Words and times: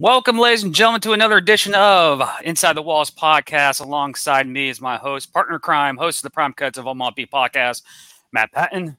Welcome, 0.00 0.38
ladies 0.38 0.62
and 0.62 0.74
gentlemen, 0.74 1.02
to 1.02 1.12
another 1.12 1.36
edition 1.36 1.74
of 1.74 2.22
Inside 2.42 2.72
the 2.72 2.80
Walls 2.80 3.10
podcast. 3.10 3.82
Alongside 3.82 4.48
me 4.48 4.70
is 4.70 4.80
my 4.80 4.96
host, 4.96 5.30
partner 5.30 5.58
crime, 5.58 5.98
host 5.98 6.20
of 6.20 6.22
the 6.22 6.30
Prime 6.30 6.54
Cuts 6.54 6.78
of 6.78 6.86
Omaha 6.86 7.10
Beef 7.10 7.28
podcast, 7.30 7.82
Matt 8.32 8.50
Patton, 8.50 8.96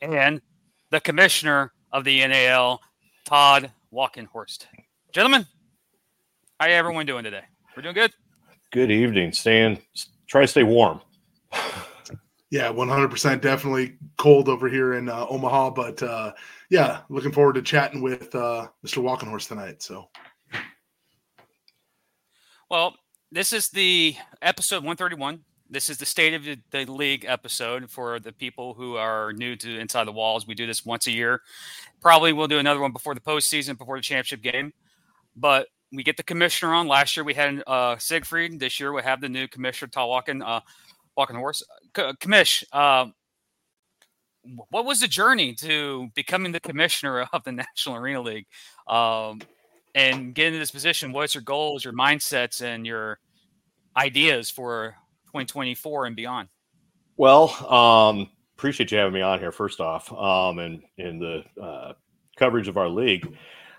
and 0.00 0.42
the 0.90 1.00
commissioner 1.00 1.72
of 1.92 2.02
the 2.02 2.26
NAL, 2.26 2.80
Todd 3.24 3.70
Walkenhorst. 3.92 4.66
Gentlemen, 5.12 5.46
how 6.58 6.66
are 6.66 6.70
everyone 6.70 7.06
doing 7.06 7.22
today? 7.22 7.44
We're 7.76 7.84
doing 7.84 7.94
good. 7.94 8.12
Good 8.72 8.90
evening. 8.90 9.30
Stan, 9.30 9.78
try 10.26 10.40
to 10.40 10.48
stay 10.48 10.64
warm. 10.64 11.00
Yeah, 12.50 12.72
100% 12.72 13.40
definitely 13.40 13.96
cold 14.16 14.48
over 14.48 14.68
here 14.68 14.94
in 14.94 15.08
uh, 15.08 15.26
Omaha, 15.28 15.70
but 15.70 16.00
uh, 16.02 16.32
yeah, 16.70 17.00
looking 17.08 17.32
forward 17.32 17.54
to 17.54 17.62
chatting 17.62 18.02
with 18.02 18.34
uh, 18.34 18.68
Mr. 18.84 19.02
Walkenhorst 19.02 19.48
tonight. 19.48 19.82
So, 19.82 20.08
well, 22.70 22.94
this 23.30 23.52
is 23.52 23.68
the 23.70 24.16
episode 24.42 24.78
131. 24.78 25.40
This 25.70 25.90
is 25.90 25.98
the 25.98 26.06
State 26.06 26.34
of 26.34 26.44
the 26.70 26.92
League 26.92 27.24
episode 27.26 27.90
for 27.90 28.20
the 28.20 28.32
people 28.32 28.74
who 28.74 28.96
are 28.96 29.32
new 29.32 29.56
to 29.56 29.78
Inside 29.78 30.04
the 30.04 30.12
Walls. 30.12 30.46
We 30.46 30.54
do 30.54 30.66
this 30.66 30.84
once 30.84 31.06
a 31.06 31.10
year. 31.10 31.40
Probably 32.00 32.32
we'll 32.32 32.48
do 32.48 32.58
another 32.58 32.80
one 32.80 32.92
before 32.92 33.14
the 33.14 33.20
postseason, 33.20 33.76
before 33.78 33.96
the 33.96 34.02
championship 34.02 34.42
game. 34.42 34.72
But 35.34 35.68
we 35.90 36.02
get 36.02 36.16
the 36.16 36.22
commissioner 36.22 36.74
on. 36.74 36.86
Last 36.86 37.16
year 37.16 37.24
we 37.24 37.34
had 37.34 37.62
uh, 37.66 37.96
Siegfried. 37.96 38.60
This 38.60 38.78
year 38.78 38.92
we 38.92 39.02
have 39.02 39.20
the 39.20 39.28
new 39.28 39.48
commissioner, 39.48 39.90
Tal 39.90 40.08
Walken. 40.08 40.46
Uh, 40.46 40.60
Walkenhorst. 41.18 41.62
Commish, 41.94 42.64
uh, 42.72 43.06
what 44.70 44.84
was 44.84 45.00
the 45.00 45.08
journey 45.08 45.54
to 45.54 46.08
becoming 46.14 46.52
the 46.52 46.60
commissioner 46.60 47.26
of 47.32 47.44
the 47.44 47.52
National 47.76 47.96
Arena 47.96 48.20
League 48.20 48.46
um, 48.88 49.40
and 49.94 50.34
getting 50.34 50.54
into 50.54 50.58
this 50.58 50.70
position? 50.70 51.12
What's 51.12 51.34
your 51.34 51.42
goals, 51.42 51.84
your 51.84 51.94
mindsets, 51.94 52.62
and 52.62 52.86
your 52.86 53.18
ideas 53.96 54.50
for 54.50 54.96
2024 55.26 56.06
and 56.06 56.16
beyond? 56.16 56.48
Well, 57.16 57.50
um, 57.72 58.28
appreciate 58.56 58.90
you 58.90 58.98
having 58.98 59.14
me 59.14 59.20
on 59.20 59.38
here. 59.38 59.52
First 59.52 59.80
off, 59.80 60.12
um, 60.12 60.58
and 60.58 60.82
in 60.98 61.18
the 61.18 61.44
uh, 61.60 61.92
coverage 62.36 62.68
of 62.68 62.76
our 62.76 62.88
league. 62.88 63.36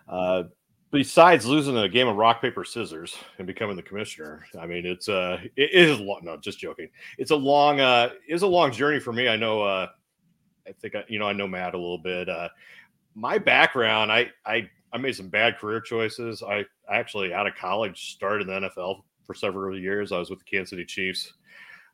Uh, 0.07 0.43
besides 0.91 1.45
losing 1.45 1.75
a 1.77 1.89
game 1.89 2.07
of 2.07 2.15
rock 2.15 2.41
paper 2.41 2.63
scissors 2.63 3.17
and 3.37 3.45
becoming 3.47 3.75
the 3.75 3.81
commissioner 3.81 4.45
i 4.61 4.65
mean 4.65 4.85
it's 4.85 5.09
uh 5.09 5.37
it 5.57 5.71
is 5.73 5.99
long 5.99 6.21
no 6.23 6.37
just 6.37 6.57
joking 6.57 6.87
it's 7.17 7.31
a 7.31 7.35
long 7.35 7.81
uh 7.81 8.09
it's 8.27 8.43
a 8.43 8.47
long 8.47 8.71
journey 8.71 8.99
for 8.99 9.11
me 9.11 9.27
i 9.27 9.35
know 9.35 9.61
uh 9.61 9.87
i 10.67 10.71
think 10.71 10.95
I, 10.95 11.03
you 11.07 11.19
know 11.19 11.27
i 11.27 11.33
know 11.33 11.47
matt 11.47 11.73
a 11.73 11.77
little 11.77 11.97
bit 11.97 12.29
uh 12.29 12.49
my 13.13 13.37
background 13.37 14.11
i 14.11 14.29
i 14.45 14.69
i 14.93 14.97
made 14.97 15.15
some 15.15 15.29
bad 15.29 15.57
career 15.57 15.81
choices. 15.81 16.43
I, 16.43 16.65
actually 16.89 17.33
out 17.33 17.47
of 17.47 17.55
college 17.55 18.13
started 18.13 18.47
in 18.47 18.61
the 18.61 18.69
nfl 18.69 19.01
for 19.25 19.33
several 19.33 19.77
years. 19.77 20.11
I 20.11 20.19
was 20.19 20.29
with 20.29 20.39
the 20.39 20.45
kansas 20.45 20.69
city 20.69 20.85
chiefs 20.85 21.33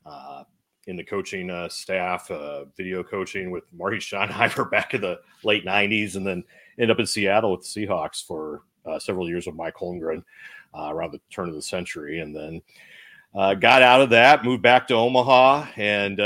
uh 0.06 0.44
in 0.88 0.96
the 0.96 1.04
coaching 1.04 1.50
uh, 1.50 1.70
staff, 1.70 2.30
uh, 2.32 2.66
video 2.76 3.04
coaching 3.04 3.52
with 3.52 3.64
Marty 3.74 3.98
Schottenheimer 4.00 4.70
back 4.70 4.94
in 4.94 5.02
the 5.02 5.20
late 5.44 5.66
90s, 5.66 6.16
and 6.16 6.26
then 6.26 6.44
ended 6.78 6.92
up 6.92 7.00
in 7.00 7.06
Seattle 7.06 7.52
with 7.52 7.62
the 7.62 7.88
Seahawks 7.88 8.26
for 8.26 8.64
uh, 8.86 8.98
several 8.98 9.30
years 9.30 9.46
with 9.46 9.56
Mike 9.56 9.76
Holmgren 9.76 10.24
uh, 10.74 10.90
around 10.92 11.12
the 11.12 11.22
turn 11.30 11.50
of 11.50 11.56
the 11.56 11.62
century, 11.62 12.20
and 12.20 12.36
then 12.36 12.62
uh, 13.36 13.54
got 13.54 13.82
out 13.82 14.02
of 14.02 14.10
that, 14.10 14.44
moved 14.44 14.64
back 14.64 14.88
to 14.88 14.96
Omaha, 14.96 15.68
and 15.76 16.20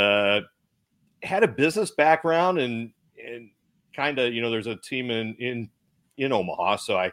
had 1.23 1.43
a 1.43 1.47
business 1.47 1.91
background, 1.91 2.59
and 2.59 2.91
and 3.23 3.49
kind 3.95 4.19
of 4.19 4.33
you 4.33 4.41
know 4.41 4.49
there's 4.51 4.67
a 4.67 4.75
team 4.75 5.11
in 5.11 5.35
in 5.35 5.69
in 6.17 6.31
Omaha, 6.31 6.77
so 6.77 6.97
I 6.97 7.11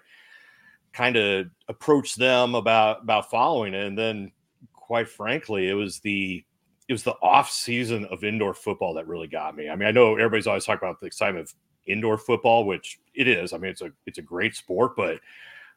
kind 0.92 1.16
of 1.16 1.46
approached 1.68 2.18
them 2.18 2.54
about 2.54 3.02
about 3.02 3.30
following 3.30 3.74
it, 3.74 3.86
and 3.86 3.98
then 3.98 4.32
quite 4.72 5.08
frankly, 5.08 5.68
it 5.68 5.74
was 5.74 6.00
the 6.00 6.44
it 6.88 6.92
was 6.92 7.02
the 7.02 7.14
off 7.22 7.50
season 7.50 8.04
of 8.06 8.24
indoor 8.24 8.54
football 8.54 8.94
that 8.94 9.06
really 9.06 9.28
got 9.28 9.56
me. 9.56 9.70
I 9.70 9.76
mean, 9.76 9.88
I 9.88 9.92
know 9.92 10.16
everybody's 10.16 10.46
always 10.46 10.64
talking 10.64 10.86
about 10.86 11.00
the 11.00 11.06
excitement 11.06 11.48
of 11.48 11.54
indoor 11.86 12.18
football, 12.18 12.66
which 12.66 12.98
it 13.14 13.28
is. 13.28 13.52
I 13.52 13.58
mean, 13.58 13.70
it's 13.70 13.82
a 13.82 13.90
it's 14.06 14.18
a 14.18 14.22
great 14.22 14.54
sport, 14.54 14.92
but 14.96 15.20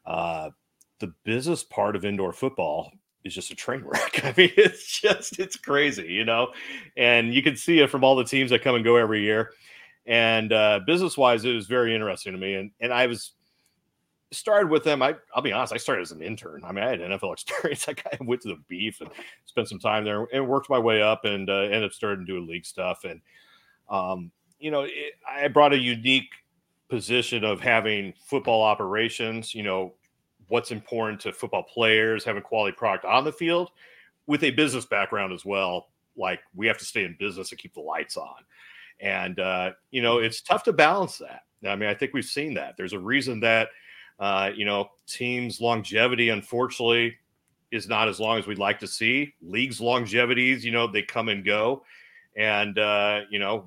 uh, 0.04 0.50
the 0.98 1.12
business 1.24 1.64
part 1.64 1.96
of 1.96 2.04
indoor 2.04 2.32
football 2.32 2.92
is 3.26 3.34
just 3.34 3.50
a 3.50 3.54
train 3.54 3.82
wreck. 3.84 4.20
I 4.24 4.34
mean, 4.36 4.52
it's 4.56 5.00
just 5.00 5.38
it's 5.38 5.56
crazy, 5.56 6.06
you 6.06 6.24
know, 6.24 6.52
and 6.96 7.34
you 7.34 7.42
can 7.42 7.56
see 7.56 7.80
it 7.80 7.90
from 7.90 8.04
all 8.04 8.16
the 8.16 8.24
teams 8.24 8.50
that 8.50 8.62
come 8.62 8.74
and 8.74 8.84
go 8.84 8.96
every 8.96 9.22
year. 9.22 9.52
And 10.06 10.52
uh, 10.52 10.80
business 10.86 11.16
wise, 11.16 11.44
it 11.44 11.52
was 11.52 11.66
very 11.66 11.94
interesting 11.94 12.32
to 12.32 12.38
me, 12.38 12.54
and 12.54 12.70
and 12.80 12.92
I 12.92 13.06
was 13.06 13.32
started 14.30 14.70
with 14.70 14.84
them. 14.84 15.02
I 15.02 15.16
I'll 15.34 15.42
be 15.42 15.52
honest, 15.52 15.72
I 15.72 15.78
started 15.78 16.02
as 16.02 16.12
an 16.12 16.22
intern. 16.22 16.62
I 16.64 16.72
mean, 16.72 16.84
I 16.84 16.90
had 16.90 17.00
NFL 17.00 17.32
experience. 17.34 17.88
I 17.88 17.94
kind 17.94 18.20
of 18.20 18.26
went 18.26 18.42
to 18.42 18.48
the 18.48 18.62
beef 18.68 19.00
and 19.00 19.10
spent 19.44 19.68
some 19.68 19.78
time 19.80 20.04
there 20.04 20.26
and 20.32 20.48
worked 20.48 20.70
my 20.70 20.78
way 20.78 21.02
up 21.02 21.24
and 21.24 21.50
uh, 21.50 21.62
ended 21.62 21.84
up 21.84 21.92
starting 21.92 22.24
doing 22.24 22.46
league 22.46 22.66
stuff 22.66 23.04
and. 23.04 23.20
Um, 23.88 24.32
you 24.58 24.70
know, 24.70 24.82
it, 24.82 25.14
I 25.28 25.48
brought 25.48 25.72
a 25.72 25.78
unique 25.78 26.30
position 26.88 27.44
of 27.44 27.60
having 27.60 28.14
football 28.24 28.62
operations, 28.62 29.54
you 29.54 29.62
know, 29.62 29.94
what's 30.48 30.70
important 30.70 31.20
to 31.20 31.32
football 31.32 31.62
players, 31.62 32.24
having 32.24 32.42
quality 32.42 32.74
product 32.76 33.04
on 33.04 33.24
the 33.24 33.32
field 33.32 33.70
with 34.26 34.42
a 34.44 34.50
business 34.50 34.86
background 34.86 35.32
as 35.32 35.44
well. 35.44 35.88
Like 36.16 36.40
we 36.54 36.66
have 36.66 36.78
to 36.78 36.84
stay 36.84 37.04
in 37.04 37.16
business 37.18 37.50
and 37.50 37.58
keep 37.58 37.74
the 37.74 37.80
lights 37.80 38.16
on. 38.16 38.36
And, 39.00 39.38
uh, 39.38 39.72
you 39.90 40.02
know, 40.02 40.18
it's 40.18 40.40
tough 40.40 40.62
to 40.64 40.72
balance 40.72 41.18
that. 41.18 41.42
I 41.66 41.76
mean, 41.76 41.88
I 41.88 41.94
think 41.94 42.14
we've 42.14 42.24
seen 42.24 42.54
that. 42.54 42.76
There's 42.76 42.92
a 42.92 42.98
reason 42.98 43.40
that, 43.40 43.68
uh, 44.18 44.50
you 44.54 44.64
know, 44.64 44.90
teams' 45.06 45.60
longevity, 45.60 46.30
unfortunately, 46.30 47.16
is 47.70 47.88
not 47.88 48.08
as 48.08 48.20
long 48.20 48.38
as 48.38 48.46
we'd 48.46 48.58
like 48.58 48.78
to 48.80 48.86
see. 48.86 49.34
Leagues' 49.42 49.80
longevities, 49.80 50.64
you 50.64 50.70
know, 50.70 50.86
they 50.86 51.02
come 51.02 51.28
and 51.28 51.44
go. 51.44 51.84
And, 52.36 52.78
uh, 52.78 53.22
you 53.30 53.38
know, 53.38 53.66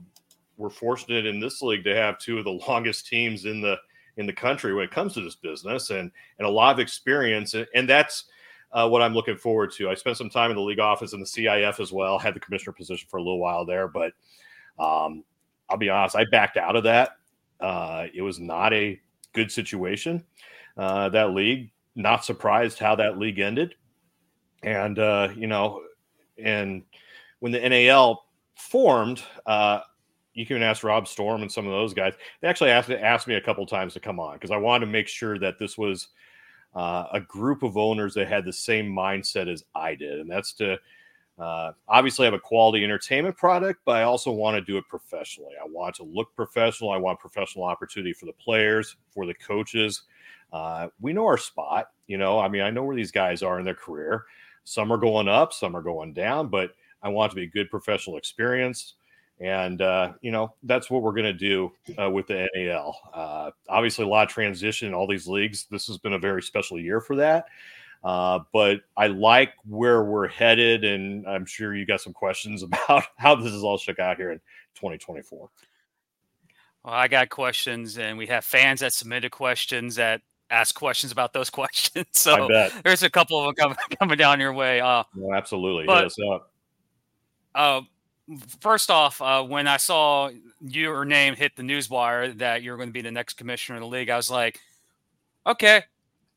we're 0.58 0.70
fortunate 0.70 1.26
in 1.26 1.40
this 1.40 1.62
league 1.62 1.84
to 1.84 1.96
have 1.96 2.18
two 2.20 2.38
of 2.38 2.46
the 2.46 2.52
longest 2.68 3.08
teams 3.08 3.46
in 3.46 3.62
the 3.62 3.78
in 4.20 4.28
the 4.28 4.34
country 4.34 4.74
when 4.74 4.84
it 4.84 4.92
comes 4.92 5.14
to 5.14 5.22
this 5.22 5.36
business 5.36 5.90
and 5.90 6.12
and 6.38 6.48
a 6.48 6.50
lot 6.50 6.74
of 6.74 6.80
experience 6.80 7.56
and 7.74 7.90
that's 7.90 8.26
uh, 8.72 8.88
what 8.88 9.02
I'm 9.02 9.14
looking 9.14 9.38
forward 9.38 9.72
to. 9.74 9.90
I 9.90 9.96
spent 9.96 10.18
some 10.18 10.30
time 10.30 10.52
in 10.52 10.56
the 10.56 10.62
league 10.62 10.80
office 10.80 11.14
in 11.14 11.20
the 11.20 11.26
CIF 11.26 11.80
as 11.80 11.92
well. 11.92 12.20
Had 12.20 12.36
the 12.36 12.40
commissioner 12.40 12.74
position 12.74 13.08
for 13.10 13.18
a 13.18 13.24
little 13.24 13.40
while 13.40 13.66
there, 13.66 13.88
but 13.88 14.14
um, 14.78 15.24
I'll 15.70 15.78
be 15.78 15.90
honest, 15.90 16.16
I 16.16 16.26
backed 16.26 16.58
out 16.58 16.76
of 16.76 16.84
that. 16.84 17.18
Uh, 17.60 18.06
it 18.14 18.22
was 18.22 18.40
not 18.40 18.74
a 18.74 19.00
good 19.34 19.52
situation. 19.52 20.24
Uh, 20.78 21.10
that 21.10 21.32
league, 21.32 21.72
not 21.96 22.24
surprised 22.24 22.80
how 22.80 22.96
that 22.96 23.18
league 23.18 23.40
ended, 23.40 23.76
and 24.64 25.00
uh, 25.00 25.30
you 25.36 25.48
know, 25.48 25.82
and 26.38 26.84
when 27.40 27.52
the 27.52 27.68
NAL 27.68 28.26
formed, 28.56 29.24
uh, 29.46 29.82
you 30.34 30.46
can 30.46 30.62
ask 30.62 30.84
Rob 30.84 31.08
Storm 31.08 31.42
and 31.42 31.52
some 31.52 31.66
of 31.66 31.72
those 31.72 31.94
guys. 31.94 32.14
They 32.42 32.48
actually 32.48 32.72
asked, 32.72 32.90
asked 32.90 33.28
me 33.28 33.36
a 33.36 33.42
couple 33.42 33.66
times 33.66 33.94
to 33.94 34.00
come 34.00 34.20
on 34.20 34.36
because 34.36 34.52
I 34.52 34.58
wanted 34.58 34.86
to 34.86 34.92
make 34.92 35.08
sure 35.08 35.40
that 35.40 35.60
this 35.60 35.78
was 35.78 36.10
uh, 36.76 37.06
a 37.14 37.20
group 37.20 37.64
of 37.64 37.78
owners 37.78 38.14
that 38.14 38.28
had 38.28 38.46
the 38.46 38.54
same 38.54 38.88
mindset 38.88 39.52
as 39.52 39.64
I 39.76 39.96
did, 39.96 40.20
and 40.20 40.30
that's 40.30 40.54
to 40.54 40.78
uh, 41.40 41.72
obviously 41.88 42.26
have 42.26 42.34
a 42.34 42.40
quality 42.40 42.84
entertainment 42.84 43.38
product, 43.38 43.80
but 43.86 43.96
I 43.96 44.04
also 44.04 44.30
want 44.30 44.56
to 44.56 44.62
do 44.62 44.78
it 44.78 44.84
professionally. 44.90 45.54
I 45.60 45.66
want 45.66 45.96
to 45.96 46.04
look 46.04 46.36
professional. 46.36 46.92
I 46.92 46.98
want 46.98 47.20
professional 47.20 47.64
opportunity 47.64 48.12
for 48.12 48.26
the 48.26 48.34
players, 48.34 48.98
for 49.12 49.26
the 49.26 49.34
coaches. 49.34 50.04
Uh, 50.52 50.90
we 51.00 51.14
know 51.14 51.26
our 51.26 51.38
spot. 51.38 51.92
You 52.08 52.18
know, 52.18 52.40
I 52.40 52.50
mean, 52.50 52.62
I 52.62 52.72
know 52.72 52.84
where 52.84 52.96
these 52.96 53.12
guys 53.12 53.42
are 53.42 53.58
in 53.58 53.66
their 53.66 53.74
career. 53.74 54.26
Some 54.66 54.92
are 54.92 54.98
going 54.98 55.30
up, 55.30 55.54
some 55.54 55.76
are 55.78 55.82
going 55.82 56.14
down, 56.14 56.50
but 56.50 56.72
I 57.02 57.08
want 57.08 57.32
to 57.32 57.36
be 57.36 57.44
a 57.44 57.50
good 57.50 57.70
professional 57.70 58.18
experience. 58.18 58.96
And, 59.40 59.82
uh, 59.82 60.14
you 60.22 60.32
know, 60.32 60.54
that's 60.64 60.90
what 60.90 61.02
we're 61.02 61.14
going 61.14 61.24
to 61.24 61.34
do 61.34 61.72
uh, 61.98 62.10
with 62.10 62.28
the 62.28 62.50
NAL. 62.56 62.98
Uh, 63.14 63.52
obviously, 63.70 64.04
a 64.04 64.08
lot 64.08 64.28
of 64.28 64.30
transition 64.30 64.90
in 64.90 64.94
all 64.94 65.08
these 65.08 65.28
leagues. 65.28 65.66
This 65.72 65.88
has 65.88 65.98
been 65.98 66.14
a 66.14 66.20
very 66.20 66.42
special 66.42 66.80
year 66.80 67.00
for 67.00 67.16
that. 67.16 67.46
Uh, 68.04 68.40
but 68.52 68.82
I 68.98 69.08
like 69.08 69.54
where 69.66 70.04
we're 70.04 70.28
headed. 70.28 70.84
And 70.84 71.26
I'm 71.26 71.46
sure 71.46 71.74
you 71.74 71.86
got 71.86 72.02
some 72.02 72.14
questions 72.14 72.64
about 72.64 73.06
how 73.18 73.36
this 73.36 73.54
is 73.54 73.64
all 73.64 73.78
shook 73.78 74.00
out 74.00 74.18
here 74.18 74.32
in 74.32 74.40
2024. 74.76 75.50
Well, 76.84 76.94
I 76.94 77.08
got 77.08 77.30
questions, 77.30 77.98
and 77.98 78.18
we 78.18 78.28
have 78.28 78.46
fans 78.46 78.80
that 78.80 78.94
submitted 78.94 79.32
questions 79.32 79.96
that 79.96 80.22
ask 80.50 80.76
questions 80.76 81.12
about 81.12 81.34
those 81.34 81.50
questions. 81.50 82.08
So 82.12 82.48
there's 82.84 83.04
a 83.04 83.10
couple 83.10 83.40
of 83.40 83.46
them 83.46 83.56
coming, 83.56 83.78
coming 84.00 84.18
down 84.18 84.40
your 84.40 84.54
way. 84.54 84.82
Uh, 84.82 85.04
no, 85.16 85.34
absolutely. 85.34 85.86
But, 85.86 86.12
uh, 87.56 87.82
first 88.62 88.92
off, 88.92 89.22
uh, 89.22 89.44
when 89.44 89.68
I 89.68 89.78
saw 89.78 90.30
your 90.62 91.06
name 91.06 91.36
hit 91.36 91.56
the 91.56 91.64
news 91.64 91.90
wire 91.90 92.32
that 92.34 92.64
you're 92.64 92.78
going 92.78 92.90
to 92.90 92.94
be 92.94 93.02
the 93.02 93.12
next 93.12 93.34
commissioner 93.34 93.78
of 93.78 93.82
the 93.82 93.88
league, 93.88 94.10
I 94.10 94.18
was 94.18 94.30
like, 94.30 94.60
okay, 95.46 95.84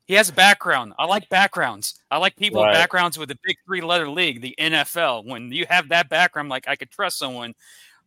he 0.05 0.15
has 0.15 0.29
a 0.29 0.33
background. 0.33 0.93
I 0.97 1.05
like 1.05 1.29
backgrounds. 1.29 1.99
I 2.11 2.17
like 2.17 2.35
people 2.35 2.61
right. 2.61 2.69
with 2.69 2.77
backgrounds 2.77 3.17
with 3.17 3.31
a 3.31 3.37
big 3.43 3.57
three 3.65 3.81
letter 3.81 4.09
league, 4.09 4.41
the 4.41 4.55
NFL. 4.59 5.25
When 5.25 5.51
you 5.51 5.65
have 5.69 5.89
that 5.89 6.09
background, 6.09 6.49
like 6.49 6.67
I 6.67 6.75
could 6.75 6.91
trust 6.91 7.17
someone 7.17 7.53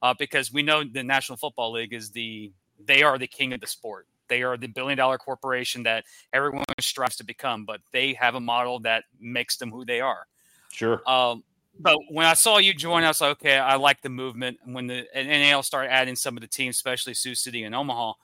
uh, 0.03 0.15
because 0.19 0.53
we 0.53 0.63
know 0.63 0.85
the 0.85 1.03
National 1.03 1.37
Football 1.37 1.73
League 1.73 1.93
is 1.93 2.11
the 2.11 2.53
they 2.85 3.03
are 3.03 3.19
the 3.19 3.27
king 3.27 3.53
of 3.53 3.61
the 3.61 3.67
sport. 3.67 4.07
They 4.29 4.43
are 4.43 4.57
the 4.57 4.67
billion 4.67 4.99
dollar 4.99 5.19
corporation 5.19 5.85
that 5.85 6.05
everyone 6.33 6.65
strives 6.81 7.17
to 7.17 7.25
become, 7.25 7.65
but 7.65 7.81
they 7.93 8.13
have 8.15 8.35
a 8.35 8.41
model 8.41 8.81
that 8.81 9.05
makes 9.21 9.57
them 9.57 9.71
who 9.71 9.85
they 9.85 10.01
are. 10.01 10.27
Sure. 10.73 11.01
Um, 11.09 11.45
but 11.79 11.99
when 12.11 12.27
I 12.27 12.35
saw 12.35 12.59
you 12.59 12.75
join, 12.75 13.05
I 13.05 13.09
was 13.09 13.21
like, 13.21 13.33
okay, 13.33 13.59
I 13.59 13.77
like 13.77 14.01
the 14.03 14.09
movement. 14.09 14.59
And 14.65 14.75
When 14.75 14.87
the 14.87 15.07
NAL 15.15 15.63
started 15.63 15.93
adding 15.93 16.17
some 16.17 16.37
of 16.37 16.41
the 16.41 16.47
teams, 16.47 16.77
especially 16.77 17.15
Sioux 17.15 17.35
City 17.35 17.65
and 17.65 17.75
Omaha, 17.75 18.15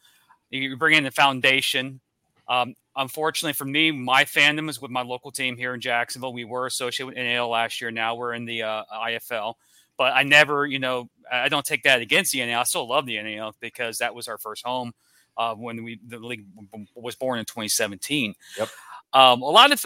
you 0.50 0.76
bring 0.76 0.96
in 0.96 1.04
the 1.04 1.10
foundation. 1.10 2.00
Um, 2.48 2.74
unfortunately 2.96 3.54
for 3.54 3.64
me, 3.64 3.90
my 3.90 4.24
fandom 4.24 4.68
is 4.68 4.80
with 4.80 4.90
my 4.90 5.02
local 5.02 5.30
team 5.30 5.56
here 5.56 5.74
in 5.74 5.80
Jacksonville. 5.80 6.32
We 6.32 6.44
were 6.44 6.66
associated 6.66 7.06
with 7.06 7.16
NAL 7.16 7.48
last 7.48 7.80
year. 7.80 7.90
Now 7.90 8.14
we're 8.14 8.34
in 8.34 8.44
the 8.44 8.62
uh, 8.62 8.84
IFL. 8.92 9.54
But 9.98 10.14
I 10.14 10.22
never, 10.22 10.66
you 10.66 10.78
know, 10.78 11.08
I 11.30 11.48
don't 11.48 11.64
take 11.64 11.84
that 11.84 12.00
against 12.00 12.32
the 12.32 12.44
NAL. 12.44 12.60
I 12.60 12.64
still 12.64 12.88
love 12.88 13.06
the 13.06 13.22
NAL 13.22 13.54
because 13.60 13.98
that 13.98 14.14
was 14.14 14.26
our 14.26 14.38
first 14.38 14.64
home 14.64 14.92
uh, 15.36 15.54
when 15.54 15.84
we 15.84 16.00
the 16.06 16.18
league 16.18 16.44
was 16.94 17.14
born 17.14 17.38
in 17.38 17.44
2017. 17.44 18.34
Yep. 18.58 18.68
Um, 19.14 19.42
a 19.42 19.46
lot 19.46 19.72
of 19.72 19.84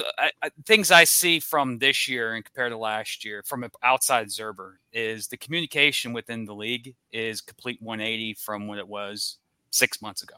things 0.67 0.93
I 0.93 1.03
see 1.05 1.41
from 1.41 1.79
this 1.79 2.07
year 2.07 2.35
and 2.35 2.45
compared 2.45 2.71
to 2.71 2.79
last 2.79 3.25
year 3.25 3.43
from 3.45 3.69
outside 3.83 4.29
Zerber 4.29 4.75
is 4.93 5.27
the 5.27 5.37
communication 5.37 6.13
within 6.13 6.45
the 6.45 6.55
league 6.55 6.95
is 7.11 7.41
complete 7.41 7.83
180 7.83 8.35
from 8.35 8.69
what 8.69 8.79
it 8.79 8.87
was 8.87 9.39
six 9.71 10.01
months 10.01 10.23
ago. 10.23 10.37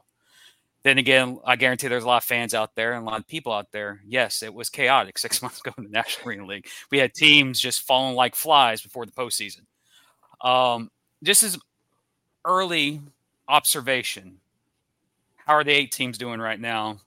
Then 0.84 0.96
again, 0.96 1.38
I 1.44 1.56
guarantee 1.56 1.88
there's 1.88 2.04
a 2.04 2.06
lot 2.06 2.22
of 2.22 2.24
fans 2.24 2.54
out 2.54 2.74
there 2.74 2.94
and 2.94 3.02
a 3.02 3.10
lot 3.10 3.20
of 3.20 3.26
people 3.26 3.52
out 3.52 3.72
there. 3.72 4.00
Yes, 4.06 4.42
it 4.42 4.54
was 4.54 4.70
chaotic 4.70 5.18
six 5.18 5.42
months 5.42 5.60
ago 5.60 5.72
in 5.76 5.84
the 5.84 5.90
National 5.90 6.28
Arena 6.28 6.46
League. 6.46 6.66
We 6.90 6.98
had 6.98 7.12
teams 7.12 7.60
just 7.60 7.82
falling 7.82 8.16
like 8.16 8.34
flies 8.34 8.80
before 8.80 9.04
the 9.04 9.12
postseason. 9.12 9.62
Um, 10.40 10.90
this 11.20 11.42
is 11.42 11.58
early 12.44 13.02
observation. 13.48 14.38
How 15.44 15.54
are 15.54 15.64
the 15.64 15.72
eight 15.72 15.92
teams 15.92 16.16
doing 16.16 16.40
right 16.40 16.60
now 16.60 17.00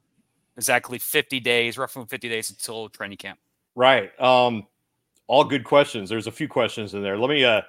exactly 0.58 1.00
50 1.00 1.40
days, 1.40 1.78
roughly 1.78 2.06
50 2.08 2.30
days 2.30 2.50
until 2.50 2.90
training 2.90 3.18
camp. 3.18 3.40
Right. 3.76 4.12
Um, 4.20 4.68
all 5.28 5.44
good 5.44 5.64
questions. 5.64 6.10
There's 6.10 6.28
a 6.28 6.32
few 6.32 6.48
questions 6.48 6.94
in 6.94 7.02
there. 7.02 7.18
Let 7.18 7.30
me 7.30 7.46
uh, 7.46 7.62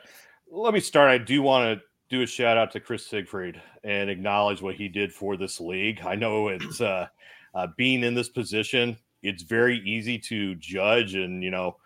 let 0.51 0.75
me 0.75 0.81
start. 0.81 1.11
I 1.11 1.19
do 1.19 1.43
want 1.43 1.79
to 1.79 1.85
do 2.09 2.23
a 2.23 2.27
shout 2.27 2.59
out 2.59 2.71
to 2.73 2.81
Chris 2.81 3.07
Siegfried 3.07 3.61
and 3.85 4.11
acknowledge 4.11 4.61
what 4.61 4.75
he 4.75 4.89
did 4.89 5.13
for 5.13 5.37
this 5.37 5.61
league. 5.61 6.03
I 6.05 6.15
know 6.15 6.49
it's 6.49 6.81
uh, 6.81 7.07
uh, 7.55 7.69
being 7.77 8.03
in 8.03 8.15
this 8.15 8.29
position. 8.29 8.97
It's 9.23 9.45
very 9.45 9.79
easy 9.87 10.19
to 10.19 10.57
judge, 10.57 11.15
and 11.15 11.43
you 11.43 11.51
know, 11.51 11.77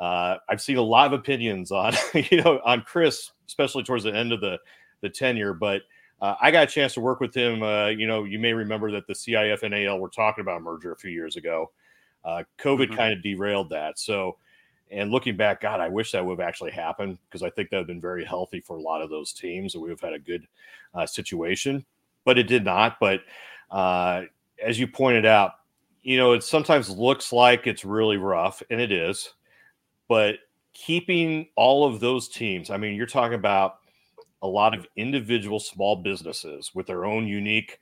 uh, 0.00 0.36
I've 0.48 0.62
seen 0.62 0.78
a 0.78 0.82
lot 0.82 1.12
of 1.12 1.12
opinions 1.12 1.70
on 1.70 1.92
you 2.14 2.42
know 2.42 2.60
on 2.64 2.80
Chris, 2.82 3.30
especially 3.46 3.82
towards 3.82 4.04
the 4.04 4.14
end 4.14 4.32
of 4.32 4.40
the 4.40 4.58
the 5.02 5.10
tenure. 5.10 5.52
But 5.52 5.82
uh, 6.20 6.34
I 6.40 6.50
got 6.50 6.64
a 6.64 6.66
chance 6.66 6.94
to 6.94 7.00
work 7.00 7.20
with 7.20 7.34
him. 7.34 7.62
Uh, 7.62 7.88
you 7.88 8.06
know, 8.06 8.24
you 8.24 8.38
may 8.38 8.52
remember 8.52 8.90
that 8.92 9.06
the 9.06 9.12
CIF 9.12 9.62
and 9.62 9.74
AL 9.74 9.98
were 9.98 10.08
talking 10.08 10.42
about 10.42 10.62
merger 10.62 10.92
a 10.92 10.96
few 10.96 11.10
years 11.10 11.36
ago. 11.36 11.70
Uh, 12.24 12.42
COVID 12.58 12.86
mm-hmm. 12.86 12.94
kind 12.94 13.12
of 13.12 13.22
derailed 13.22 13.70
that. 13.70 13.98
So, 13.98 14.36
and 14.90 15.10
looking 15.10 15.36
back, 15.36 15.60
God, 15.60 15.80
I 15.80 15.88
wish 15.88 16.12
that 16.12 16.24
would 16.24 16.38
have 16.38 16.48
actually 16.48 16.70
happened 16.70 17.18
because 17.28 17.42
I 17.42 17.50
think 17.50 17.70
that 17.70 17.76
would 17.76 17.82
have 17.82 17.86
been 17.88 18.00
very 18.00 18.24
healthy 18.24 18.60
for 18.60 18.76
a 18.76 18.80
lot 18.80 19.02
of 19.02 19.10
those 19.10 19.32
teams 19.32 19.74
and 19.74 19.82
we 19.82 19.88
would 19.88 20.00
have 20.00 20.10
had 20.10 20.18
a 20.18 20.22
good 20.22 20.46
uh, 20.94 21.06
situation. 21.06 21.84
But 22.24 22.38
it 22.38 22.44
did 22.44 22.64
not. 22.64 22.98
But 22.98 23.20
uh, 23.70 24.22
as 24.62 24.78
you 24.78 24.86
pointed 24.86 25.26
out, 25.26 25.52
you 26.02 26.16
know, 26.16 26.32
it 26.32 26.44
sometimes 26.44 26.88
looks 26.88 27.32
like 27.32 27.66
it's 27.66 27.84
really 27.84 28.16
rough, 28.16 28.62
and 28.70 28.80
it 28.80 28.92
is. 28.92 29.34
But 30.08 30.36
keeping 30.72 31.48
all 31.56 31.84
of 31.84 31.98
those 31.98 32.28
teams, 32.28 32.70
I 32.70 32.76
mean, 32.76 32.94
you're 32.94 33.06
talking 33.06 33.34
about 33.34 33.78
a 34.46 34.48
lot 34.48 34.76
of 34.76 34.86
individual 34.96 35.60
small 35.60 35.96
businesses 35.96 36.72
with 36.74 36.86
their 36.86 37.04
own 37.04 37.26
unique 37.26 37.80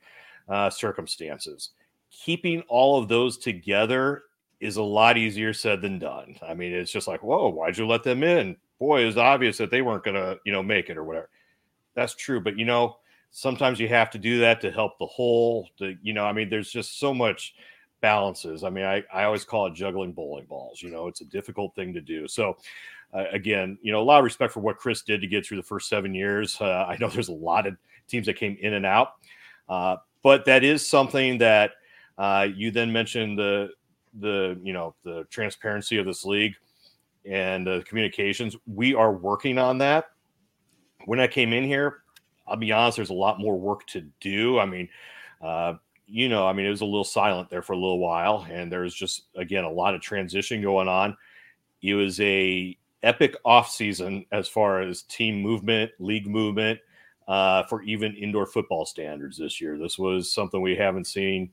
uh, 0.49 0.69
circumstances. 0.69 1.71
Keeping 2.11 2.61
all 2.67 3.01
of 3.01 3.07
those 3.07 3.37
together 3.37 4.23
is 4.59 4.77
a 4.77 4.83
lot 4.83 5.17
easier 5.17 5.53
said 5.53 5.81
than 5.81 5.99
done. 5.99 6.37
I 6.47 6.53
mean, 6.53 6.71
it's 6.71 6.91
just 6.91 7.07
like, 7.07 7.23
whoa, 7.23 7.49
why'd 7.49 7.77
you 7.77 7.87
let 7.87 8.03
them 8.03 8.23
in? 8.23 8.55
Boy, 8.79 9.03
it's 9.03 9.17
obvious 9.17 9.57
that 9.57 9.69
they 9.69 9.81
weren't 9.81 10.03
going 10.03 10.15
to, 10.15 10.39
you 10.45 10.51
know, 10.51 10.63
make 10.63 10.89
it 10.89 10.97
or 10.97 11.03
whatever. 11.03 11.29
That's 11.93 12.15
true, 12.15 12.41
but 12.41 12.57
you 12.57 12.65
know, 12.65 12.97
sometimes 13.31 13.79
you 13.79 13.87
have 13.89 14.09
to 14.11 14.17
do 14.17 14.39
that 14.39 14.61
to 14.61 14.71
help 14.71 14.97
the 14.97 15.05
whole. 15.05 15.69
To 15.79 15.95
you 16.01 16.13
know, 16.13 16.25
I 16.25 16.33
mean, 16.33 16.49
there's 16.49 16.71
just 16.71 16.99
so 16.99 17.13
much 17.13 17.55
balances. 18.01 18.63
I 18.63 18.69
mean, 18.69 18.85
I 18.85 19.03
I 19.13 19.23
always 19.23 19.45
call 19.45 19.67
it 19.67 19.73
juggling 19.73 20.13
bowling 20.13 20.45
balls. 20.45 20.81
You 20.81 20.89
know, 20.89 21.07
it's 21.07 21.21
a 21.21 21.25
difficult 21.25 21.73
thing 21.75 21.93
to 21.93 22.01
do. 22.01 22.27
So 22.27 22.57
uh, 23.15 23.25
again, 23.31 23.77
you 23.81 23.91
know, 23.91 24.01
a 24.01 24.03
lot 24.03 24.19
of 24.19 24.25
respect 24.25 24.51
for 24.51 24.59
what 24.59 24.77
Chris 24.77 25.01
did 25.01 25.21
to 25.21 25.27
get 25.27 25.45
through 25.45 25.57
the 25.57 25.63
first 25.63 25.87
seven 25.87 26.13
years. 26.13 26.59
Uh, 26.59 26.85
I 26.89 26.97
know 26.99 27.09
there's 27.09 27.29
a 27.29 27.33
lot 27.33 27.65
of 27.65 27.75
teams 28.07 28.25
that 28.25 28.35
came 28.35 28.57
in 28.59 28.73
and 28.73 28.85
out, 28.85 29.13
uh, 29.69 29.97
but 30.21 30.45
that 30.45 30.63
is 30.63 30.87
something 30.87 31.37
that 31.37 31.71
uh, 32.17 32.47
you 32.53 32.71
then 32.71 32.91
mentioned 32.91 33.39
the 33.39 33.69
the 34.19 34.57
you 34.63 34.73
know 34.73 34.95
the 35.03 35.25
transparency 35.29 35.97
of 35.97 36.05
this 36.05 36.25
league 36.25 36.55
and 37.25 37.65
the 37.65 37.83
communications. 37.87 38.55
We 38.65 38.93
are 38.93 39.13
working 39.13 39.57
on 39.57 39.77
that. 39.79 40.05
When 41.05 41.19
I 41.19 41.27
came 41.27 41.53
in 41.53 41.63
here, 41.63 42.01
I'll 42.47 42.55
be 42.55 42.71
honest, 42.71 42.97
there's 42.97 43.09
a 43.09 43.13
lot 43.13 43.39
more 43.39 43.57
work 43.57 43.85
to 43.87 44.01
do. 44.19 44.59
I 44.59 44.65
mean, 44.65 44.89
uh, 45.41 45.73
you 46.07 46.29
know, 46.29 46.47
I 46.47 46.53
mean, 46.53 46.65
it 46.65 46.69
was 46.69 46.81
a 46.81 46.85
little 46.85 47.03
silent 47.03 47.49
there 47.49 47.61
for 47.61 47.73
a 47.73 47.77
little 47.77 47.99
while, 47.99 48.45
and 48.49 48.71
there's 48.71 48.93
just 48.93 49.23
again 49.35 49.63
a 49.63 49.71
lot 49.71 49.95
of 49.95 50.01
transition 50.01 50.61
going 50.61 50.87
on. 50.87 51.17
It 51.81 51.93
was 51.93 52.19
a 52.19 52.77
epic 53.05 53.35
offseason 53.45 54.25
as 54.31 54.47
far 54.47 54.81
as 54.81 55.03
team 55.03 55.41
movement, 55.41 55.91
league 55.99 56.27
movement, 56.27 56.79
uh, 57.27 57.63
for 57.63 57.81
even 57.83 58.15
indoor 58.15 58.45
football 58.45 58.85
standards 58.85 59.37
this 59.37 59.61
year. 59.61 59.77
This 59.77 59.97
was 59.97 60.31
something 60.31 60.61
we 60.61 60.75
haven't 60.75 61.05
seen 61.05 61.51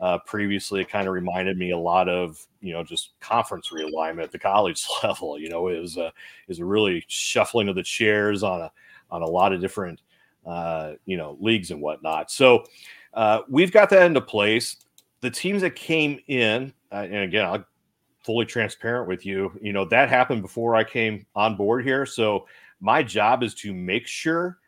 uh, 0.00 0.18
previously. 0.18 0.80
It 0.80 0.88
kind 0.88 1.08
of 1.08 1.14
reminded 1.14 1.58
me 1.58 1.72
a 1.72 1.78
lot 1.78 2.08
of 2.08 2.46
you 2.60 2.72
know 2.72 2.82
just 2.84 3.12
conference 3.20 3.70
realignment 3.70 4.24
at 4.24 4.32
the 4.32 4.38
college 4.50 4.86
level. 5.02 5.38
You 5.38 5.48
know, 5.48 5.68
is 5.68 5.96
a 5.96 6.12
is 6.48 6.60
a 6.60 6.64
really 6.64 7.04
shuffling 7.08 7.68
of 7.68 7.74
the 7.74 7.82
chairs 7.82 8.42
on 8.42 8.60
a 8.60 8.72
on 9.10 9.22
a 9.22 9.26
lot 9.26 9.52
of 9.52 9.60
different 9.60 10.00
uh, 10.46 10.92
you 11.06 11.16
know 11.16 11.36
leagues 11.40 11.70
and 11.70 11.80
whatnot. 11.80 12.30
So 12.30 12.64
uh, 13.14 13.40
we've 13.48 13.72
got 13.72 13.90
that 13.90 14.06
into 14.06 14.20
place. 14.20 14.76
The 15.20 15.30
teams 15.30 15.60
that 15.60 15.76
came 15.76 16.18
in, 16.28 16.72
uh, 16.90 17.06
and 17.10 17.24
again, 17.24 17.44
I'll 17.44 17.64
fully 18.22 18.46
transparent 18.46 19.08
with 19.08 19.24
you, 19.24 19.52
you 19.60 19.72
know, 19.72 19.84
that 19.86 20.08
happened 20.08 20.42
before 20.42 20.76
I 20.76 20.84
came 20.84 21.26
on 21.34 21.56
board 21.56 21.84
here. 21.84 22.04
So 22.04 22.46
my 22.80 23.02
job 23.02 23.42
is 23.42 23.54
to 23.56 23.72
make 23.72 24.06
sure 24.06 24.58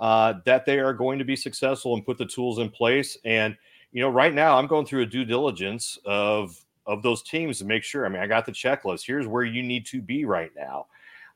uh, 0.00 0.34
that 0.44 0.64
they 0.64 0.78
are 0.78 0.92
going 0.92 1.18
to 1.18 1.24
be 1.24 1.36
successful 1.36 1.94
and 1.94 2.04
put 2.04 2.18
the 2.18 2.26
tools 2.26 2.58
in 2.58 2.70
place. 2.70 3.16
And, 3.24 3.56
you 3.92 4.00
know, 4.00 4.08
right 4.08 4.32
now 4.32 4.58
I'm 4.58 4.66
going 4.66 4.86
through 4.86 5.02
a 5.02 5.06
due 5.06 5.24
diligence 5.24 5.98
of 6.04 6.58
of 6.84 7.00
those 7.02 7.22
teams 7.22 7.58
to 7.58 7.64
make 7.64 7.84
sure. 7.84 8.04
I 8.04 8.08
mean, 8.08 8.20
I 8.20 8.26
got 8.26 8.44
the 8.44 8.50
checklist. 8.50 9.06
Here's 9.06 9.28
where 9.28 9.44
you 9.44 9.62
need 9.62 9.86
to 9.86 10.02
be 10.02 10.24
right 10.24 10.50
now. 10.56 10.86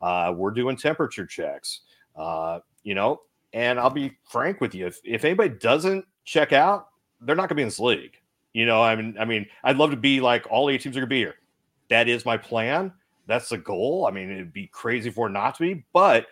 Uh, 0.03 0.35
we're 0.37 0.51
doing 0.51 0.77
temperature 0.77 1.25
checks. 1.25 1.83
Uh, 2.17 2.59
you 2.83 2.95
know, 2.95 3.21
and 3.53 3.79
I'll 3.79 3.91
be 3.91 4.17
frank 4.25 4.61
with 4.61 4.75
you. 4.75 4.87
If, 4.87 5.01
if 5.05 5.25
anybody 5.25 5.51
doesn't 5.51 6.05
check 6.25 6.53
out, 6.53 6.89
they're 7.21 7.37
not 7.37 7.43
going 7.43 7.51
to 7.51 7.55
be 7.55 7.63
in 7.63 7.69
this 7.69 7.79
league. 7.79 8.17
You 8.55 8.67
know, 8.67 8.83
I 8.83 8.97
mean, 8.97 9.17
I 9.21 9.25
mean, 9.25 9.47
I'd 9.63 9.77
love 9.77 9.91
to 9.91 9.97
be 9.97 10.21
like 10.21 10.47
all 10.51 10.69
eight 10.69 10.81
teams 10.81 10.97
are 10.97 11.01
going 11.01 11.09
to 11.09 11.15
be 11.15 11.19
here 11.19 11.37
that 11.89 12.09
is 12.09 12.25
my 12.25 12.37
plan. 12.37 12.93
That's 13.27 13.49
the 13.49 13.59
goal. 13.59 14.07
I 14.07 14.13
mean, 14.13 14.31
it'd 14.31 14.53
be 14.53 14.69
crazy 14.69 15.11
for 15.11 15.27
it 15.27 15.31
not 15.31 15.57
to 15.57 15.63
be, 15.63 15.85
but 15.93 16.27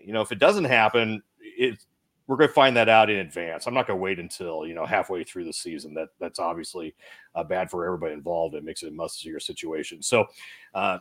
you 0.00 0.12
know, 0.12 0.20
if 0.20 0.32
it 0.32 0.38
doesn't 0.38 0.64
happen, 0.64 1.22
it's 1.40 1.86
we're 2.30 2.36
going 2.36 2.48
to 2.48 2.54
find 2.54 2.76
that 2.76 2.88
out 2.88 3.10
in 3.10 3.16
advance. 3.16 3.66
I'm 3.66 3.74
not 3.74 3.88
going 3.88 3.98
to 3.98 4.02
wait 4.02 4.20
until 4.20 4.64
you 4.64 4.72
know 4.72 4.86
halfway 4.86 5.24
through 5.24 5.46
the 5.46 5.52
season. 5.52 5.94
That 5.94 6.10
that's 6.20 6.38
obviously 6.38 6.94
uh, 7.34 7.42
bad 7.42 7.68
for 7.68 7.84
everybody 7.84 8.12
involved. 8.12 8.54
It 8.54 8.62
makes 8.62 8.84
it 8.84 8.88
a 8.88 8.92
messier 8.92 9.40
situation. 9.40 10.00
So, 10.00 10.26
uh, 10.72 10.98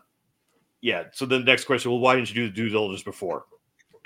yeah. 0.81 1.03
So 1.13 1.27
the 1.27 1.37
next 1.37 1.65
question: 1.65 1.91
Well, 1.91 1.99
why 1.99 2.15
didn't 2.15 2.29
you 2.29 2.35
do 2.35 2.47
the 2.47 2.55
due 2.55 2.69
diligence 2.69 3.03
before? 3.03 3.45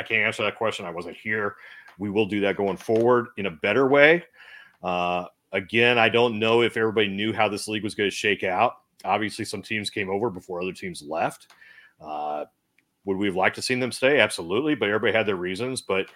I 0.01 0.03
can't 0.03 0.27
answer 0.27 0.44
that 0.44 0.58
question. 0.58 0.86
I 0.86 0.89
wasn't 0.89 1.15
here. 1.15 1.56
We 1.98 2.10
will 2.10 2.25
do 2.25 2.42
that 2.42 2.58
going 2.58 2.75
forward 2.75 3.27
in 3.38 3.46
a 3.46 3.51
better 3.51 3.88
way. 3.88 4.25
Uh, 4.84 5.27
again, 5.53 5.98
I 5.98 6.10
don't 6.10 6.39
know 6.39 6.62
if 6.62 6.75
everybody 6.75 7.08
knew 7.08 7.32
how 7.32 7.48
this 7.48 7.70
league 7.70 7.84
was 7.86 7.96
going 7.96 8.10
to 8.10 8.15
shake 8.15 8.44
out. 8.44 8.74
Obviously, 9.03 9.45
some 9.45 9.62
teams 9.62 9.89
came 9.89 10.10
over 10.10 10.29
before 10.29 10.62
other 10.62 10.74
teams 10.74 11.01
left. 11.01 11.48
Uh, 12.01 12.45
would 13.05 13.17
we 13.17 13.27
have 13.27 13.36
liked 13.36 13.55
to 13.55 13.62
seen 13.62 13.79
them 13.79 13.91
stay? 13.91 14.19
Absolutely, 14.19 14.75
but 14.75 14.89
everybody 14.89 15.13
had 15.13 15.27
their 15.27 15.36
reasons. 15.36 15.81
But 15.81 16.07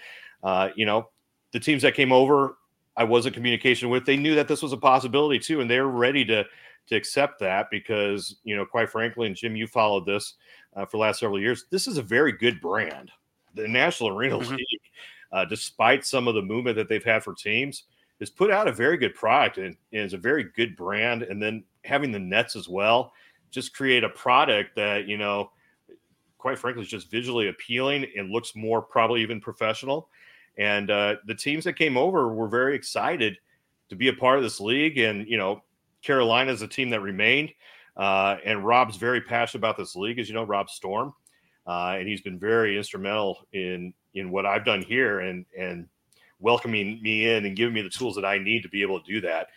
uh, 0.43 0.69
you 0.75 0.85
know, 0.85 1.09
the 1.51 1.59
teams 1.59 1.81
that 1.81 1.95
came 1.95 2.11
over, 2.11 2.57
I 2.95 3.03
was 3.03 3.25
in 3.25 3.33
communication 3.33 3.89
with. 3.89 4.05
They 4.05 4.17
knew 4.17 4.35
that 4.35 4.47
this 4.47 4.61
was 4.61 4.73
a 4.73 4.77
possibility 4.77 5.39
too, 5.39 5.61
and 5.61 5.69
they're 5.69 5.87
ready 5.87 6.23
to 6.25 6.45
to 6.87 6.95
accept 6.95 7.39
that 7.39 7.69
because 7.69 8.37
you 8.43 8.55
know, 8.55 8.65
quite 8.65 8.89
frankly, 8.89 9.27
and 9.27 9.35
Jim, 9.35 9.55
you 9.55 9.67
followed 9.67 10.05
this 10.05 10.35
uh, 10.75 10.85
for 10.85 10.97
the 10.97 11.01
last 11.01 11.19
several 11.19 11.39
years. 11.39 11.65
This 11.69 11.87
is 11.87 11.97
a 11.97 12.03
very 12.03 12.31
good 12.31 12.61
brand. 12.61 13.11
The 13.55 13.67
National 13.67 14.09
Arena 14.09 14.37
mm-hmm. 14.37 14.55
League, 14.55 14.81
uh, 15.31 15.45
despite 15.45 16.05
some 16.05 16.27
of 16.27 16.35
the 16.35 16.41
movement 16.41 16.77
that 16.77 16.87
they've 16.87 17.03
had 17.03 17.23
for 17.23 17.33
teams, 17.33 17.83
has 18.19 18.29
put 18.29 18.51
out 18.51 18.67
a 18.67 18.71
very 18.71 18.97
good 18.97 19.15
product 19.15 19.57
and, 19.57 19.75
and 19.93 20.03
is 20.03 20.13
a 20.13 20.17
very 20.17 20.45
good 20.55 20.75
brand. 20.75 21.23
And 21.23 21.41
then 21.41 21.63
having 21.87 22.11
the 22.11 22.19
nets 22.19 22.55
as 22.55 22.67
well 22.67 23.13
just 23.49 23.73
create 23.73 24.03
a 24.03 24.09
product 24.09 24.75
that 24.75 25.07
you 25.07 25.17
know 25.17 25.49
quite 26.37 26.59
frankly 26.59 26.83
is 26.83 26.89
just 26.89 27.09
visually 27.09 27.47
appealing 27.47 28.05
and 28.17 28.31
looks 28.31 28.55
more 28.55 28.81
probably 28.81 29.21
even 29.21 29.39
professional 29.39 30.09
and 30.57 30.89
uh, 30.89 31.15
the 31.25 31.35
teams 31.35 31.63
that 31.65 31.73
came 31.73 31.97
over 31.97 32.33
were 32.33 32.47
very 32.47 32.75
excited 32.75 33.37
to 33.89 33.95
be 33.95 34.07
a 34.07 34.13
part 34.13 34.37
of 34.37 34.43
this 34.43 34.59
league. 34.59 34.97
And, 34.97 35.27
you 35.27 35.37
know, 35.37 35.61
Carolina 36.01 36.51
is 36.51 36.61
a 36.61 36.67
team 36.67 36.89
that 36.89 37.01
remained. 37.01 37.51
Uh, 37.95 38.37
and 38.45 38.65
Rob's 38.65 38.97
very 38.97 39.21
passionate 39.21 39.59
about 39.59 39.77
this 39.77 39.95
league, 39.95 40.19
as 40.19 40.27
you 40.27 40.35
know, 40.35 40.43
Rob 40.43 40.69
Storm. 40.69 41.13
Uh, 41.65 41.95
and 41.99 42.07
he's 42.07 42.21
been 42.21 42.39
very 42.39 42.77
instrumental 42.77 43.45
in 43.53 43.93
in 44.13 44.31
what 44.31 44.45
I've 44.45 44.63
done 44.63 44.81
here 44.81 45.19
and 45.19 45.45
and 45.57 45.87
welcoming 46.39 47.01
me 47.01 47.29
in 47.29 47.45
and 47.45 47.57
giving 47.57 47.73
me 47.73 47.81
the 47.81 47.89
tools 47.89 48.15
that 48.15 48.23
I 48.23 48.37
need 48.37 48.61
to 48.61 48.69
be 48.69 48.81
able 48.81 49.01
to 49.01 49.05
do 49.05 49.19
that. 49.21 49.47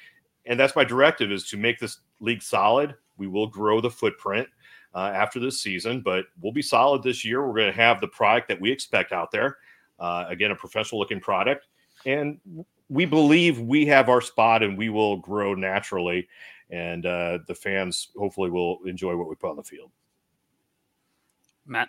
And 0.46 0.58
that's 0.58 0.74
my 0.74 0.82
directive 0.82 1.30
is 1.30 1.48
to 1.50 1.56
make 1.56 1.78
this 1.78 1.98
league 2.20 2.42
solid. 2.42 2.94
We 3.16 3.26
will 3.26 3.46
grow 3.46 3.80
the 3.80 3.90
footprint 3.90 4.48
uh, 4.94 5.12
after 5.14 5.38
this 5.38 5.60
season, 5.60 6.00
but 6.00 6.26
we'll 6.40 6.52
be 6.52 6.62
solid 6.62 7.02
this 7.02 7.24
year. 7.24 7.46
We're 7.46 7.54
going 7.54 7.72
to 7.72 7.80
have 7.80 8.00
the 8.00 8.08
product 8.08 8.48
that 8.48 8.60
we 8.60 8.70
expect 8.70 9.12
out 9.12 9.30
there. 9.30 9.58
Uh, 9.98 10.24
again, 10.28 10.50
a 10.50 10.56
professional 10.56 10.98
looking 10.98 11.20
product. 11.20 11.66
And 12.06 12.40
we 12.88 13.04
believe 13.04 13.60
we 13.60 13.86
have 13.86 14.08
our 14.08 14.20
spot 14.20 14.62
and 14.62 14.76
we 14.76 14.88
will 14.88 15.18
grow 15.18 15.54
naturally. 15.54 16.28
And 16.70 17.04
uh, 17.04 17.38
the 17.46 17.54
fans 17.54 18.08
hopefully 18.16 18.50
will 18.50 18.78
enjoy 18.86 19.16
what 19.16 19.28
we 19.28 19.34
put 19.34 19.50
on 19.50 19.56
the 19.56 19.62
field. 19.62 19.90
Matt. 21.66 21.88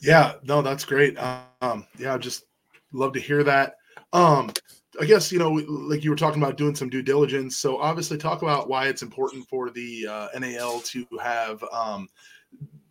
Yeah, 0.00 0.34
no, 0.42 0.60
that's 0.60 0.84
great. 0.84 1.16
Um, 1.18 1.86
yeah, 1.98 2.18
just 2.18 2.44
love 2.92 3.12
to 3.14 3.20
hear 3.20 3.42
that. 3.44 3.76
Um, 4.12 4.52
I 5.00 5.06
guess 5.06 5.32
you 5.32 5.38
know, 5.38 5.50
like 5.50 6.04
you 6.04 6.10
were 6.10 6.16
talking 6.16 6.42
about 6.42 6.56
doing 6.56 6.74
some 6.74 6.88
due 6.88 7.02
diligence. 7.02 7.56
So 7.56 7.78
obviously, 7.78 8.16
talk 8.16 8.42
about 8.42 8.68
why 8.68 8.86
it's 8.86 9.02
important 9.02 9.48
for 9.48 9.70
the 9.70 10.06
uh, 10.06 10.28
NAL 10.38 10.80
to 10.80 11.06
have 11.20 11.64
um, 11.72 12.08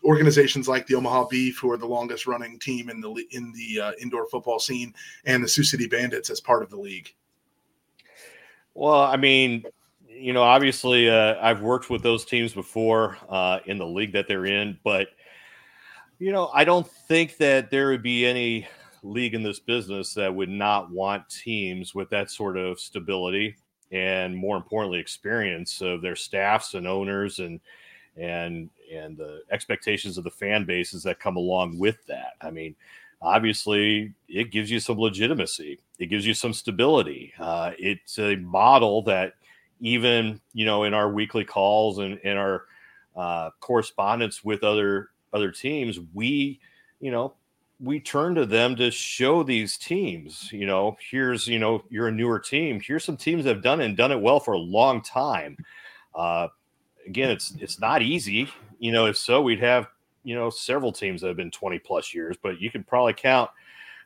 organizations 0.04 0.68
like 0.68 0.86
the 0.88 0.96
Omaha 0.96 1.28
Beef, 1.28 1.60
who 1.60 1.72
are 1.72 1.78
the 1.78 1.86
longest 1.86 2.28
running 2.28 2.60
team 2.60 2.90
in 2.90 3.00
the 3.00 3.10
in 3.32 3.54
the 3.54 3.82
uh, 3.82 3.92
indoor 4.02 4.28
football 4.28 4.60
scene, 4.60 4.94
and 5.26 5.44
the 5.44 5.48
Sioux 5.48 5.64
City 5.64 5.88
Bandits 5.88 6.30
as 6.30 6.42
part 6.42 6.64
of 6.64 6.70
the 6.70 6.78
league. 6.78 7.14
Well, 8.74 9.02
I 9.02 9.18
mean, 9.18 9.64
you 10.08 10.34
know, 10.34 10.44
obviously, 10.44 11.10
uh, 11.10 11.36
I've 11.42 11.62
worked 11.62 11.90
with 11.90 12.02
those 12.02 12.26
teams 12.26 12.54
before 12.54 13.18
uh, 13.30 13.60
in 13.66 13.78
the 13.78 13.86
league 13.88 14.14
that 14.14 14.28
they're 14.28 14.46
in, 14.46 14.78
but 14.84 15.10
you 16.20 16.32
know, 16.32 16.50
I 16.54 16.64
don't 16.64 16.88
think 16.88 17.38
that 17.38 17.70
there 17.70 17.90
would 17.90 18.04
be 18.04 18.26
any 18.26 18.68
league 19.04 19.36
in 19.36 19.44
this 19.44 19.60
business 19.60 20.14
that 20.14 20.34
would 20.34 20.50
not 20.50 20.90
want 20.90 21.30
teams 21.30 21.94
with 21.94 22.10
that 22.10 22.32
sort 22.32 22.58
of 22.58 22.80
stability 22.80 23.56
and 23.92 24.36
more 24.36 24.58
importantly 24.58 25.00
experience 25.00 25.82
of 25.82 26.02
their 26.02 26.16
staffs 26.16 26.74
and 26.74 26.88
owners 26.88 27.40
and 27.40 27.60
and 28.18 28.70
and 28.94 29.18
the 29.18 29.42
expectations 29.52 30.18
of 30.18 30.24
the 30.24 30.30
fan 30.30 30.66
bases 30.66 31.04
that 31.04 31.20
come 31.20 31.36
along 31.36 31.78
with 31.80 32.06
that. 32.08 32.34
I 32.42 32.52
mean, 32.52 32.76
obviously, 33.22 34.14
it 34.28 34.52
gives 34.52 34.70
you 34.70 34.80
some 34.80 35.00
legitimacy. 35.00 35.80
It 36.00 36.08
gives 36.08 36.26
you 36.26 36.34
some 36.34 36.54
stability. 36.54 37.34
Uh, 37.40 37.72
it's 37.78 38.20
a 38.20 38.36
model 38.36 39.02
that 39.04 39.34
even 39.80 40.40
you 40.54 40.66
know 40.66 40.84
in 40.84 40.94
our 40.94 41.12
weekly 41.12 41.44
calls 41.44 42.00
and 42.00 42.20
in 42.20 42.38
our 42.38 42.66
uh, 43.16 43.50
correspondence 43.60 44.44
with 44.44 44.64
other 44.64 45.10
other 45.34 45.52
teams, 45.52 46.00
we 46.14 46.60
you 47.00 47.12
know 47.12 47.34
we 47.84 48.00
turn 48.00 48.34
to 48.36 48.46
them 48.46 48.78
to 48.78 48.90
show 48.90 49.44
these 49.44 49.78
teams, 49.78 50.50
you 50.54 50.66
know, 50.66 50.96
here's, 51.12 51.48
you 51.48 51.60
know, 51.60 51.84
you're 51.90 52.08
a 52.08 52.12
newer 52.12 52.40
team. 52.40 52.80
Here's 52.80 53.04
some 53.04 53.18
teams 53.18 53.44
that 53.44 53.56
have 53.56 53.64
done 53.64 53.82
it 53.82 53.86
and 53.86 53.98
done 53.98 54.14
it 54.14 54.22
well 54.22 54.40
for 54.40 54.54
a 54.54 54.60
long 54.60 55.02
time. 55.02 55.58
Uh, 56.16 56.48
again, 57.06 57.30
it's 57.30 57.54
it's 57.60 57.82
not 57.82 58.02
easy. 58.02 58.48
You 58.80 58.94
know, 58.94 59.06
if 59.06 59.18
so, 59.18 59.42
we'd 59.42 59.60
have, 59.60 59.88
you 60.24 60.34
know, 60.34 60.50
several 60.50 60.94
teams 60.94 61.22
that 61.22 61.28
have 61.28 61.36
been 61.36 61.52
20 61.52 61.78
plus 61.80 62.14
years, 62.14 62.38
but 62.42 62.62
you 62.62 62.72
can 62.72 62.86
probably 62.86 63.14
count, 63.14 63.52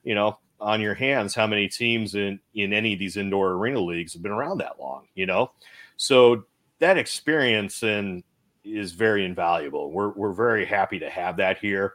you 0.04 0.16
know, 0.16 0.40
on 0.60 0.82
your 0.82 0.96
hands 0.96 1.36
how 1.36 1.46
many 1.46 1.68
teams 1.68 2.16
in 2.16 2.40
in 2.56 2.74
any 2.74 2.94
of 2.94 3.00
these 3.00 3.16
indoor 3.16 3.52
arena 3.52 3.80
leagues 3.80 4.14
have 4.14 4.24
been 4.24 4.32
around 4.32 4.58
that 4.58 4.80
long, 4.80 5.08
you 5.14 5.28
know. 5.28 5.52
So 5.98 6.46
that 6.80 6.98
experience 6.98 7.84
and 7.84 8.24
is 8.64 8.94
very 8.94 9.24
invaluable. 9.24 9.92
We're 9.92 10.10
we're 10.10 10.34
very 10.34 10.66
happy 10.66 10.98
to 10.98 11.10
have 11.12 11.38
that 11.38 11.60
here. 11.60 11.94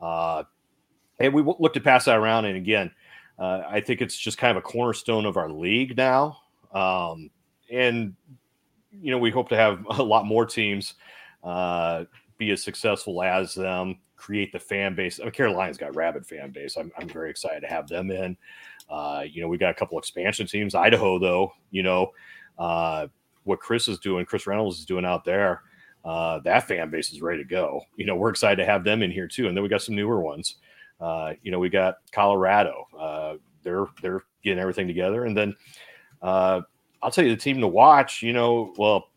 Uh, 0.00 0.42
and 1.18 1.32
we 1.32 1.42
look 1.42 1.74
to 1.74 1.80
pass 1.80 2.06
that 2.06 2.18
around. 2.18 2.44
And 2.46 2.56
again, 2.56 2.90
uh, 3.38 3.62
I 3.68 3.80
think 3.80 4.00
it's 4.00 4.16
just 4.16 4.38
kind 4.38 4.56
of 4.56 4.62
a 4.62 4.66
cornerstone 4.66 5.26
of 5.26 5.36
our 5.36 5.50
league 5.50 5.96
now. 5.96 6.38
Um, 6.72 7.30
and 7.70 8.14
you 9.00 9.10
know, 9.10 9.18
we 9.18 9.30
hope 9.30 9.48
to 9.48 9.56
have 9.56 9.84
a 9.90 10.02
lot 10.02 10.26
more 10.26 10.46
teams 10.46 10.94
uh, 11.42 12.04
be 12.38 12.50
as 12.50 12.62
successful 12.62 13.22
as 13.22 13.54
them. 13.54 13.98
Create 14.16 14.52
the 14.52 14.58
fan 14.58 14.94
base. 14.94 15.18
I 15.18 15.24
mean, 15.24 15.32
Carolina's 15.32 15.78
got 15.78 15.96
rabid 15.96 16.24
fan 16.24 16.50
base. 16.50 16.76
I'm, 16.76 16.92
I'm 16.96 17.08
very 17.08 17.28
excited 17.28 17.60
to 17.62 17.66
have 17.66 17.88
them 17.88 18.10
in. 18.10 18.36
Uh, 18.88 19.24
you 19.28 19.42
know, 19.42 19.48
we 19.48 19.58
got 19.58 19.70
a 19.70 19.74
couple 19.74 19.98
expansion 19.98 20.46
teams. 20.46 20.76
Idaho, 20.76 21.18
though, 21.18 21.52
you 21.72 21.82
know, 21.82 22.12
uh, 22.58 23.08
what 23.42 23.58
Chris 23.58 23.88
is 23.88 23.98
doing, 23.98 24.24
Chris 24.24 24.46
Reynolds 24.46 24.78
is 24.78 24.84
doing 24.84 25.04
out 25.04 25.24
there. 25.24 25.62
Uh, 26.04 26.38
that 26.40 26.68
fan 26.68 26.90
base 26.90 27.12
is 27.12 27.20
ready 27.20 27.42
to 27.42 27.48
go. 27.48 27.80
You 27.96 28.06
know, 28.06 28.14
we're 28.14 28.30
excited 28.30 28.56
to 28.56 28.64
have 28.64 28.84
them 28.84 29.02
in 29.02 29.10
here 29.10 29.26
too. 29.26 29.48
And 29.48 29.56
then 29.56 29.62
we 29.62 29.68
got 29.68 29.82
some 29.82 29.96
newer 29.96 30.20
ones. 30.20 30.56
Uh, 31.02 31.34
you 31.42 31.50
know, 31.50 31.58
we 31.58 31.68
got 31.68 31.96
Colorado. 32.12 32.86
Uh, 32.96 33.34
they're 33.64 33.86
they're 34.00 34.22
getting 34.44 34.60
everything 34.60 34.86
together, 34.86 35.24
and 35.24 35.36
then 35.36 35.56
uh, 36.22 36.60
I'll 37.02 37.10
tell 37.10 37.24
you 37.24 37.30
the 37.30 37.40
team 37.40 37.60
to 37.60 37.66
watch. 37.66 38.22
You 38.22 38.32
know, 38.32 38.72
well, 38.78 39.08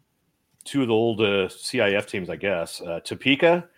two 0.63 0.81
of 0.81 0.87
the 0.87 0.93
old 0.93 1.21
uh, 1.21 1.47
CIF 1.47 2.07
teams, 2.07 2.29
I 2.29 2.37
guess. 2.37 2.81
Uh, 2.81 2.99
Topeka. 3.01 3.69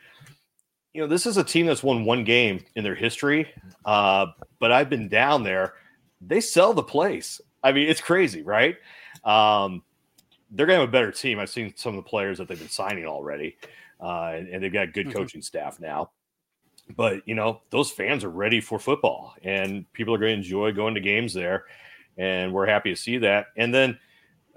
You 0.94 1.02
know, 1.02 1.08
this 1.08 1.26
is 1.26 1.38
a 1.38 1.44
team 1.44 1.68
that's 1.68 1.84
won 1.84 2.06
one 2.06 2.24
game 2.24 2.64
in 2.76 2.84
their 2.84 2.96
history, 2.96 3.48
uh, 3.86 4.28
but 4.58 4.72
I've 4.72 4.90
been 4.90 5.10
down 5.10 5.44
there. 5.44 5.74
They 6.22 6.40
sell 6.40 6.74
the 6.74 6.82
place. 6.82 7.40
I 7.64 7.72
mean, 7.72 7.88
it's 7.88 8.02
crazy, 8.02 8.42
right? 8.42 8.78
Um, 9.24 9.84
they're 10.50 10.66
going 10.66 10.78
to 10.78 10.82
have 10.82 10.90
a 10.90 10.92
better 10.92 11.12
team. 11.12 11.38
I've 11.38 11.52
seen 11.52 11.72
some 11.76 11.96
of 11.96 12.04
the 12.04 12.10
players 12.10 12.40
that 12.40 12.48
they've 12.48 12.58
been 12.58 12.70
signing 12.70 13.06
already, 13.06 13.58
uh, 14.02 14.32
and, 14.34 14.48
and, 14.48 14.64
they've 14.64 14.74
got 14.74 14.94
good 14.94 15.08
mm-hmm. 15.08 15.18
coaching 15.18 15.42
staff 15.44 15.80
now 15.80 16.10
but 16.96 17.22
you 17.28 17.36
know 17.36 17.62
those 17.70 17.92
fans 17.92 18.24
are 18.24 18.30
ready 18.30 18.62
for 18.62 18.80
football 18.80 19.36
and 19.44 19.92
people 19.94 20.14
are 20.14 20.18
going 20.18 20.32
to 20.32 20.38
enjoy 20.38 20.72
going 20.72 20.96
to 20.96 21.02
games 21.02 21.34
there 21.34 21.66
and 22.18 22.52
we're 22.52 22.66
happy 22.66 22.90
to 22.90 22.96
see 22.96 23.18
that. 23.20 23.48
And 23.56 23.74
then 23.74 24.00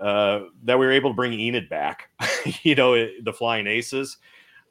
uh, 0.01 0.45
that 0.65 0.79
we 0.79 0.87
were 0.87 0.93
able 0.93 1.11
to 1.11 1.15
bring 1.15 1.39
enid 1.39 1.69
back 1.69 2.09
you 2.63 2.75
know 2.75 2.95
the 3.23 3.33
flying 3.33 3.67
aces 3.67 4.17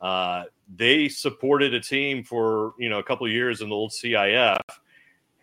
uh, 0.01 0.44
they 0.75 1.08
supported 1.08 1.74
a 1.74 1.80
team 1.80 2.24
for 2.24 2.74
you 2.80 2.89
know 2.89 2.98
a 3.00 3.04
couple 3.04 3.28
years 3.30 3.62
in 3.62 3.70
the 3.70 3.75
old 3.75 3.92
cif 3.92 4.58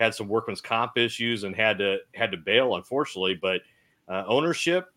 had 0.00 0.12
some 0.12 0.28
workman's 0.28 0.60
comp 0.60 0.98
issues 0.98 1.44
and 1.44 1.54
had 1.54 1.78
to 1.78 1.98
had 2.14 2.32
to 2.32 2.36
bail 2.36 2.74
unfortunately 2.74 3.38
but 3.40 3.60
uh, 4.08 4.24
ownership 4.26 4.88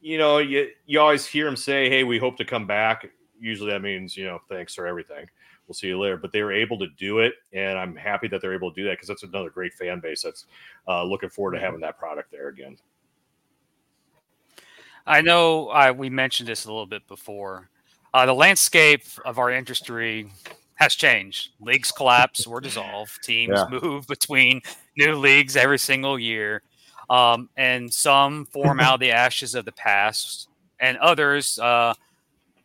you 0.00 0.16
know 0.16 0.38
you, 0.38 0.70
you 0.86 0.98
always 0.98 1.26
hear 1.26 1.44
them 1.44 1.56
say 1.56 1.90
hey 1.90 2.04
we 2.04 2.18
hope 2.18 2.36
to 2.36 2.44
come 2.44 2.66
back. 2.66 3.10
Usually 3.40 3.70
that 3.70 3.82
means 3.82 4.16
you 4.16 4.24
know 4.24 4.40
thanks 4.48 4.74
for 4.74 4.86
everything 4.86 5.26
we'll 5.68 5.74
see 5.74 5.88
you 5.88 6.00
later. 6.00 6.16
But 6.16 6.32
they 6.32 6.42
were 6.42 6.52
able 6.52 6.78
to 6.78 6.88
do 6.96 7.20
it, 7.20 7.34
and 7.52 7.78
I'm 7.78 7.94
happy 7.94 8.26
that 8.28 8.40
they're 8.40 8.54
able 8.54 8.72
to 8.72 8.74
do 8.74 8.84
that 8.88 8.94
because 8.94 9.08
that's 9.08 9.22
another 9.22 9.50
great 9.50 9.74
fan 9.74 10.00
base 10.00 10.22
that's 10.22 10.46
uh, 10.88 11.04
looking 11.04 11.28
forward 11.28 11.52
to 11.52 11.60
having 11.60 11.80
that 11.80 11.98
product 11.98 12.32
there 12.32 12.48
again. 12.48 12.76
I 15.06 15.20
know 15.20 15.68
uh, 15.68 15.92
we 15.96 16.10
mentioned 16.10 16.48
this 16.48 16.64
a 16.64 16.68
little 16.68 16.86
bit 16.86 17.06
before. 17.06 17.70
Uh, 18.12 18.26
the 18.26 18.34
landscape 18.34 19.04
of 19.24 19.38
our 19.38 19.50
industry 19.50 20.30
has 20.74 20.94
changed. 20.94 21.50
Leagues 21.60 21.90
collapse 21.90 22.46
or 22.46 22.60
dissolve. 22.60 23.16
Teams 23.22 23.54
yeah. 23.54 23.78
move 23.82 24.06
between 24.06 24.60
new 24.96 25.14
leagues 25.14 25.56
every 25.56 25.78
single 25.78 26.18
year. 26.18 26.62
Um, 27.10 27.48
and 27.56 27.92
some 27.92 28.46
form 28.46 28.80
out 28.80 28.94
of 28.94 29.00
the 29.00 29.10
ashes 29.12 29.54
of 29.54 29.64
the 29.64 29.72
past, 29.72 30.48
and 30.78 30.98
others 30.98 31.58
uh, 31.58 31.94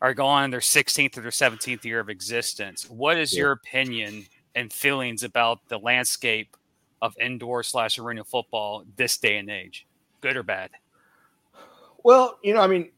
are 0.03 0.13
going 0.13 0.51
their 0.51 0.59
16th 0.59 1.17
or 1.17 1.21
their 1.21 1.31
17th 1.31 1.85
year 1.85 2.01
of 2.01 2.09
existence. 2.09 2.89
What 2.89 3.17
is 3.17 3.33
yeah. 3.33 3.39
your 3.39 3.51
opinion 3.53 4.25
and 4.53 4.71
feelings 4.71 5.23
about 5.23 5.69
the 5.69 5.79
landscape 5.79 6.57
of 7.01 7.15
indoor 7.19 7.63
slash 7.63 7.97
arena 7.97 8.25
football 8.25 8.83
this 8.97 9.17
day 9.17 9.37
and 9.37 9.49
age, 9.49 9.87
good 10.19 10.35
or 10.35 10.43
bad? 10.43 10.71
Well, 12.03 12.37
you 12.43 12.53
know, 12.53 12.59
I 12.59 12.67
mean, 12.67 12.91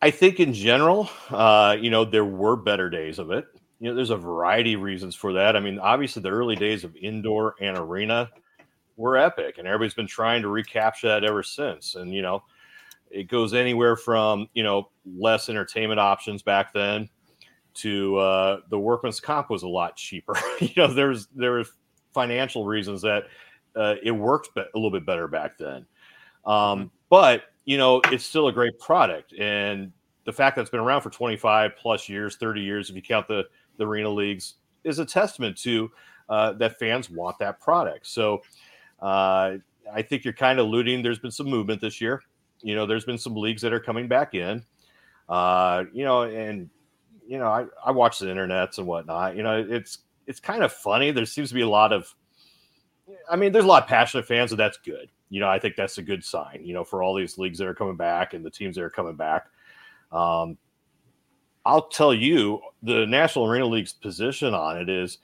I 0.00 0.10
think 0.10 0.40
in 0.40 0.54
general, 0.54 1.10
uh, 1.28 1.76
you 1.78 1.90
know, 1.90 2.06
there 2.06 2.24
were 2.24 2.56
better 2.56 2.88
days 2.88 3.18
of 3.18 3.30
it. 3.30 3.44
You 3.78 3.90
know, 3.90 3.94
there's 3.94 4.08
a 4.08 4.16
variety 4.16 4.72
of 4.72 4.80
reasons 4.80 5.14
for 5.14 5.34
that. 5.34 5.56
I 5.56 5.60
mean, 5.60 5.78
obviously, 5.78 6.22
the 6.22 6.30
early 6.30 6.56
days 6.56 6.84
of 6.84 6.96
indoor 6.96 7.54
and 7.60 7.76
arena 7.76 8.30
were 8.96 9.18
epic, 9.18 9.58
and 9.58 9.68
everybody's 9.68 9.92
been 9.92 10.06
trying 10.06 10.40
to 10.40 10.48
recapture 10.48 11.08
that 11.08 11.22
ever 11.22 11.42
since. 11.42 11.96
And 11.96 12.14
you 12.14 12.22
know, 12.22 12.42
it 13.10 13.28
goes 13.28 13.54
anywhere 13.54 13.96
from 13.96 14.48
you 14.54 14.62
know 14.62 14.90
less 15.18 15.48
entertainment 15.48 16.00
options 16.00 16.42
back 16.42 16.72
then 16.72 17.08
to 17.76 18.16
uh, 18.16 18.60
the 18.70 18.78
workman's 18.78 19.20
comp 19.20 19.50
was 19.50 19.62
a 19.62 19.68
lot 19.68 19.96
cheaper. 19.96 20.34
you 20.60 20.70
know, 20.76 20.86
there's 20.88 21.28
there 21.28 21.52
was 21.52 21.70
financial 22.12 22.64
reasons 22.64 23.02
that 23.02 23.24
uh, 23.76 23.94
it 24.02 24.10
worked 24.10 24.48
a 24.56 24.64
little 24.74 24.90
bit 24.90 25.06
better 25.06 25.28
back 25.28 25.58
then. 25.58 25.86
Um, 26.44 26.54
mm-hmm. 26.54 26.86
but 27.10 27.44
you 27.64 27.76
know, 27.76 28.00
it's 28.06 28.24
still 28.24 28.48
a 28.48 28.52
great 28.52 28.78
product, 28.78 29.34
and 29.38 29.92
the 30.24 30.32
fact 30.32 30.56
that 30.56 30.62
it's 30.62 30.70
been 30.70 30.80
around 30.80 31.02
for 31.02 31.10
25 31.10 31.72
plus 31.76 32.08
years, 32.08 32.36
30 32.36 32.60
years, 32.60 32.90
if 32.90 32.96
you 32.96 33.02
count 33.02 33.28
the 33.28 33.44
the 33.76 33.86
arena 33.86 34.08
leagues, 34.08 34.54
is 34.84 34.98
a 34.98 35.04
testament 35.04 35.56
to 35.58 35.90
uh, 36.28 36.52
that 36.54 36.78
fans 36.78 37.10
want 37.10 37.38
that 37.38 37.60
product. 37.60 38.06
So, 38.06 38.42
uh, 39.00 39.56
I 39.92 40.02
think 40.02 40.24
you're 40.24 40.32
kind 40.32 40.58
of 40.58 40.66
alluding. 40.66 41.02
There's 41.02 41.18
been 41.18 41.30
some 41.30 41.46
movement 41.46 41.80
this 41.80 42.00
year. 42.00 42.22
You 42.62 42.74
know, 42.74 42.86
there's 42.86 43.04
been 43.04 43.18
some 43.18 43.36
leagues 43.36 43.62
that 43.62 43.72
are 43.72 43.80
coming 43.80 44.08
back 44.08 44.34
in. 44.34 44.64
Uh, 45.28 45.84
you 45.92 46.04
know, 46.04 46.22
and 46.22 46.70
you 47.26 47.38
know, 47.38 47.48
I, 47.48 47.66
I 47.84 47.90
watch 47.90 48.18
the 48.18 48.26
internets 48.26 48.78
and 48.78 48.86
whatnot. 48.86 49.36
You 49.36 49.42
know, 49.42 49.64
it's 49.68 49.98
it's 50.26 50.40
kind 50.40 50.62
of 50.62 50.72
funny. 50.72 51.10
There 51.10 51.26
seems 51.26 51.48
to 51.48 51.54
be 51.54 51.60
a 51.62 51.68
lot 51.68 51.92
of, 51.92 52.12
I 53.30 53.36
mean, 53.36 53.52
there's 53.52 53.64
a 53.64 53.68
lot 53.68 53.84
of 53.84 53.88
passionate 53.88 54.26
fans, 54.26 54.52
and 54.52 54.58
that's 54.58 54.78
good. 54.78 55.10
You 55.28 55.40
know, 55.40 55.48
I 55.48 55.58
think 55.58 55.76
that's 55.76 55.98
a 55.98 56.02
good 56.02 56.24
sign. 56.24 56.60
You 56.62 56.74
know, 56.74 56.84
for 56.84 57.02
all 57.02 57.14
these 57.14 57.38
leagues 57.38 57.58
that 57.58 57.66
are 57.66 57.74
coming 57.74 57.96
back 57.96 58.34
and 58.34 58.44
the 58.44 58.50
teams 58.50 58.76
that 58.76 58.84
are 58.84 58.90
coming 58.90 59.16
back. 59.16 59.46
Um, 60.12 60.56
I'll 61.64 61.88
tell 61.88 62.14
you, 62.14 62.60
the 62.82 63.06
National 63.06 63.46
Arena 63.46 63.66
League's 63.66 63.92
position 63.92 64.54
on 64.54 64.78
it 64.78 64.88
is, 64.88 65.18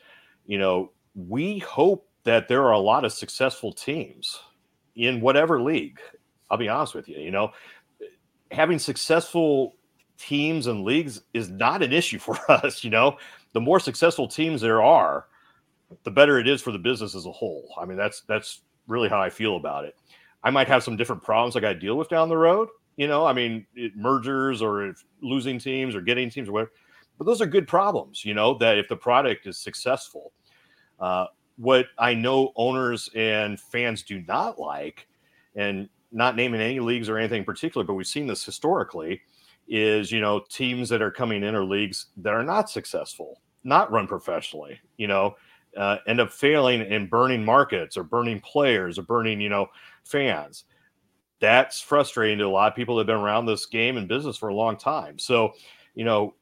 you 0.45 0.59
know, 0.59 0.91
we 1.15 1.61
hope 1.61 2.09
that 2.25 2.49
there 2.49 2.65
are 2.65 2.73
a 2.73 2.79
lot 2.79 3.05
of 3.05 3.13
successful 3.13 3.73
teams 3.73 4.41
in 4.97 5.21
whatever 5.21 5.63
league. 5.63 6.01
I'll 6.53 6.59
be 6.59 6.69
honest 6.69 6.95
with 6.95 7.09
you. 7.09 7.19
You 7.19 7.31
know, 7.31 7.51
having 8.51 8.79
successful 8.79 9.75
teams 10.19 10.67
and 10.67 10.85
leagues 10.85 11.23
is 11.33 11.49
not 11.49 11.83
an 11.83 11.93
issue 11.93 12.19
for 12.19 12.39
us. 12.51 12.85
You 12.85 12.91
know, 12.91 13.17
the 13.55 13.61
more 13.61 13.81
successful 13.81 14.29
teams 14.29 14.61
there 14.61 14.83
are, 14.83 15.27
the 16.05 16.11
better 16.11 16.39
it 16.39 16.47
is 16.47 16.61
for 16.61 16.71
the 16.71 16.79
business 16.79 17.15
as 17.15 17.25
a 17.25 17.33
whole. 17.33 17.75
I 17.81 17.87
mean, 17.87 17.97
that's 17.97 18.21
that's 18.29 18.61
really 18.87 19.09
how 19.09 19.21
I 19.21 19.31
feel 19.31 19.57
about 19.57 19.87
it. 19.87 19.97
I 20.45 20.51
might 20.51 20.69
have 20.69 20.83
some 20.83 20.97
different 20.97 21.23
problems 21.23 21.57
I 21.57 21.61
got 21.61 21.73
to 21.73 21.79
deal 21.79 21.97
with 21.97 22.11
down 22.11 22.29
the 22.29 22.37
road. 22.37 22.69
You 22.97 23.09
know, 23.09 23.25
I 23.25 23.33
mean, 23.33 23.67
it, 23.75 23.97
mergers 23.97 24.61
or 24.61 24.95
losing 25.23 25.59
teams 25.59 25.95
or 25.95 26.03
getting 26.03 26.29
teams 26.29 26.49
or 26.49 26.53
whatever. 26.53 26.73
But 27.17 27.25
those 27.25 27.41
are 27.41 27.47
good 27.47 27.67
problems. 27.67 28.25
You 28.25 28.35
know, 28.35 28.59
that 28.59 28.77
if 28.77 28.89
the 28.89 28.97
product 28.97 29.47
is 29.47 29.57
successful, 29.57 30.33
uh, 31.01 31.27
what 31.57 31.87
I 31.99 32.13
know 32.13 32.53
owners 32.57 33.09
and 33.15 33.59
fans 33.59 34.03
do 34.03 34.23
not 34.23 34.59
like, 34.59 35.07
and 35.55 35.89
not 36.13 36.37
naming 36.37 36.61
any 36.61 36.81
leagues 36.81 37.09
or 37.09 37.19
anything 37.19 37.41
in 37.41 37.45
particular, 37.45 37.85
but 37.85 37.95
we've 37.95 38.07
seen 38.07 38.27
this 38.27 38.45
historically, 38.45 39.23
is 39.69 40.13
you 40.13 40.21
know 40.21 40.41
teams 40.49 40.89
that 40.89 41.03
are 41.03 41.11
coming 41.11 41.43
in 41.43 41.55
or 41.55 41.65
leagues 41.65 42.07
that 42.19 42.35
are 42.35 42.43
not 42.43 42.71
successful, 42.71 43.41
not 43.65 43.91
run 43.91 44.07
professionally, 44.07 44.79
you 44.97 45.07
know, 45.07 45.35
uh, 45.77 45.97
end 46.07 46.21
up 46.21 46.31
failing 46.31 46.83
and 46.83 47.09
burning 47.09 47.45
markets 47.45 47.97
or 47.97 48.05
burning 48.05 48.41
players 48.41 48.99
or 48.99 49.03
burning 49.03 49.41
you 49.41 49.49
know 49.49 49.67
fans. 50.05 50.65
That's 51.41 51.81
frustrating 51.81 52.39
to 52.39 52.45
a 52.45 52.49
lot 52.49 52.71
of 52.71 52.77
people 52.77 52.97
that 52.97 53.01
have 53.01 53.07
been 53.09 53.25
around 53.25 53.47
this 53.47 53.67
game 53.67 53.97
and 53.97 54.07
business 54.07 54.37
for 54.37 54.51
a 54.51 54.55
long 54.55 54.77
time. 54.77 55.19
So, 55.19 55.55
you 55.97 56.05
know, 56.05 56.35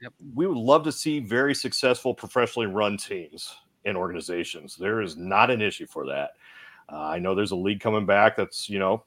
yep. 0.00 0.12
we 0.32 0.46
would 0.46 0.56
love 0.56 0.84
to 0.84 0.92
see 0.92 1.18
very 1.18 1.56
successful 1.56 2.14
professionally 2.14 2.68
run 2.68 2.96
teams 2.96 3.52
and 3.84 3.96
organizations. 3.96 4.76
There 4.76 5.00
is 5.00 5.16
not 5.16 5.50
an 5.50 5.60
issue 5.60 5.86
for 5.86 6.06
that. 6.06 6.30
Uh, 6.88 7.00
I 7.00 7.18
know 7.18 7.34
there's 7.34 7.50
a 7.50 7.56
league 7.56 7.80
coming 7.80 8.06
back 8.06 8.36
that's 8.36 8.68
you 8.68 8.78
know 8.78 9.04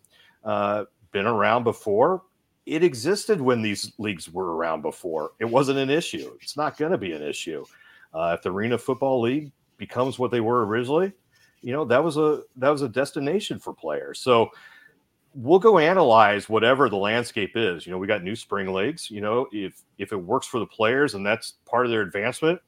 uh, 0.48 0.86
been 1.12 1.28
around 1.28 1.64
before. 1.64 2.24
It 2.66 2.84
existed 2.84 3.40
when 3.40 3.62
these 3.62 3.94
leagues 3.98 4.30
were 4.32 4.56
around 4.56 4.82
before. 4.82 5.32
It 5.40 5.46
wasn't 5.46 5.80
an 5.80 5.90
issue. 5.90 6.36
It's 6.42 6.58
not 6.58 6.78
going 6.78 6.92
to 6.92 6.98
be 6.98 7.12
an 7.12 7.22
issue. 7.22 7.66
Uh, 8.14 8.36
if 8.38 8.44
the 8.44 8.52
Arena 8.52 8.78
Football 8.78 9.22
League 9.22 9.52
becomes 9.78 10.18
what 10.18 10.32
they 10.32 10.40
were 10.40 10.66
originally, 10.66 11.14
you 11.62 11.74
know 11.74 11.86
that 11.86 12.04
was 12.04 12.18
a 12.18 12.44
that 12.56 12.70
was 12.70 12.82
a 12.82 12.90
destination 12.90 13.60
for 13.60 13.74
players. 13.74 14.20
So 14.20 14.50
we'll 15.34 15.60
go 15.60 15.78
analyze 15.78 16.50
whatever 16.50 16.90
the 16.90 16.98
landscape 16.98 17.52
is. 17.56 17.86
You 17.86 17.92
know, 17.92 17.98
we 17.98 18.08
got 18.08 18.24
new 18.24 18.36
spring 18.36 18.74
leagues. 18.74 19.12
You 19.12 19.22
know, 19.22 19.48
if 19.52 19.82
if 19.98 20.12
it 20.12 20.18
works 20.18 20.48
for 20.48 20.60
the 20.60 20.66
players 20.66 21.14
and 21.14 21.26
that's 21.26 21.56
part 21.66 21.86
of 21.86 21.92
their 21.92 22.02
advancement, 22.02 22.62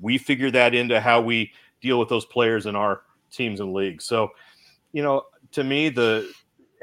we 0.00 0.18
figure 0.18 0.50
that 0.52 0.74
into 0.74 1.00
how 1.00 1.20
we 1.20 1.52
deal 1.80 1.98
with 1.98 2.08
those 2.08 2.26
players 2.26 2.66
in 2.66 2.76
our 2.76 3.02
teams 3.30 3.60
and 3.60 3.72
leagues. 3.72 4.04
So, 4.04 4.30
you 4.92 5.02
know, 5.02 5.24
to 5.52 5.64
me, 5.64 5.88
the 5.88 6.32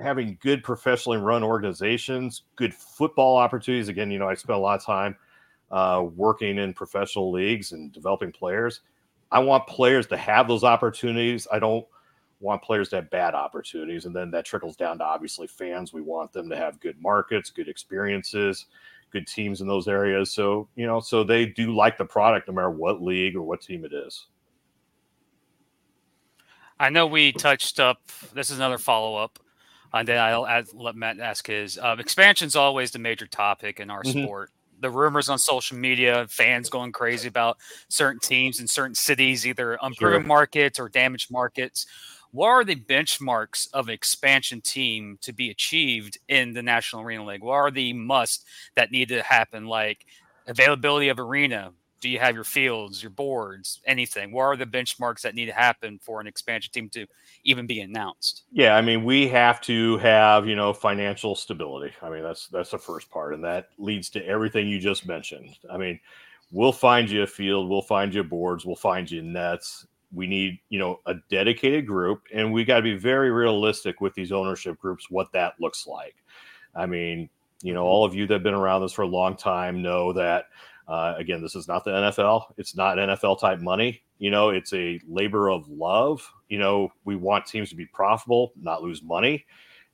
having 0.01 0.37
good 0.41 0.63
professionally 0.63 1.17
run 1.17 1.43
organizations, 1.43 2.43
good 2.55 2.73
football 2.73 3.37
opportunities. 3.37 3.87
Again, 3.87 4.11
you 4.11 4.19
know, 4.19 4.27
I 4.27 4.33
spent 4.33 4.57
a 4.57 4.61
lot 4.61 4.79
of 4.79 4.85
time 4.85 5.15
uh, 5.71 6.05
working 6.15 6.57
in 6.57 6.73
professional 6.73 7.31
leagues 7.31 7.71
and 7.71 7.91
developing 7.91 8.31
players. 8.31 8.81
I 9.31 9.39
want 9.39 9.65
players 9.67 10.07
to 10.07 10.17
have 10.17 10.47
those 10.47 10.63
opportunities. 10.63 11.47
I 11.51 11.59
don't 11.59 11.85
want 12.41 12.61
players 12.61 12.89
to 12.89 12.97
have 12.97 13.09
bad 13.09 13.33
opportunities. 13.33 14.05
And 14.05 14.15
then 14.15 14.31
that 14.31 14.45
trickles 14.45 14.75
down 14.75 14.97
to 14.97 15.05
obviously 15.05 15.47
fans. 15.47 15.93
We 15.93 16.01
want 16.01 16.33
them 16.33 16.49
to 16.49 16.57
have 16.57 16.79
good 16.79 16.99
markets, 16.99 17.49
good 17.49 17.69
experiences, 17.69 18.65
good 19.11 19.27
teams 19.27 19.61
in 19.61 19.67
those 19.67 19.87
areas. 19.87 20.33
So, 20.33 20.67
you 20.75 20.87
know, 20.87 20.99
so 20.99 21.23
they 21.23 21.45
do 21.45 21.75
like 21.75 21.97
the 21.97 22.05
product 22.05 22.47
no 22.47 22.53
matter 22.53 22.71
what 22.71 23.01
league 23.01 23.35
or 23.35 23.43
what 23.43 23.61
team 23.61 23.85
it 23.85 23.93
is. 23.93 24.27
I 26.79 26.89
know 26.89 27.05
we 27.05 27.31
touched 27.31 27.79
up, 27.79 28.01
this 28.33 28.49
is 28.49 28.57
another 28.57 28.79
follow 28.79 29.15
up. 29.15 29.37
And 29.93 30.07
then 30.07 30.17
I'll 30.17 30.47
add, 30.47 30.67
let 30.73 30.95
Matt 30.95 31.19
ask 31.19 31.47
his. 31.47 31.77
Um, 31.77 31.99
Expansion 31.99 32.47
is 32.47 32.55
always 32.55 32.91
the 32.91 32.99
major 32.99 33.27
topic 33.27 33.79
in 33.79 33.89
our 33.89 34.03
mm-hmm. 34.03 34.23
sport. 34.23 34.51
The 34.79 34.89
rumors 34.89 35.29
on 35.29 35.37
social 35.37 35.77
media, 35.77 36.25
fans 36.29 36.69
going 36.69 36.91
crazy 36.91 37.27
about 37.27 37.57
certain 37.89 38.19
teams 38.19 38.59
in 38.59 38.67
certain 38.67 38.95
cities, 38.95 39.45
either 39.45 39.77
unproven 39.81 40.21
sure. 40.21 40.27
markets 40.27 40.79
or 40.79 40.89
damaged 40.89 41.31
markets 41.31 41.85
what 42.31 42.47
are 42.47 42.63
the 42.63 42.75
benchmarks 42.75 43.67
of 43.73 43.87
an 43.87 43.93
expansion 43.93 44.61
team 44.61 45.17
to 45.21 45.33
be 45.33 45.49
achieved 45.49 46.17
in 46.27 46.53
the 46.53 46.63
National 46.63 47.01
Arena 47.01 47.25
League? 47.25 47.43
What 47.43 47.55
are 47.55 47.71
the 47.71 47.93
must 47.93 48.45
that 48.75 48.91
need 48.91 49.09
to 49.09 49.21
happen, 49.21 49.65
like 49.65 50.05
availability 50.47 51.09
of 51.09 51.19
arena? 51.19 51.73
Do 52.01 52.09
you 52.09 52.19
have 52.19 52.35
your 52.35 52.43
fields, 52.43 53.01
your 53.01 53.11
boards, 53.11 53.79
anything? 53.85 54.31
What 54.31 54.43
are 54.43 54.55
the 54.55 54.65
benchmarks 54.65 55.21
that 55.21 55.35
need 55.35 55.45
to 55.45 55.53
happen 55.53 55.99
for 56.01 56.19
an 56.19 56.27
expansion 56.27 56.71
team 56.71 56.89
to 56.89 57.05
even 57.43 57.67
be 57.67 57.81
announced? 57.81 58.43
Yeah, 58.51 58.75
I 58.75 58.81
mean, 58.81 59.03
we 59.03 59.27
have 59.29 59.61
to 59.61 59.97
have 59.97 60.47
you 60.47 60.55
know 60.55 60.73
financial 60.73 61.35
stability. 61.35 61.93
I 62.01 62.09
mean, 62.09 62.23
that's 62.23 62.47
that's 62.47 62.71
the 62.71 62.79
first 62.79 63.09
part, 63.09 63.33
and 63.33 63.43
that 63.43 63.69
leads 63.77 64.09
to 64.11 64.25
everything 64.25 64.67
you 64.67 64.79
just 64.79 65.07
mentioned. 65.07 65.57
I 65.71 65.77
mean, 65.77 65.99
we'll 66.51 66.73
find 66.73 67.09
you 67.09 67.23
a 67.23 67.27
field, 67.27 67.69
we'll 67.69 67.81
find 67.81 68.13
you 68.13 68.23
boards, 68.23 68.65
we'll 68.65 68.75
find 68.75 69.09
you 69.09 69.21
nets, 69.21 69.85
we 70.13 70.27
need 70.27 70.59
you 70.69 70.79
know 70.79 70.99
a 71.05 71.15
dedicated 71.29 71.87
group 71.87 72.23
and 72.33 72.51
we 72.51 72.65
got 72.65 72.77
to 72.77 72.81
be 72.81 72.95
very 72.95 73.31
realistic 73.31 74.01
with 74.01 74.13
these 74.13 74.31
ownership 74.31 74.77
groups 74.79 75.09
what 75.09 75.31
that 75.31 75.53
looks 75.59 75.87
like 75.87 76.15
i 76.75 76.85
mean 76.85 77.29
you 77.61 77.73
know 77.73 77.81
mm-hmm. 77.81 77.87
all 77.87 78.05
of 78.05 78.13
you 78.13 78.27
that 78.27 78.35
have 78.35 78.43
been 78.43 78.53
around 78.53 78.81
this 78.81 78.93
for 78.93 79.03
a 79.03 79.07
long 79.07 79.35
time 79.35 79.81
know 79.81 80.11
that 80.11 80.45
uh, 80.91 81.15
again 81.17 81.41
this 81.41 81.55
is 81.55 81.67
not 81.67 81.83
the 81.83 81.91
nfl 81.91 82.45
it's 82.57 82.75
not 82.75 82.97
nfl 82.97 83.39
type 83.39 83.59
money 83.59 84.01
you 84.19 84.29
know 84.29 84.49
it's 84.49 84.73
a 84.73 84.99
labor 85.07 85.49
of 85.49 85.67
love 85.69 86.27
you 86.49 86.59
know 86.59 86.91
we 87.05 87.15
want 87.15 87.45
teams 87.45 87.69
to 87.69 87.75
be 87.75 87.85
profitable 87.85 88.51
not 88.59 88.83
lose 88.83 89.01
money 89.01 89.45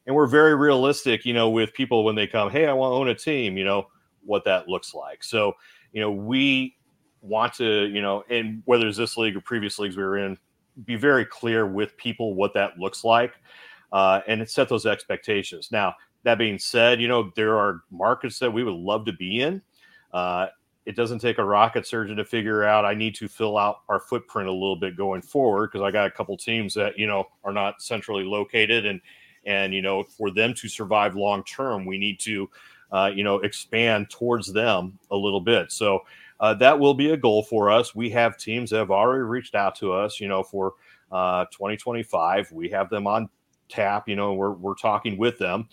and 0.05 0.15
we're 0.15 0.27
very 0.27 0.55
realistic 0.55 1.25
you 1.25 1.33
know 1.33 1.49
with 1.49 1.73
people 1.73 2.03
when 2.03 2.15
they 2.15 2.27
come 2.27 2.49
hey 2.49 2.67
i 2.67 2.73
want 2.73 2.91
to 2.91 2.95
own 2.95 3.09
a 3.09 3.15
team 3.15 3.57
you 3.57 3.63
know 3.63 3.87
what 4.25 4.43
that 4.43 4.67
looks 4.67 4.93
like 4.93 5.23
so 5.23 5.53
you 5.93 6.01
know 6.01 6.11
we 6.11 6.77
want 7.21 7.53
to, 7.55 7.87
you 7.87 8.01
know, 8.01 8.23
and 8.29 8.61
whether 8.65 8.87
it's 8.87 8.97
this 8.97 9.17
league 9.17 9.35
or 9.35 9.41
previous 9.41 9.79
leagues 9.79 9.97
we 9.97 10.03
were 10.03 10.17
in, 10.17 10.37
be 10.85 10.95
very 10.95 11.25
clear 11.25 11.65
with 11.65 11.97
people 11.97 12.35
what 12.35 12.53
that 12.53 12.77
looks 12.77 13.03
like 13.03 13.33
uh, 13.91 14.21
and 14.27 14.47
set 14.47 14.69
those 14.69 14.85
expectations. 14.85 15.69
Now, 15.71 15.95
that 16.23 16.37
being 16.37 16.59
said, 16.59 17.01
you 17.01 17.07
know, 17.07 17.31
there 17.35 17.57
are 17.57 17.81
markets 17.91 18.39
that 18.39 18.51
we 18.51 18.63
would 18.63 18.73
love 18.73 19.05
to 19.05 19.13
be 19.13 19.41
in. 19.41 19.61
Uh, 20.13 20.47
it 20.87 20.95
doesn't 20.95 21.19
take 21.19 21.37
a 21.37 21.43
rocket 21.43 21.85
surgeon 21.85 22.15
to 22.15 22.23
figure 22.23 22.63
out 22.63 22.85
I 22.85 22.93
need 22.93 23.13
to 23.15 23.27
fill 23.27 23.57
out 23.57 23.81
our 23.89 23.99
footprint 23.99 24.47
a 24.47 24.53
little 24.53 24.77
bit 24.77 24.95
going 24.95 25.21
forward 25.21 25.69
because 25.69 25.83
I 25.83 25.91
got 25.91 26.07
a 26.07 26.11
couple 26.11 26.37
teams 26.37 26.73
that, 26.75 26.97
you 26.97 27.05
know, 27.05 27.25
are 27.43 27.51
not 27.51 27.81
centrally 27.81 28.23
located 28.23 28.85
and 28.85 29.01
and 29.45 29.73
you 29.73 29.81
know, 29.81 30.03
for 30.03 30.31
them 30.31 30.53
to 30.53 30.69
survive 30.69 31.15
long 31.15 31.43
term, 31.43 31.85
we 31.85 31.97
need 31.97 32.21
to 32.21 32.49
uh, 32.93 33.11
you 33.13 33.21
know, 33.21 33.39
expand 33.39 34.09
towards 34.09 34.53
them 34.53 34.97
a 35.11 35.15
little 35.15 35.41
bit. 35.41 35.73
So 35.73 36.05
uh, 36.39 36.53
that 36.53 36.79
will 36.79 36.93
be 36.93 37.11
a 37.11 37.17
goal 37.17 37.43
for 37.43 37.69
us. 37.69 37.93
We 37.93 38.09
have 38.11 38.37
teams 38.37 38.69
that 38.69 38.77
have 38.77 38.91
already 38.91 39.23
reached 39.23 39.55
out 39.55 39.75
to 39.79 39.91
us, 39.91 40.21
you 40.21 40.29
know, 40.29 40.41
for 40.41 40.75
uh, 41.11 41.45
2025. 41.51 42.49
We 42.53 42.69
have 42.69 42.89
them 42.89 43.07
on 43.07 43.27
tap, 43.67 44.07
you 44.07 44.15
know, 44.15 44.35
we're, 44.35 44.51
we're 44.51 44.75
talking 44.75 45.17
with 45.17 45.37
them. 45.37 45.67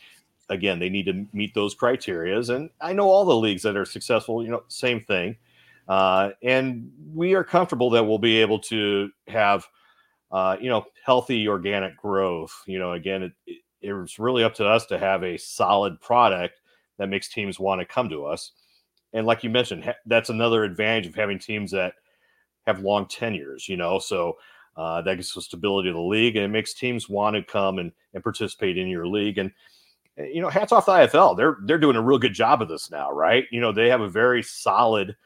Again, 0.48 0.78
they 0.78 0.90
need 0.90 1.07
to 1.07 1.26
meet 1.33 1.54
those 1.54 1.74
criterias. 1.74 2.54
And 2.54 2.70
I 2.80 2.92
know 2.92 3.09
all 3.09 3.24
the 3.24 3.37
leagues 3.37 3.62
that 3.62 3.76
are 3.76 3.85
successful, 3.85 4.42
you 4.44 4.50
know, 4.50 4.62
same 4.68 5.00
thing. 5.00 5.37
Uh, 5.88 6.30
and 6.42 6.90
we 7.12 7.35
are 7.35 7.44
comfortable 7.44 7.90
that 7.90 8.04
we'll 8.04 8.18
be 8.18 8.40
able 8.40 8.59
to 8.59 9.11
have, 9.28 9.66
uh, 10.30 10.57
you 10.61 10.68
know, 10.68 10.85
healthy 11.04 11.48
organic 11.48 11.96
growth. 11.96 12.54
You 12.66 12.78
know, 12.78 12.92
again, 12.92 13.22
it, 13.22 13.33
it, 13.46 13.62
it's 13.80 14.18
really 14.18 14.44
up 14.44 14.54
to 14.54 14.66
us 14.66 14.87
to 14.87 14.98
have 14.98 15.22
a 15.22 15.37
solid 15.37 16.00
product 16.00 16.61
that 16.98 17.09
makes 17.09 17.28
teams 17.28 17.59
want 17.59 17.80
to 17.80 17.87
come 17.87 18.09
to 18.11 18.24
us. 18.24 18.52
And 19.12 19.26
like 19.26 19.44
you 19.44 19.50
mentioned, 19.50 19.85
ha- 19.85 19.94
that's 20.07 20.30
another 20.30 20.64
advantage 20.64 21.07
of 21.07 21.14
having 21.14 21.38
teams 21.38 21.70
that 21.72 21.94
have 22.66 22.80
long 22.80 23.07
tenures, 23.07 23.68
you 23.68 23.76
know. 23.76 23.98
So 23.98 24.37
uh, 24.76 25.02
that 25.02 25.16
gives 25.16 25.33
the 25.33 25.42
stability 25.42 25.88
of 25.88 25.94
the 25.94 26.00
league 26.00 26.37
and 26.37 26.44
it 26.44 26.48
makes 26.48 26.74
teams 26.74 27.09
want 27.09 27.37
to 27.37 27.42
come 27.42 27.78
and, 27.78 27.92
and 28.12 28.22
participate 28.22 28.76
in 28.76 28.88
your 28.88 29.07
league. 29.07 29.38
And 29.38 29.52
you 30.16 30.40
know, 30.40 30.48
hats 30.48 30.72
off 30.72 30.85
to 30.87 30.92
IFL. 30.92 31.37
They're 31.37 31.59
they're 31.64 31.79
doing 31.79 31.96
a 31.96 32.03
real 32.03 32.18
good 32.18 32.35
job 32.35 32.62
of 32.62 32.68
this 32.68 32.90
now, 32.90 33.11
right? 33.12 33.44
You 33.50 33.61
know, 33.61 33.72
they 33.72 33.88
have 33.88 34.00
a 34.00 34.09
very 34.09 34.42
solid 34.42 35.16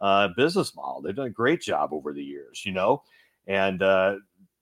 uh, 0.00 0.28
business 0.36 0.74
model. 0.74 1.02
They've 1.02 1.14
done 1.14 1.26
a 1.26 1.30
great 1.30 1.60
job 1.60 1.92
over 1.92 2.12
the 2.12 2.22
years, 2.22 2.64
you 2.64 2.72
know, 2.72 3.02
and 3.46 3.82
uh, 3.82 4.16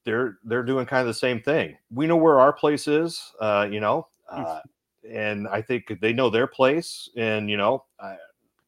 they're 0.04 0.38
they're 0.44 0.62
doing 0.62 0.86
kind 0.86 1.00
of 1.02 1.06
the 1.08 1.14
same 1.14 1.40
thing. 1.40 1.76
We 1.90 2.06
know 2.06 2.16
where 2.16 2.40
our 2.40 2.52
place 2.52 2.88
is, 2.88 3.32
uh, 3.40 3.68
you 3.70 3.80
know, 3.80 4.08
Hmm. 4.34 4.44
uh, 4.44 4.60
and 5.08 5.46
I 5.48 5.62
think 5.62 6.00
they 6.00 6.12
know 6.12 6.30
their 6.30 6.46
place. 6.48 7.08
And 7.16 7.48
you 7.50 7.56
know, 7.56 7.84
I, 8.00 8.16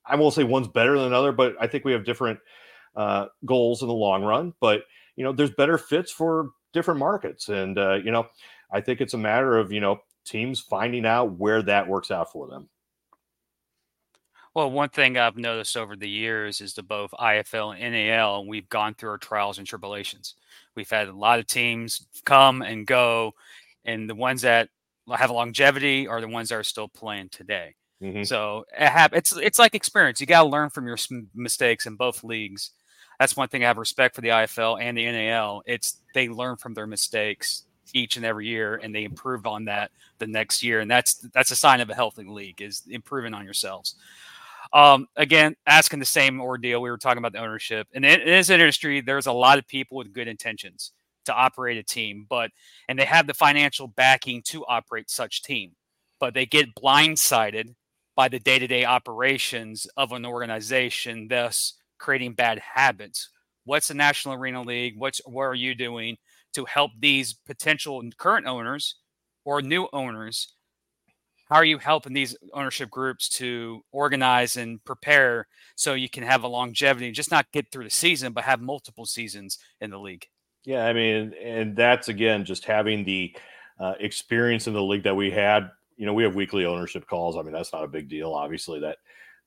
I 0.06 0.16
won't 0.16 0.34
say 0.34 0.44
one's 0.44 0.68
better 0.68 0.96
than 0.96 1.06
another, 1.08 1.32
but 1.32 1.56
I 1.60 1.66
think 1.66 1.84
we 1.84 1.92
have 1.92 2.04
different 2.04 2.38
uh, 2.96 3.26
goals 3.44 3.82
in 3.82 3.88
the 3.88 3.94
long 3.94 4.22
run. 4.24 4.54
But 4.60 4.82
you 5.16 5.24
know, 5.24 5.32
there's 5.32 5.50
better 5.52 5.78
fits 5.78 6.12
for 6.12 6.50
different 6.72 7.00
markets, 7.00 7.48
and 7.48 7.78
uh, 7.78 7.94
you 7.96 8.10
know, 8.12 8.26
I 8.72 8.80
think 8.80 9.00
it's 9.00 9.14
a 9.14 9.18
matter 9.18 9.56
of 9.56 9.72
you 9.72 9.80
know 9.80 9.98
teams 10.24 10.60
finding 10.60 11.06
out 11.06 11.32
where 11.32 11.62
that 11.62 11.88
works 11.88 12.10
out 12.10 12.32
for 12.32 12.46
them. 12.48 12.68
Well, 14.54 14.70
one 14.70 14.88
thing 14.88 15.16
I've 15.16 15.36
noticed 15.36 15.76
over 15.76 15.94
the 15.94 16.08
years 16.08 16.60
is 16.60 16.74
the 16.74 16.82
both 16.82 17.12
IFL 17.12 17.76
and 17.78 17.94
NAL, 17.94 18.46
we've 18.46 18.68
gone 18.68 18.94
through 18.94 19.10
our 19.10 19.18
trials 19.18 19.58
and 19.58 19.66
tribulations. 19.66 20.34
We've 20.74 20.88
had 20.90 21.08
a 21.08 21.12
lot 21.12 21.38
of 21.38 21.46
teams 21.46 22.06
come 22.24 22.62
and 22.62 22.86
go, 22.86 23.34
and 23.84 24.08
the 24.10 24.14
ones 24.14 24.42
that 24.42 24.68
have 25.14 25.30
longevity 25.30 26.08
are 26.08 26.20
the 26.20 26.28
ones 26.28 26.48
that 26.48 26.56
are 26.56 26.64
still 26.64 26.88
playing 26.88 27.28
today. 27.28 27.74
Mhm. 28.02 28.26
So 28.26 28.64
it 28.72 28.88
hap- 28.88 29.14
it's 29.14 29.36
it's 29.36 29.58
like 29.58 29.74
experience. 29.74 30.20
You 30.20 30.26
got 30.26 30.42
to 30.42 30.48
learn 30.48 30.70
from 30.70 30.86
your 30.86 30.98
mistakes 31.34 31.86
in 31.86 31.96
both 31.96 32.24
leagues. 32.24 32.70
That's 33.18 33.36
one 33.36 33.48
thing 33.48 33.64
I 33.64 33.68
have 33.68 33.78
respect 33.78 34.14
for 34.14 34.20
the 34.22 34.30
IFL 34.30 34.76
and 34.80 34.96
the 34.96 35.06
NAL. 35.06 35.62
It's 35.66 35.98
they 36.14 36.28
learn 36.28 36.56
from 36.56 36.74
their 36.74 36.86
mistakes 36.86 37.64
each 37.92 38.16
and 38.16 38.24
every 38.24 38.46
year, 38.46 38.76
and 38.82 38.94
they 38.94 39.04
improve 39.04 39.46
on 39.46 39.64
that 39.66 39.90
the 40.18 40.26
next 40.26 40.62
year. 40.62 40.80
And 40.80 40.90
that's 40.90 41.14
that's 41.14 41.50
a 41.50 41.56
sign 41.56 41.80
of 41.80 41.90
a 41.90 41.94
healthy 41.94 42.24
league 42.24 42.60
is 42.62 42.82
improving 42.88 43.34
on 43.34 43.44
yourselves. 43.44 43.94
Um, 44.72 45.06
again, 45.16 45.56
asking 45.66 45.98
the 45.98 46.04
same 46.04 46.40
ordeal. 46.40 46.82
We 46.82 46.90
were 46.90 46.98
talking 46.98 47.18
about 47.18 47.32
the 47.32 47.40
ownership, 47.40 47.88
and 47.94 48.04
in, 48.04 48.20
in 48.20 48.26
this 48.26 48.50
industry, 48.50 49.00
there's 49.00 49.26
a 49.26 49.32
lot 49.32 49.58
of 49.58 49.66
people 49.66 49.96
with 49.96 50.12
good 50.12 50.28
intentions 50.28 50.92
to 51.24 51.34
operate 51.34 51.76
a 51.78 51.82
team, 51.82 52.26
but 52.28 52.50
and 52.88 52.98
they 52.98 53.04
have 53.04 53.26
the 53.26 53.34
financial 53.34 53.86
backing 53.86 54.42
to 54.42 54.64
operate 54.66 55.10
such 55.10 55.42
team, 55.42 55.72
but 56.20 56.34
they 56.34 56.46
get 56.46 56.74
blindsided 56.74 57.74
by 58.16 58.28
the 58.28 58.38
day-to-day 58.38 58.84
operations 58.84 59.86
of 59.96 60.12
an 60.12 60.26
organization, 60.26 61.28
thus 61.28 61.74
creating 61.98 62.32
bad 62.32 62.58
habits. 62.58 63.28
What's 63.64 63.88
the 63.88 63.94
National 63.94 64.34
Arena 64.34 64.62
League? 64.62 64.94
What's 64.98 65.20
what 65.26 65.44
are 65.44 65.54
you 65.54 65.74
doing 65.74 66.16
to 66.54 66.64
help 66.64 66.90
these 66.98 67.32
potential 67.32 68.02
current 68.16 68.46
owners 68.46 68.96
or 69.44 69.62
new 69.62 69.88
owners 69.92 70.54
how 71.48 71.56
are 71.56 71.64
you 71.64 71.78
helping 71.78 72.12
these 72.12 72.36
ownership 72.52 72.90
groups 72.90 73.28
to 73.28 73.80
organize 73.90 74.56
and 74.56 74.84
prepare 74.84 75.46
so 75.76 75.94
you 75.94 76.08
can 76.08 76.22
have 76.22 76.42
a 76.42 76.48
longevity 76.48 77.10
just 77.10 77.30
not 77.30 77.50
get 77.52 77.70
through 77.72 77.84
the 77.84 77.90
season 77.90 78.32
but 78.32 78.44
have 78.44 78.60
multiple 78.60 79.06
seasons 79.06 79.58
in 79.80 79.90
the 79.90 79.98
league 79.98 80.26
Yeah, 80.64 80.84
I 80.86 80.92
mean, 80.92 81.32
and 81.42 81.76
that's 81.76 82.08
again 82.08 82.44
just 82.44 82.64
having 82.64 83.04
the 83.04 83.34
uh, 83.80 83.94
experience 84.00 84.66
in 84.66 84.74
the 84.74 84.82
league 84.82 85.04
that 85.04 85.16
we 85.16 85.30
had. 85.30 85.70
You 85.96 86.06
know, 86.06 86.12
we 86.12 86.24
have 86.24 86.34
weekly 86.34 86.64
ownership 86.64 87.06
calls. 87.06 87.36
I 87.36 87.42
mean, 87.42 87.52
that's 87.52 87.72
not 87.72 87.84
a 87.84 87.88
big 87.88 88.08
deal. 88.08 88.32
Obviously, 88.34 88.80
that 88.80 88.98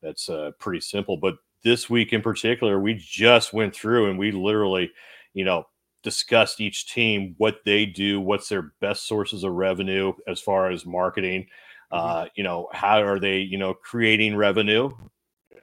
that's 0.02 0.30
uh, 0.30 0.52
pretty 0.58 0.82
simple. 0.82 1.18
But 1.18 1.36
this 1.64 1.90
week 1.90 2.14
in 2.14 2.22
particular, 2.22 2.80
we 2.80 2.96
just 2.96 3.54
went 3.54 3.76
through 3.76 4.10
and 4.10 4.18
we 4.18 4.32
literally, 4.32 4.92
you 5.34 5.46
know, 5.46 5.68
discussed 6.04 6.62
each 6.62 6.92
team, 6.92 7.36
what 7.38 7.60
they 7.66 7.86
do, 7.86 8.20
what's 8.20 8.50
their 8.50 8.74
best 8.80 9.08
sources 9.08 9.44
of 9.44 9.54
revenue 9.54 10.14
as 10.28 10.40
far 10.40 10.72
as 10.72 10.86
marketing. 10.86 11.48
Uh, 11.92 12.26
you 12.36 12.44
know, 12.44 12.68
how 12.72 13.02
are 13.02 13.20
they, 13.20 13.40
you 13.40 13.58
know, 13.58 13.74
creating 13.74 14.36
revenue? 14.36 14.90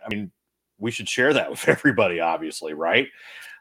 I 0.05 0.09
mean, 0.15 0.31
we 0.79 0.91
should 0.91 1.09
share 1.09 1.33
that 1.33 1.51
with 1.51 1.69
everybody, 1.69 2.21
obviously, 2.21 2.75
right? 2.75 3.09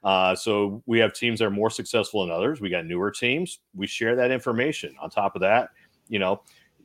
Uh, 0.04 0.36
so 0.36 0.82
we 0.86 1.00
have 1.00 1.14
teams 1.14 1.40
that 1.40 1.46
are 1.46 1.52
more 1.52 1.70
successful 1.70 2.22
than 2.22 2.34
others. 2.34 2.62
We 2.62 2.70
got 2.70 2.86
newer 2.86 3.12
teams. 3.12 3.60
We 3.76 3.88
share 3.88 4.16
that 4.16 4.32
information. 4.32 4.96
On 5.02 5.10
top 5.10 5.36
of 5.36 5.42
that, 5.42 5.70
you 6.08 6.20
know, 6.20 6.42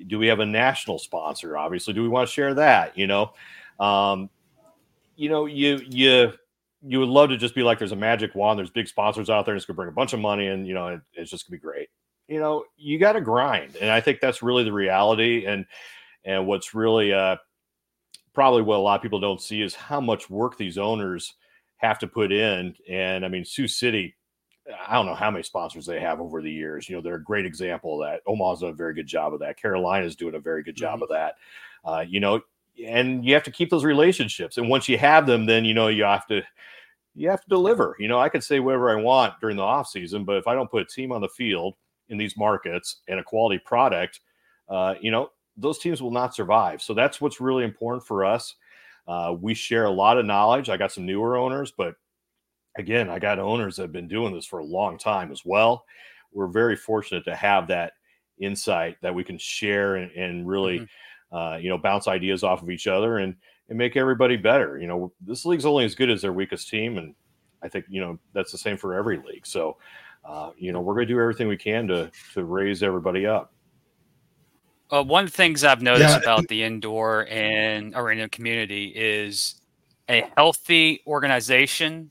do 0.07 0.19
we 0.19 0.27
have 0.27 0.41
a 0.41 0.47
national 0.47 0.99
sponsor? 0.99 1.57
Obviously, 1.57 1.95
do 1.95 2.03
we 2.03 2.09
want 2.09 2.29
to 2.29 2.33
share 2.33 2.55
that? 2.55 2.97
You 2.97 3.07
know, 3.07 3.33
um, 3.79 4.31
you 5.17 5.29
know, 5.29 5.47
you 5.47 5.81
you 5.89 6.33
you 6.85 6.99
would 6.99 7.09
love 7.09 7.31
to 7.31 7.37
just 7.37 7.55
be 7.55 7.63
like, 7.63 7.79
there's 7.79 7.93
a 7.93 7.97
magic 7.97 8.35
wand. 8.35 8.59
There's 8.59 8.71
big 8.71 8.89
sponsors 8.89 9.31
out 9.31 9.45
there, 9.45 9.55
and 9.55 9.59
it's 9.59 9.67
gonna 9.67 9.77
bring 9.77 9.89
a 9.89 9.93
bunch 9.93 10.13
of 10.13 10.21
money, 10.21 10.49
and 10.49 10.67
you 10.67 10.75
know, 10.75 10.89
it, 10.89 11.01
it's 11.15 11.31
just 11.31 11.47
gonna 11.47 11.59
be 11.59 11.63
great. 11.63 11.89
You 12.29 12.41
know, 12.41 12.65
you 12.77 12.99
got 12.99 13.13
to 13.13 13.21
grind, 13.21 13.77
and 13.77 13.91
I 13.91 14.01
think 14.01 14.21
that's 14.21 14.43
really 14.43 14.65
the 14.65 14.73
reality. 14.73 15.47
And 15.47 15.67
and 16.25 16.47
what's 16.47 16.75
really 16.75 17.13
uh, 17.13 17.37
probably 18.33 18.63
what 18.63 18.79
a 18.79 18.83
lot 18.83 18.97
of 18.97 19.03
people 19.03 19.21
don't 19.21 19.41
see 19.41 19.63
is 19.63 19.75
how 19.75 20.01
much 20.01 20.31
work 20.31 20.57
these 20.57 20.79
owners 20.79 21.35
have 21.77 21.99
to 22.01 22.07
put 22.07 22.33
in. 22.33 22.75
And 22.89 23.25
I 23.25 23.29
mean, 23.29 23.45
Sioux 23.45 23.69
City, 23.69 24.15
I 24.87 24.95
don't 24.95 25.07
know 25.07 25.15
how 25.15 25.31
many 25.31 25.43
sponsors 25.43 25.87
they 25.87 26.01
have 26.01 26.21
over 26.21 26.41
the 26.41 26.51
years. 26.51 26.89
You 26.89 26.97
know, 26.97 27.03
they're 27.03 27.17
a 27.17 27.23
great 27.23 27.47
example 27.47 28.01
of 28.01 28.09
that. 28.09 28.21
Omaha's 28.27 28.61
done 28.61 28.71
a 28.71 28.75
very 28.75 28.95
good 28.95 29.07
job 29.07 29.35
of 29.35 29.41
that. 29.41 29.61
Carolina's 29.61 30.17
doing 30.17 30.35
a 30.35 30.41
very 30.41 30.63
good 30.63 30.77
job 30.77 31.03
of 31.03 31.09
that. 31.11 31.35
Uh, 31.85 32.05
you 32.09 32.21
know, 32.21 32.41
and 32.87 33.25
you 33.25 33.35
have 33.35 33.43
to 33.45 33.51
keep 33.51 33.71
those 33.71 33.85
relationships. 33.85 34.57
And 34.57 34.69
once 34.69 34.89
you 34.89 34.99
have 34.99 35.27
them, 35.27 35.47
then 35.47 35.65
you 35.65 35.75
know 35.75 35.89
you 35.89 36.05
have 36.05 36.27
to 36.29 36.43
you 37.15 37.29
have 37.29 37.43
to 37.43 37.49
deliver. 37.49 37.97
You 37.99 38.09
know, 38.09 38.19
I 38.19 38.29
could 38.29 38.43
say 38.43 38.61
whatever 38.61 38.91
I 38.91 39.01
want 39.01 39.35
during 39.41 39.57
the 39.57 39.63
off 39.63 39.89
season, 39.89 40.25
but 40.25 40.37
if 40.37 40.47
I 40.47 40.55
don't 40.55 40.71
put 40.71 40.83
a 40.83 40.87
team 40.87 41.13
on 41.13 41.21
the 41.21 41.29
field 41.29 41.75
in 42.09 42.19
these 42.19 42.37
markets 42.37 43.03
and 43.09 43.21
a 43.21 43.25
quality 43.25 43.59
product, 43.65 44.21
uh, 44.69 44.95
you 45.01 45.11
know, 45.11 45.31
those 45.57 45.79
teams 45.79 46.01
will 46.01 46.11
not 46.11 46.35
survive. 46.35 46.81
So 46.81 46.95
that's 46.95 47.21
what's 47.21 47.41
really 47.41 47.65
important 47.65 48.07
for 48.07 48.25
us. 48.25 48.55
Uh, 49.07 49.35
we 49.39 49.53
share 49.53 49.85
a 49.85 49.91
lot 49.91 50.17
of 50.17 50.25
knowledge. 50.25 50.71
I 50.71 50.77
got 50.77 50.93
some 50.93 51.05
newer 51.05 51.37
owners, 51.37 51.73
but 51.77 51.95
again, 52.79 53.11
I 53.11 53.19
got 53.19 53.39
owners 53.39 53.77
that 53.77 53.83
have 53.83 53.93
been 53.93 54.09
doing 54.09 54.33
this 54.33 54.47
for 54.47 54.61
a 54.61 54.65
long 54.65 54.97
time 54.97 55.31
as 55.31 55.45
well. 55.45 55.85
We're 56.33 56.47
very 56.47 56.77
fortunate 56.77 57.25
to 57.25 57.35
have 57.35 57.69
that 57.69 57.93
insight 58.41 58.97
that 59.03 59.15
we 59.15 59.25
can 59.25 59.37
share 59.37 59.97
and, 59.97 60.11
and 60.13 60.49
really, 60.49 60.77
mm-hmm. 60.77 60.85
Uh, 61.33 61.59
you 61.61 61.69
know, 61.69 61.79
bounce 61.79 62.09
ideas 62.09 62.45
off 62.45 62.63
of 62.63 62.71
each 62.71 62.87
other 62.87 63.19
and 63.19 63.35
and 63.69 63.79
make 63.79 63.97
everybody 63.97 64.37
better. 64.37 64.79
You 64.79 64.87
know, 64.87 65.13
this 65.21 65.45
league's 65.47 65.65
only 65.65 65.85
as 65.85 65.95
good 65.95 66.11
as 66.11 66.23
their 66.23 66.33
weakest 66.33 66.69
team, 66.69 66.99
and 66.99 67.15
I 67.63 67.69
think 67.69 67.87
you 67.89 68.01
know 68.01 68.19
that's 68.33 68.53
the 68.53 68.59
same 68.59 68.77
for 68.77 68.95
every 68.95 69.17
league. 69.19 69.47
So, 69.47 69.79
uh, 70.25 70.51
you 70.59 70.73
know, 70.73 70.81
we're 70.81 70.95
going 70.95 71.09
to 71.09 71.15
do 71.15 71.21
everything 71.21 71.49
we 71.49 71.57
can 71.57 71.87
to 71.89 72.11
to 72.35 72.45
raise 72.45 72.83
everybody 72.83 73.27
up. 73.27 73.53
Uh, 74.91 75.03
one 75.03 75.25
of 75.25 75.31
the 75.31 75.37
things 75.37 75.65
I've 75.65 75.81
noticed 75.81 76.11
yeah. 76.11 76.19
about 76.19 76.47
the 76.49 76.63
indoor 76.63 77.27
and 77.31 77.95
arena 77.95 78.29
community 78.29 78.93
is 78.95 79.61
a 80.11 80.29
healthy 80.37 81.03
organization. 81.07 82.11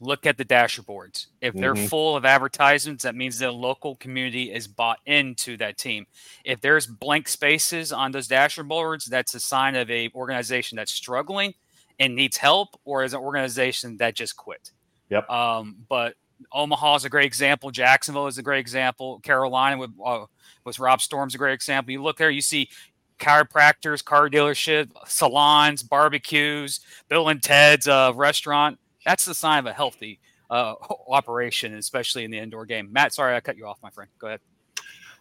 Look 0.00 0.24
at 0.24 0.38
the 0.38 0.44
dashboards. 0.44 1.26
If 1.42 1.54
they're 1.54 1.74
mm-hmm. 1.74 1.86
full 1.86 2.16
of 2.16 2.24
advertisements, 2.24 3.04
that 3.04 3.14
means 3.14 3.38
the 3.38 3.52
local 3.52 3.96
community 3.96 4.52
is 4.52 4.66
bought 4.66 4.98
into 5.04 5.58
that 5.58 5.76
team. 5.76 6.06
If 6.42 6.62
there's 6.62 6.86
blank 6.86 7.28
spaces 7.28 7.92
on 7.92 8.10
those 8.10 8.26
dashboards, 8.26 9.04
that's 9.04 9.34
a 9.34 9.40
sign 9.40 9.76
of 9.76 9.90
a 9.90 10.10
organization 10.14 10.76
that's 10.76 10.92
struggling 10.92 11.52
and 11.98 12.14
needs 12.14 12.38
help, 12.38 12.80
or 12.84 13.04
is 13.04 13.12
an 13.12 13.20
organization 13.20 13.98
that 13.98 14.14
just 14.14 14.36
quit. 14.36 14.70
Yep. 15.10 15.28
Um, 15.28 15.76
but 15.88 16.14
Omaha 16.52 16.96
is 16.96 17.04
a 17.04 17.10
great 17.10 17.26
example. 17.26 17.70
Jacksonville 17.70 18.26
is 18.26 18.38
a 18.38 18.42
great 18.42 18.60
example. 18.60 19.20
Carolina 19.20 19.76
with 19.76 19.90
uh, 20.04 20.24
with 20.64 20.78
Rob 20.78 21.00
Storm's 21.00 21.34
a 21.34 21.38
great 21.38 21.52
example. 21.52 21.92
You 21.92 22.02
look 22.02 22.16
there, 22.16 22.30
you 22.30 22.40
see 22.40 22.70
chiropractors, 23.18 24.04
car 24.04 24.28
dealership, 24.28 24.90
salons, 25.06 25.82
barbecues, 25.82 26.80
Bill 27.08 27.28
and 27.28 27.42
Ted's 27.42 27.86
uh, 27.86 28.12
restaurant. 28.14 28.78
That's 29.04 29.24
the 29.24 29.34
sign 29.34 29.60
of 29.60 29.66
a 29.66 29.72
healthy 29.72 30.20
uh, 30.50 30.74
operation, 31.08 31.74
especially 31.74 32.24
in 32.24 32.30
the 32.30 32.38
indoor 32.38 32.66
game. 32.66 32.92
Matt, 32.92 33.14
sorry 33.14 33.34
I 33.34 33.40
cut 33.40 33.56
you 33.56 33.66
off, 33.66 33.78
my 33.82 33.90
friend. 33.90 34.10
Go 34.18 34.28
ahead. 34.28 34.40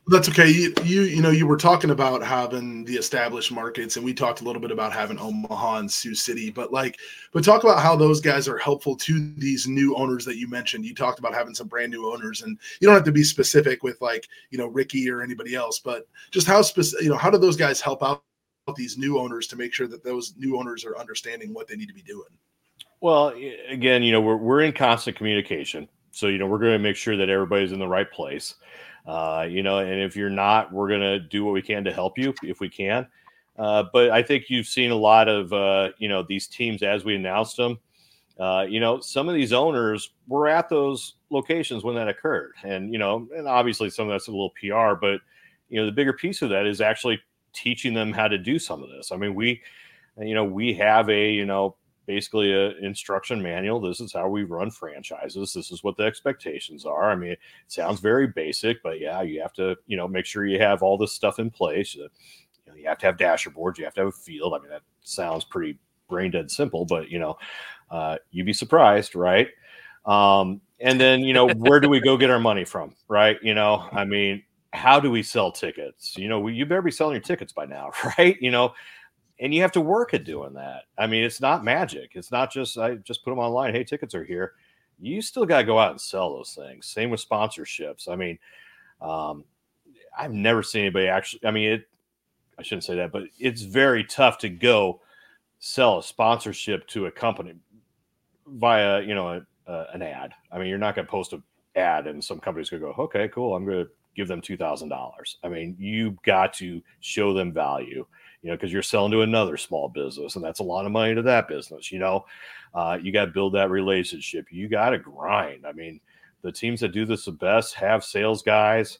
That's 0.07 0.27
okay. 0.27 0.49
You, 0.49 0.73
you, 0.83 1.01
you 1.03 1.21
know 1.21 1.29
you 1.29 1.45
were 1.45 1.57
talking 1.57 1.91
about 1.91 2.23
having 2.23 2.83
the 2.83 2.95
established 2.95 3.51
markets, 3.51 3.95
and 3.95 4.03
we 4.03 4.13
talked 4.13 4.41
a 4.41 4.43
little 4.43 4.61
bit 4.61 4.71
about 4.71 4.91
having 4.91 5.19
Omaha 5.19 5.77
and 5.77 5.91
Sioux 5.91 6.15
City, 6.15 6.49
but 6.49 6.73
like, 6.73 6.97
but 7.31 7.43
talk 7.43 7.63
about 7.63 7.79
how 7.79 7.95
those 7.95 8.19
guys 8.19 8.47
are 8.47 8.57
helpful 8.57 8.95
to 8.95 9.33
these 9.37 9.67
new 9.67 9.95
owners 9.95 10.25
that 10.25 10.37
you 10.37 10.49
mentioned. 10.49 10.85
You 10.85 10.95
talked 10.95 11.19
about 11.19 11.35
having 11.35 11.53
some 11.53 11.67
brand 11.67 11.91
new 11.91 12.11
owners, 12.11 12.41
and 12.41 12.57
you 12.79 12.87
don't 12.87 12.95
have 12.95 13.03
to 13.03 13.11
be 13.11 13.23
specific 13.23 13.83
with 13.83 14.01
like 14.01 14.27
you 14.49 14.57
know 14.57 14.67
Ricky 14.67 15.07
or 15.11 15.21
anybody 15.21 15.53
else, 15.53 15.77
but 15.77 16.07
just 16.31 16.47
how 16.47 16.63
specific, 16.63 17.03
you 17.03 17.11
know, 17.11 17.17
how 17.17 17.29
do 17.29 17.37
those 17.37 17.57
guys 17.57 17.79
help 17.79 18.01
out 18.01 18.23
these 18.75 18.97
new 18.97 19.19
owners 19.19 19.45
to 19.47 19.55
make 19.55 19.73
sure 19.73 19.87
that 19.87 20.03
those 20.03 20.33
new 20.37 20.57
owners 20.57 20.85
are 20.85 20.97
understanding 20.97 21.53
what 21.53 21.67
they 21.67 21.75
need 21.75 21.87
to 21.87 21.93
be 21.93 22.01
doing? 22.01 22.29
Well, 23.01 23.33
again, 23.69 24.03
you 24.03 24.11
know, 24.11 24.21
we're 24.21 24.35
we're 24.35 24.61
in 24.61 24.73
constant 24.73 25.15
communication, 25.15 25.87
so 26.11 26.27
you 26.27 26.37
know 26.37 26.47
we're 26.47 26.59
going 26.59 26.73
to 26.73 26.79
make 26.79 26.97
sure 26.97 27.15
that 27.15 27.29
everybody's 27.29 27.71
in 27.71 27.79
the 27.79 27.87
right 27.87 28.09
place. 28.11 28.55
Uh, 29.07 29.47
you 29.49 29.63
know, 29.63 29.79
and 29.79 30.01
if 30.01 30.15
you're 30.15 30.29
not, 30.29 30.71
we're 30.73 30.89
going 30.89 30.99
to 31.01 31.19
do 31.19 31.45
what 31.45 31.53
we 31.53 31.61
can 31.61 31.83
to 31.85 31.93
help 31.93 32.17
you 32.17 32.33
if 32.43 32.59
we 32.59 32.67
can. 32.69 33.07
Uh, 33.57 33.83
but 33.93 34.11
I 34.11 34.21
think 34.21 34.49
you've 34.49 34.67
seen 34.67 34.91
a 34.91 34.95
lot 34.95 35.27
of, 35.27 35.51
uh, 35.51 35.89
you 35.97 36.07
know, 36.07 36.23
these 36.27 36.47
teams 36.47 36.83
as 36.83 37.03
we 37.05 37.15
announced 37.15 37.57
them. 37.57 37.79
Uh, 38.39 38.65
you 38.69 38.79
know, 38.79 38.99
some 39.01 39.27
of 39.27 39.35
these 39.35 39.51
owners 39.51 40.11
were 40.27 40.47
at 40.47 40.69
those 40.69 41.15
locations 41.29 41.83
when 41.83 41.95
that 41.95 42.07
occurred. 42.07 42.53
And, 42.63 42.93
you 42.93 42.99
know, 42.99 43.27
and 43.35 43.47
obviously 43.47 43.89
some 43.89 44.07
of 44.07 44.13
that's 44.13 44.27
a 44.27 44.31
little 44.31 44.51
PR, 44.51 44.93
but, 44.99 45.19
you 45.69 45.79
know, 45.79 45.85
the 45.85 45.91
bigger 45.91 46.13
piece 46.13 46.41
of 46.41 46.49
that 46.51 46.65
is 46.65 46.79
actually 46.79 47.19
teaching 47.53 47.93
them 47.93 48.13
how 48.13 48.27
to 48.29 48.37
do 48.37 48.59
some 48.59 48.81
of 48.83 48.89
this. 48.89 49.11
I 49.11 49.17
mean, 49.17 49.35
we, 49.35 49.61
you 50.17 50.35
know, 50.35 50.45
we 50.45 50.73
have 50.75 51.09
a, 51.09 51.31
you 51.31 51.45
know, 51.45 51.75
basically 52.09 52.51
a 52.51 52.71
instruction 52.79 53.39
manual. 53.39 53.79
This 53.79 53.99
is 53.99 54.11
how 54.11 54.27
we 54.27 54.41
run 54.41 54.71
franchises. 54.71 55.53
This 55.53 55.71
is 55.71 55.83
what 55.83 55.95
the 55.95 56.05
expectations 56.05 56.83
are. 56.83 57.11
I 57.11 57.15
mean, 57.15 57.33
it 57.33 57.39
sounds 57.67 57.99
very 57.99 58.25
basic, 58.25 58.81
but 58.81 58.99
yeah, 58.99 59.21
you 59.21 59.39
have 59.41 59.53
to, 59.53 59.75
you 59.85 59.95
know, 59.95 60.07
make 60.07 60.25
sure 60.25 60.47
you 60.47 60.57
have 60.57 60.81
all 60.81 60.97
this 60.97 61.13
stuff 61.13 61.37
in 61.37 61.51
place. 61.51 61.93
You, 61.93 62.09
know, 62.65 62.73
you 62.73 62.87
have 62.87 62.97
to 62.97 63.05
have 63.05 63.19
dasher 63.19 63.51
boards. 63.51 63.77
You 63.77 63.85
have 63.85 63.93
to 63.93 64.01
have 64.01 64.07
a 64.07 64.11
field. 64.11 64.55
I 64.55 64.59
mean, 64.59 64.71
that 64.71 64.81
sounds 65.01 65.45
pretty 65.45 65.77
brain 66.09 66.31
dead 66.31 66.49
simple, 66.49 66.83
but 66.83 67.11
you 67.11 67.19
know, 67.19 67.37
uh, 67.91 68.17
you'd 68.31 68.47
be 68.47 68.53
surprised, 68.53 69.13
right? 69.13 69.49
Um, 70.07 70.61
and 70.79 70.99
then, 70.99 71.19
you 71.19 71.33
know, 71.33 71.47
where 71.47 71.79
do 71.79 71.89
we 71.89 71.99
go 71.99 72.17
get 72.17 72.31
our 72.31 72.39
money 72.39 72.65
from, 72.65 72.95
right? 73.07 73.37
You 73.43 73.53
know, 73.53 73.87
I 73.91 74.03
mean, 74.03 74.41
how 74.73 74.99
do 74.99 75.11
we 75.11 75.21
sell 75.21 75.51
tickets? 75.51 76.17
You 76.17 76.27
know, 76.27 76.47
you 76.47 76.65
better 76.65 76.81
be 76.81 76.89
selling 76.89 77.13
your 77.13 77.21
tickets 77.21 77.53
by 77.53 77.67
now, 77.67 77.91
right? 78.17 78.35
You 78.41 78.49
know, 78.49 78.73
and 79.39 79.53
you 79.53 79.61
have 79.61 79.71
to 79.71 79.81
work 79.81 80.13
at 80.13 80.25
doing 80.25 80.53
that. 80.53 80.83
I 80.97 81.07
mean, 81.07 81.23
it's 81.23 81.41
not 81.41 81.63
magic. 81.63 82.11
It's 82.13 82.31
not 82.31 82.51
just 82.51 82.77
I 82.77 82.95
just 82.95 83.23
put 83.23 83.31
them 83.31 83.39
online. 83.39 83.73
Hey, 83.73 83.83
tickets 83.83 84.13
are 84.13 84.23
here. 84.23 84.53
You 84.99 85.21
still 85.21 85.45
got 85.45 85.59
to 85.59 85.63
go 85.63 85.79
out 85.79 85.91
and 85.91 86.01
sell 86.01 86.33
those 86.33 86.53
things. 86.53 86.85
Same 86.85 87.09
with 87.09 87.27
sponsorships. 87.27 88.09
I 88.09 88.15
mean, 88.15 88.37
um, 89.01 89.45
I've 90.17 90.33
never 90.33 90.61
seen 90.61 90.81
anybody 90.81 91.07
actually. 91.07 91.45
I 91.45 91.51
mean, 91.51 91.71
it. 91.71 91.87
I 92.57 92.61
shouldn't 92.61 92.83
say 92.83 92.97
that, 92.97 93.13
but 93.13 93.23
it's 93.39 93.61
very 93.61 94.03
tough 94.03 94.37
to 94.39 94.49
go 94.49 94.99
sell 95.59 95.99
a 95.99 96.03
sponsorship 96.03 96.85
to 96.87 97.05
a 97.05 97.11
company 97.11 97.55
via 98.45 99.01
you 99.01 99.15
know 99.15 99.29
a, 99.29 99.71
a, 99.71 99.85
an 99.93 100.01
ad. 100.01 100.33
I 100.51 100.59
mean, 100.59 100.67
you're 100.67 100.77
not 100.77 100.95
going 100.95 101.05
to 101.05 101.11
post 101.11 101.31
an 101.31 101.41
ad 101.77 102.07
and 102.07 102.21
some 102.21 102.39
company's 102.39 102.69
going 102.69 102.81
to 102.81 102.87
go, 102.87 103.03
okay, 103.03 103.29
cool. 103.29 103.55
I'm 103.55 103.65
going 103.65 103.85
to 103.85 103.91
give 104.15 104.27
them 104.27 104.41
two 104.41 104.57
thousand 104.57 104.89
dollars. 104.89 105.37
I 105.45 105.47
mean, 105.47 105.77
you've 105.79 106.21
got 106.23 106.53
to 106.55 106.81
show 106.99 107.33
them 107.33 107.53
value 107.53 108.05
you 108.41 108.49
know, 108.49 108.55
because 108.55 108.71
you're 108.71 108.81
selling 108.81 109.11
to 109.11 109.21
another 109.21 109.57
small 109.57 109.89
business, 109.89 110.35
and 110.35 110.43
that's 110.43 110.59
a 110.59 110.63
lot 110.63 110.85
of 110.85 110.91
money 110.91 111.13
to 111.13 111.21
that 111.21 111.47
business. 111.47 111.91
You 111.91 111.99
know, 111.99 112.25
uh, 112.73 112.97
you 113.01 113.11
got 113.11 113.25
to 113.25 113.31
build 113.31 113.53
that 113.53 113.69
relationship. 113.69 114.47
You 114.51 114.67
got 114.69 114.91
to 114.91 114.97
grind. 114.97 115.65
I 115.65 115.73
mean, 115.73 115.99
the 116.41 116.51
teams 116.51 116.79
that 116.79 116.93
do 116.93 117.05
this 117.05 117.25
the 117.25 117.31
best 117.31 117.75
have 117.75 118.03
sales 118.03 118.41
guys, 118.41 118.99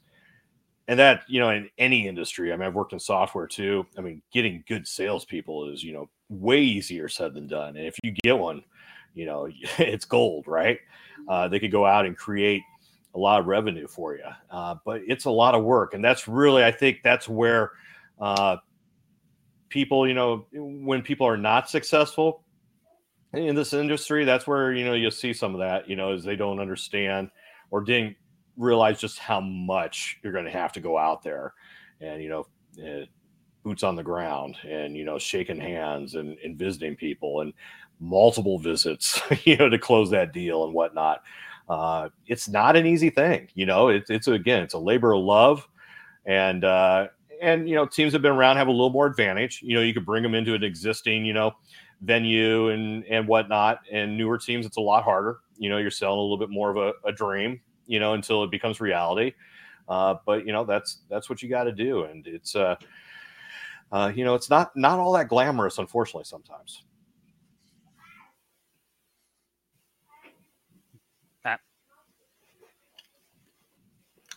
and 0.88 1.00
that 1.00 1.24
you 1.28 1.40
know, 1.40 1.50
in 1.50 1.70
any 1.78 2.08
industry. 2.08 2.52
I 2.52 2.58
mean, 2.58 2.68
I've 2.68 2.76
worked 2.76 2.94
in 2.94 3.00
software 3.00 3.48
too. 3.48 3.86
I 3.98 4.02
mean, 4.02 4.22
getting 4.32 4.64
good 4.68 4.88
salespeople 4.88 5.70
is 5.70 5.84
you 5.84 5.94
know 5.94 6.10
way 6.30 6.62
easier 6.62 7.08
said 7.08 7.34
than 7.34 7.48
done. 7.48 7.78
And 7.78 7.86
if 7.86 7.98
you 8.04 8.12
get 8.12 8.38
one, 8.38 8.64
you 9.14 9.26
know, 9.26 9.48
it's 9.78 10.06
gold, 10.06 10.48
right? 10.48 10.80
Uh, 11.28 11.48
they 11.48 11.60
could 11.60 11.72
go 11.72 11.86
out 11.86 12.06
and 12.06 12.18
create 12.18 12.62
a 13.16 13.20
lot 13.20 13.40
of 13.40 13.48
revenue 13.48 13.88
for 13.88 14.16
you, 14.16 14.24
uh, 14.52 14.76
but 14.86 15.02
it's 15.08 15.26
a 15.26 15.32
lot 15.32 15.56
of 15.56 15.64
work, 15.64 15.94
and 15.94 16.04
that's 16.04 16.28
really, 16.28 16.64
I 16.64 16.72
think, 16.72 17.00
that's 17.04 17.28
where 17.28 17.72
uh, 18.20 18.58
people, 19.70 20.08
you 20.08 20.14
know, 20.14 20.46
when 20.52 21.02
people 21.02 21.28
are 21.28 21.38
not 21.38 21.70
successful 21.70 22.44
in 23.34 23.56
this 23.56 23.74
industry, 23.74 24.26
that's 24.26 24.48
where, 24.48 24.74
you 24.74 24.84
know, 24.84 24.94
you'll 24.94 25.12
see 25.12 25.34
some 25.34 25.54
of 25.54 25.60
that, 25.60 25.90
you 25.90 25.96
know, 25.96 26.14
is 26.14 26.24
they 26.24 26.36
don't 26.36 26.60
understand 26.60 27.30
or 27.72 27.82
didn't 27.82 28.16
realize 28.58 29.00
just 29.00 29.20
how 29.20 29.40
much 29.40 30.18
you're 30.24 30.34
going 30.34 30.46
to 30.46 30.52
have 30.52 30.74
to 30.74 30.80
go 30.80 30.98
out 30.98 31.24
there 31.24 31.54
and, 32.02 32.22
you 32.22 32.30
know, 32.30 32.46
uh, 32.84 33.06
boots 33.64 33.84
on 33.84 33.96
the 33.96 34.04
ground 34.04 34.56
and, 34.68 34.98
you 34.98 35.06
know, 35.06 35.20
shaking 35.20 35.60
hands 35.60 36.16
and, 36.16 36.38
and 36.44 36.58
visiting 36.58 36.96
people 36.96 37.42
and 37.42 37.54
multiple 38.00 38.58
visits, 38.58 39.22
you 39.44 39.56
know, 39.58 39.70
to 39.70 39.78
close 39.78 40.10
that 40.10 40.34
deal 40.34 40.66
and 40.66 40.74
whatnot. 40.74 41.22
Uh, 41.68 42.10
it's 42.26 42.50
not 42.50 42.76
an 42.76 42.88
easy 42.88 43.12
thing, 43.12 43.48
you 43.54 43.66
know, 43.66 43.90
it, 43.90 44.04
it's 44.10 44.28
again, 44.28 44.64
it's 44.64 44.74
a 44.74 44.80
labor 44.80 45.14
of 45.14 45.22
love. 45.22 45.68
And, 46.26 46.64
uh, 46.64 47.08
and 47.42 47.68
you 47.70 47.76
know 47.76 47.86
teams 47.86 48.14
have 48.14 48.22
been 48.22 48.32
around 48.32 48.58
have 48.58 48.68
a 48.68 48.72
little 48.72 48.90
more 48.90 49.06
advantage. 49.06 49.62
You 49.64 49.76
know, 49.76 49.82
you 49.82 49.94
could 49.94 50.06
bring 50.06 50.24
them 50.24 50.36
into 50.36 50.54
an 50.54 50.64
existing 50.64 51.26
you 51.26 51.34
know 51.34 51.54
venue 52.02 52.70
and 52.70 53.04
and 53.06 53.28
whatnot. 53.28 53.80
And 53.92 54.18
newer 54.18 54.38
teams, 54.38 54.66
it's 54.66 54.78
a 54.78 54.82
lot 54.82 55.04
harder. 55.04 55.40
You 55.58 55.70
know, 55.70 55.78
you're 55.78 55.92
selling 55.92 56.20
a 56.20 56.22
little 56.22 56.38
bit 56.38 56.50
more 56.50 56.70
of 56.70 56.78
a, 56.78 56.94
a 57.08 57.12
dream. 57.12 57.62
You 57.88 58.00
know, 58.00 58.14
until 58.14 58.44
it 58.44 58.52
becomes 58.52 58.80
reality. 58.80 59.34
Uh, 59.88 60.16
but 60.26 60.46
you 60.46 60.54
know 60.54 60.64
that's 60.64 61.00
that's 61.10 61.30
what 61.30 61.42
you 61.42 61.50
got 61.50 61.64
to 61.64 61.72
do, 61.72 62.04
and 62.04 62.28
it's 62.28 62.56
uh, 62.56 62.76
uh, 63.92 64.12
you 64.14 64.24
know 64.24 64.36
it's 64.36 64.50
not 64.50 64.76
not 64.76 65.00
all 65.00 65.12
that 65.14 65.28
glamorous, 65.28 65.80
unfortunately, 65.80 66.26
sometimes. 66.26 66.84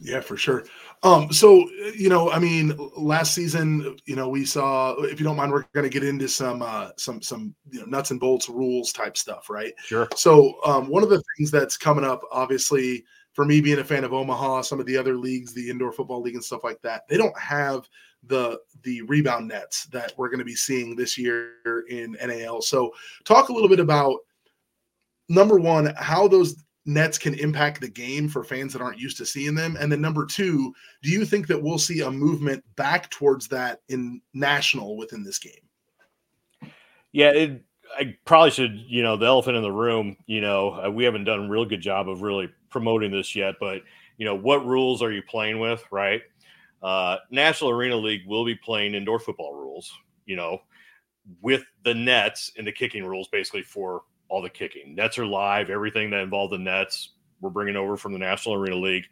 Yeah, 0.05 0.21
for 0.21 0.37
sure. 0.37 0.65
Um, 1.05 1.33
so 1.33 1.69
you 1.95 2.09
know, 2.09 2.31
I 2.31 2.39
mean, 2.39 2.77
last 2.97 3.35
season, 3.35 3.97
you 4.05 4.17
know, 4.17 4.29
we 4.29 4.45
saw. 4.45 4.95
If 5.03 5.21
you 5.21 5.25
don't 5.25 5.37
mind, 5.37 5.53
we're 5.53 5.65
going 5.75 5.89
to 5.89 5.91
get 5.91 6.05
into 6.05 6.29
some 6.29 6.61
uh, 6.61 6.91
some 6.97 7.23
some 7.23 7.55
you 7.71 7.81
know, 7.81 7.87
nuts 7.87 8.11
and 8.11 8.19
bolts 8.19 8.49
rules 8.49 8.93
type 8.93 9.17
stuff, 9.17 9.49
right? 9.49 9.73
Sure. 9.85 10.09
So 10.17 10.55
um, 10.65 10.89
one 10.89 11.05
of 11.05 11.09
the 11.09 11.23
things 11.37 11.51
that's 11.53 11.77
coming 11.77 12.05
up, 12.05 12.23
obviously, 12.33 13.05
for 13.33 13.45
me 13.45 13.61
being 13.61 13.79
a 13.79 13.85
fan 13.85 14.03
of 14.03 14.13
Omaha, 14.13 14.63
some 14.63 14.81
of 14.81 14.87
the 14.87 14.97
other 14.97 15.17
leagues, 15.17 15.55
the 15.55 15.71
indoor 15.71 15.93
football 15.93 16.21
league 16.21 16.35
and 16.35 16.45
stuff 16.45 16.65
like 16.65 16.81
that, 16.83 17.07
they 17.09 17.17
don't 17.17 17.39
have 17.39 17.89
the 18.25 18.59
the 18.83 19.03
rebound 19.03 19.49
nets 19.49 19.87
that 19.87 20.13
we're 20.17 20.29
going 20.29 20.39
to 20.41 20.45
be 20.45 20.55
seeing 20.55 20.97
this 20.97 21.17
year 21.17 21.85
in 21.89 22.17
NAL. 22.25 22.61
So 22.63 22.93
talk 23.25 23.49
a 23.49 23.53
little 23.53 23.69
bit 23.69 23.81
about 23.81 24.19
number 25.29 25.59
one, 25.59 25.93
how 25.97 26.29
those 26.29 26.57
nets 26.85 27.19
can 27.19 27.35
impact 27.35 27.81
the 27.81 27.89
game 27.89 28.29
for 28.29 28.43
fans 28.43 28.73
that 28.73 28.83
aren't 28.83 28.99
used 28.99 29.17
to 29.19 29.27
seeing 29.27 29.55
them? 29.55 29.77
And 29.79 29.91
then 29.91 30.01
number 30.01 30.27
two, 30.27 30.73
do 31.03 31.11
you 31.11 31.25
think 31.25 31.47
that 31.47 31.63
we'll 31.63 31.79
see 31.79 32.01
a 32.01 32.11
movement 32.11 32.65
back 32.77 33.11
towards 33.11 33.49
that 33.49 33.81
in 33.89 34.21
national 34.35 34.97
within 34.97 35.23
this 35.23 35.39
game? 35.39 35.53
Yeah, 37.13 37.31
it, 37.31 37.63
I 37.97 38.17
probably 38.25 38.51
should, 38.51 38.85
you 38.87 39.03
know, 39.03 39.17
the 39.17 39.27
elephant 39.27 39.57
in 39.57 39.63
the 39.63 39.73
room, 39.73 40.17
you 40.27 40.41
know, 40.41 40.85
uh, 40.85 40.91
we 40.91 41.05
haven't 41.05 41.25
done 41.25 41.45
a 41.45 41.49
real 41.49 41.65
good 41.65 41.83
job 41.83 42.09
of 42.09 42.23
really 42.23 42.49
promoting 42.71 43.11
this 43.11 43.37
yet, 43.37 43.57
but, 43.61 43.83
you 44.17 44.25
know, 44.25 44.35
what 44.35 44.67
rules 44.67 45.03
are 45.03 45.13
you 45.13 45.23
playing 45.23 45.61
with, 45.61 45.85
right? 45.91 46.23
Uh, 46.83 47.19
National 47.31 47.71
Arena 47.71 47.97
League 47.97 48.27
will 48.27 48.45
be 48.45 48.57
playing 48.57 48.95
indoor 48.95 49.19
football 49.19 49.55
rules, 49.55 49.93
you 50.27 50.37
know, 50.37 50.63
with 51.41 51.65
the 51.85 51.95
nets 51.95 52.53
and 52.57 52.67
the 52.67 52.73
kicking 52.73 53.05
rules 53.05 53.29
basically 53.29 53.63
for 53.63 54.03
all 54.33 54.41
the 54.41 54.49
kicking. 54.49 54.95
Nets 54.95 55.19
are 55.19 55.27
live. 55.27 55.69
Everything 55.69 56.09
that 56.11 56.23
involved 56.23 56.55
the 56.55 56.59
nets, 56.59 57.11
we're 57.43 57.51
bringing 57.51 57.77
over 57.77 57.99
from 57.99 58.15
the 58.15 58.19
National 58.19 58.55
Arena 58.55 58.77
League. 58.77 59.05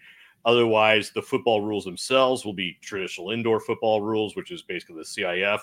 Otherwise, 0.46 1.11
the 1.11 1.20
football 1.20 1.61
rules 1.61 1.85
themselves 1.85 2.46
will 2.46 2.54
be 2.54 2.78
traditional 2.80 3.30
indoor 3.30 3.61
football 3.61 4.00
rules, 4.00 4.35
which 4.35 4.50
is 4.50 4.62
basically 4.62 4.96
the 4.96 5.02
CIF. 5.02 5.61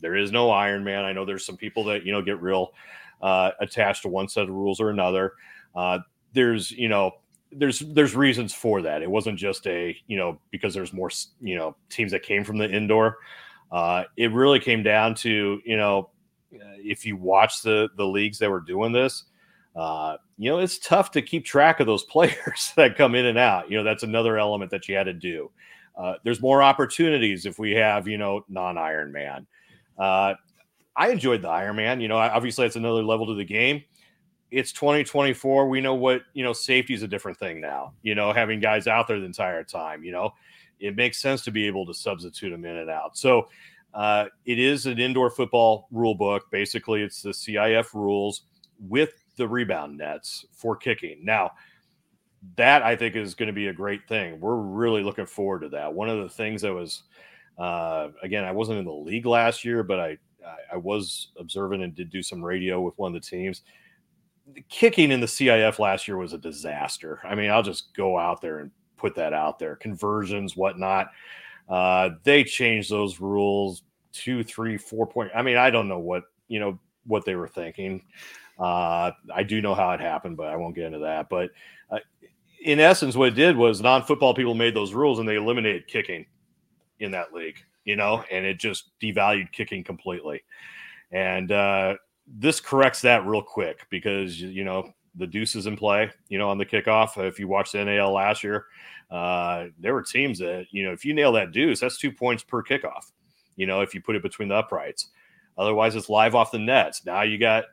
There 0.00 0.16
is 0.16 0.32
no 0.32 0.50
Iron 0.50 0.82
Man. 0.82 1.04
I 1.04 1.12
know 1.12 1.24
there's 1.24 1.46
some 1.46 1.56
people 1.56 1.84
that 1.84 2.04
you 2.04 2.10
know 2.10 2.22
get 2.22 2.42
real 2.42 2.72
uh, 3.22 3.52
attached 3.60 4.02
to 4.02 4.08
one 4.08 4.28
set 4.28 4.48
of 4.48 4.50
rules 4.50 4.80
or 4.80 4.90
another. 4.90 5.34
Uh, 5.76 6.00
there's 6.32 6.72
you 6.72 6.88
know 6.88 7.12
there's 7.52 7.78
there's 7.78 8.16
reasons 8.16 8.52
for 8.52 8.82
that. 8.82 9.00
It 9.00 9.10
wasn't 9.10 9.38
just 9.38 9.64
a 9.68 9.96
you 10.08 10.16
know 10.16 10.40
because 10.50 10.74
there's 10.74 10.92
more 10.92 11.10
you 11.40 11.54
know 11.54 11.76
teams 11.88 12.10
that 12.10 12.24
came 12.24 12.42
from 12.42 12.58
the 12.58 12.68
indoor. 12.68 13.18
Uh, 13.70 14.04
it 14.16 14.32
really 14.32 14.58
came 14.58 14.82
down 14.82 15.14
to 15.14 15.60
you 15.64 15.76
know 15.76 16.10
if 16.52 17.06
you 17.06 17.16
watch 17.16 17.62
the 17.62 17.88
the 17.96 18.06
leagues 18.06 18.38
that 18.38 18.50
were 18.50 18.60
doing 18.60 18.92
this, 18.92 19.24
uh, 19.74 20.16
you 20.36 20.50
know, 20.50 20.58
it's 20.58 20.78
tough 20.78 21.10
to 21.12 21.22
keep 21.22 21.44
track 21.44 21.80
of 21.80 21.86
those 21.86 22.04
players 22.12 22.72
that 22.76 22.96
come 22.96 23.14
in 23.14 23.26
and 23.26 23.38
out. 23.38 23.70
You 23.70 23.78
know, 23.78 23.84
that's 23.84 24.02
another 24.02 24.38
element 24.38 24.70
that 24.70 24.88
you 24.88 24.96
had 24.96 25.04
to 25.04 25.12
do. 25.12 25.50
Uh, 25.96 26.14
there's 26.24 26.40
more 26.40 26.62
opportunities 26.62 27.46
if 27.46 27.58
we 27.58 27.72
have, 27.72 28.08
you 28.08 28.18
know, 28.18 28.44
non 28.48 28.78
Iron 28.78 29.12
Man. 29.12 29.46
Uh, 29.98 30.34
I 30.96 31.10
enjoyed 31.10 31.42
the 31.42 31.48
Iron 31.48 31.76
Man. 31.76 32.00
You 32.00 32.08
know, 32.08 32.16
obviously 32.16 32.66
it's 32.66 32.76
another 32.76 33.02
level 33.02 33.26
to 33.26 33.34
the 33.34 33.44
game. 33.44 33.82
It's 34.50 34.72
2024. 34.72 35.68
We 35.68 35.80
know 35.80 35.94
what, 35.94 36.22
you 36.34 36.44
know, 36.44 36.52
safety 36.52 36.94
is 36.94 37.02
a 37.02 37.08
different 37.08 37.38
thing 37.38 37.60
now. 37.60 37.94
You 38.02 38.14
know, 38.14 38.32
having 38.32 38.60
guys 38.60 38.86
out 38.86 39.08
there 39.08 39.18
the 39.18 39.26
entire 39.26 39.64
time, 39.64 40.04
you 40.04 40.12
know, 40.12 40.34
it 40.80 40.96
makes 40.96 41.18
sense 41.18 41.42
to 41.44 41.50
be 41.50 41.66
able 41.66 41.86
to 41.86 41.94
substitute 41.94 42.50
them 42.50 42.64
in 42.64 42.76
and 42.76 42.90
out. 42.90 43.16
So, 43.16 43.48
uh, 43.94 44.26
it 44.44 44.58
is 44.58 44.86
an 44.86 44.98
indoor 44.98 45.30
football 45.30 45.88
rule 45.90 46.14
book. 46.14 46.44
Basically, 46.50 47.02
it's 47.02 47.22
the 47.22 47.30
CIF 47.30 47.94
rules 47.94 48.42
with 48.78 49.12
the 49.36 49.46
rebound 49.46 49.98
nets 49.98 50.44
for 50.52 50.76
kicking. 50.76 51.24
Now, 51.24 51.52
that 52.56 52.82
I 52.82 52.96
think 52.96 53.14
is 53.16 53.34
going 53.34 53.48
to 53.48 53.52
be 53.52 53.68
a 53.68 53.72
great 53.72 54.08
thing. 54.08 54.40
We're 54.40 54.56
really 54.56 55.02
looking 55.02 55.26
forward 55.26 55.60
to 55.60 55.68
that. 55.70 55.92
One 55.92 56.08
of 56.08 56.22
the 56.22 56.28
things 56.28 56.62
that 56.62 56.72
was, 56.72 57.04
uh, 57.58 58.08
again, 58.22 58.44
I 58.44 58.50
wasn't 58.52 58.78
in 58.78 58.84
the 58.84 58.92
league 58.92 59.26
last 59.26 59.64
year, 59.64 59.82
but 59.82 60.00
I 60.00 60.18
I 60.72 60.76
was 60.76 61.28
observing 61.38 61.82
and 61.82 61.94
did 61.94 62.10
do 62.10 62.22
some 62.22 62.44
radio 62.44 62.80
with 62.80 62.98
one 62.98 63.14
of 63.14 63.20
the 63.20 63.28
teams. 63.28 63.62
The 64.54 64.62
kicking 64.68 65.12
in 65.12 65.20
the 65.20 65.26
CIF 65.26 65.78
last 65.78 66.08
year 66.08 66.16
was 66.16 66.32
a 66.32 66.38
disaster. 66.38 67.20
I 67.24 67.34
mean, 67.34 67.50
I'll 67.50 67.62
just 67.62 67.94
go 67.94 68.18
out 68.18 68.40
there 68.40 68.60
and 68.60 68.70
put 68.96 69.14
that 69.16 69.32
out 69.32 69.58
there. 69.58 69.76
Conversions, 69.76 70.56
whatnot. 70.56 71.08
Uh, 71.68 72.10
they 72.24 72.44
changed 72.44 72.90
those 72.90 73.20
rules 73.20 73.82
two, 74.12 74.44
three, 74.44 74.76
four 74.76 75.06
point. 75.06 75.30
I 75.34 75.42
mean, 75.42 75.56
I 75.56 75.70
don't 75.70 75.88
know 75.88 75.98
what 75.98 76.24
you 76.48 76.60
know 76.60 76.78
what 77.06 77.24
they 77.24 77.34
were 77.34 77.48
thinking. 77.48 78.02
Uh, 78.58 79.10
I 79.34 79.42
do 79.42 79.60
know 79.60 79.74
how 79.74 79.90
it 79.92 80.00
happened, 80.00 80.36
but 80.36 80.48
I 80.48 80.56
won't 80.56 80.74
get 80.74 80.84
into 80.84 81.00
that. 81.00 81.28
But 81.28 81.50
uh, 81.90 81.98
in 82.64 82.78
essence, 82.78 83.16
what 83.16 83.28
it 83.28 83.34
did 83.34 83.56
was 83.56 83.80
non-football 83.80 84.34
people 84.34 84.54
made 84.54 84.74
those 84.74 84.92
rules 84.92 85.18
and 85.18 85.28
they 85.28 85.36
eliminated 85.36 85.88
kicking 85.88 86.26
in 87.00 87.10
that 87.12 87.32
league. 87.32 87.56
You 87.84 87.96
know, 87.96 88.22
and 88.30 88.44
it 88.46 88.60
just 88.60 88.90
devalued 89.00 89.50
kicking 89.50 89.82
completely. 89.82 90.44
And 91.10 91.50
uh, 91.50 91.96
this 92.28 92.60
corrects 92.60 93.00
that 93.00 93.26
real 93.26 93.42
quick 93.42 93.86
because 93.90 94.40
you 94.40 94.64
know 94.64 94.92
the 95.16 95.26
deuce 95.26 95.56
is 95.56 95.66
in 95.66 95.76
play. 95.76 96.10
You 96.28 96.38
know, 96.38 96.48
on 96.48 96.58
the 96.58 96.66
kickoff. 96.66 97.18
If 97.18 97.40
you 97.40 97.48
watched 97.48 97.72
the 97.72 97.84
NAL 97.84 98.12
last 98.12 98.44
year, 98.44 98.66
uh, 99.12 99.66
there 99.78 99.94
were 99.94 100.02
teams 100.02 100.38
that 100.38 100.66
you 100.70 100.84
know 100.84 100.92
if 100.92 101.04
you 101.04 101.12
nail 101.14 101.32
that 101.32 101.52
deuce, 101.52 101.80
that's 101.80 101.98
two 101.98 102.10
points 102.10 102.42
per 102.42 102.62
kickoff. 102.62 103.12
You 103.56 103.66
know, 103.66 103.82
if 103.82 103.94
you 103.94 104.00
put 104.00 104.16
it 104.16 104.22
between 104.22 104.48
the 104.48 104.56
uprights. 104.56 105.08
Otherwise, 105.58 105.94
it's 105.94 106.08
live 106.08 106.34
off 106.34 106.50
the 106.50 106.58
nets. 106.58 107.04
Now 107.04 107.22
you 107.22 107.36
got 107.36 107.64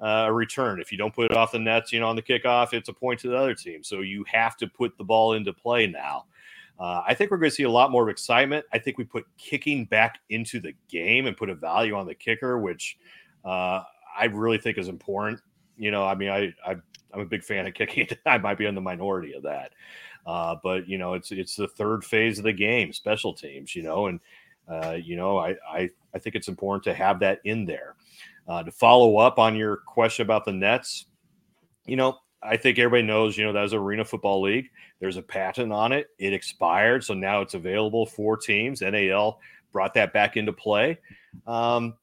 uh, 0.00 0.24
a 0.26 0.32
return. 0.32 0.80
If 0.80 0.90
you 0.90 0.98
don't 0.98 1.14
put 1.14 1.30
it 1.30 1.36
off 1.36 1.52
the 1.52 1.58
nets, 1.58 1.92
you 1.92 2.00
know, 2.00 2.08
on 2.08 2.16
the 2.16 2.22
kickoff, 2.22 2.72
it's 2.72 2.88
a 2.88 2.92
point 2.92 3.20
to 3.20 3.28
the 3.28 3.36
other 3.36 3.54
team. 3.54 3.82
So 3.82 4.00
you 4.00 4.24
have 4.32 4.56
to 4.58 4.66
put 4.66 4.96
the 4.96 5.04
ball 5.04 5.34
into 5.34 5.52
play 5.52 5.86
now. 5.86 6.24
Uh, 6.78 7.02
I 7.06 7.14
think 7.14 7.30
we're 7.30 7.38
going 7.38 7.50
to 7.50 7.54
see 7.54 7.62
a 7.62 7.70
lot 7.70 7.90
more 7.90 8.08
excitement. 8.10 8.66
I 8.72 8.78
think 8.78 8.98
we 8.98 9.04
put 9.04 9.24
kicking 9.38 9.86
back 9.86 10.20
into 10.28 10.60
the 10.60 10.74
game 10.88 11.26
and 11.26 11.36
put 11.36 11.48
a 11.48 11.54
value 11.54 11.94
on 11.94 12.06
the 12.06 12.14
kicker, 12.14 12.58
which 12.58 12.98
uh, 13.44 13.82
I 14.18 14.26
really 14.30 14.58
think 14.58 14.76
is 14.76 14.88
important. 14.88 15.40
You 15.78 15.90
know, 15.90 16.04
I 16.04 16.14
mean, 16.14 16.28
I, 16.28 16.54
I 16.66 16.72
am 17.14 17.20
a 17.20 17.24
big 17.24 17.44
fan 17.44 17.66
of 17.66 17.74
kicking. 17.74 18.08
I 18.26 18.38
might 18.38 18.58
be 18.58 18.66
in 18.66 18.74
the 18.74 18.80
minority 18.80 19.32
of 19.32 19.42
that, 19.44 19.72
uh, 20.26 20.56
but 20.62 20.88
you 20.88 20.98
know, 20.98 21.14
it's 21.14 21.30
it's 21.32 21.56
the 21.56 21.68
third 21.68 22.04
phase 22.04 22.38
of 22.38 22.44
the 22.44 22.52
game, 22.52 22.92
special 22.92 23.32
teams. 23.32 23.74
You 23.74 23.82
know, 23.82 24.06
and 24.06 24.20
uh, 24.68 24.96
you 25.02 25.16
know, 25.16 25.38
I, 25.38 25.56
I 25.68 25.90
I 26.14 26.18
think 26.18 26.34
it's 26.36 26.48
important 26.48 26.84
to 26.84 26.94
have 26.94 27.20
that 27.20 27.40
in 27.44 27.64
there. 27.64 27.94
Uh, 28.48 28.62
to 28.62 28.70
follow 28.70 29.18
up 29.18 29.38
on 29.38 29.56
your 29.56 29.78
question 29.78 30.24
about 30.24 30.44
the 30.44 30.52
Nets, 30.52 31.06
you 31.84 31.96
know, 31.96 32.18
I 32.42 32.56
think 32.56 32.78
everybody 32.78 33.02
knows, 33.02 33.36
you 33.36 33.44
know, 33.44 33.52
that 33.52 33.62
was 33.62 33.74
Arena 33.74 34.04
Football 34.04 34.42
League. 34.42 34.70
There's 35.00 35.16
a 35.16 35.22
patent 35.22 35.72
on 35.72 35.92
it. 35.92 36.08
It 36.18 36.32
expired, 36.32 37.02
so 37.02 37.14
now 37.14 37.40
it's 37.40 37.54
available 37.54 38.06
for 38.06 38.36
teams. 38.36 38.82
NAL 38.82 39.40
brought 39.72 39.94
that 39.94 40.12
back 40.12 40.36
into 40.36 40.52
play. 40.52 40.98
Um, 41.46 41.94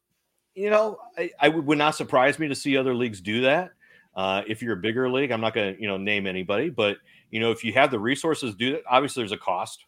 you 0.54 0.70
know, 0.70 1.00
I, 1.18 1.32
I 1.40 1.50
would, 1.50 1.78
not 1.78 1.96
surprise 1.96 2.38
me 2.40 2.48
to 2.48 2.56
see 2.56 2.78
other 2.78 2.94
leagues 2.94 3.22
do 3.22 3.42
that. 3.42 3.72
Uh, 4.16 4.44
if 4.48 4.62
you're 4.62 4.74
a 4.74 4.82
bigger 4.82 5.10
league, 5.10 5.32
I'm 5.32 5.42
not 5.42 5.56
going 5.56 5.76
to, 5.76 5.82
you 5.82 5.88
know, 5.88 5.98
name 5.98 6.28
anybody, 6.28 6.70
but 6.70 6.98
you 7.34 7.40
know, 7.40 7.50
if 7.50 7.64
you 7.64 7.74
have 7.74 7.90
the 7.90 7.98
resources, 7.98 8.54
do 8.54 8.74
that. 8.74 8.84
Obviously, 8.88 9.22
there's 9.22 9.32
a 9.32 9.38
cost 9.38 9.86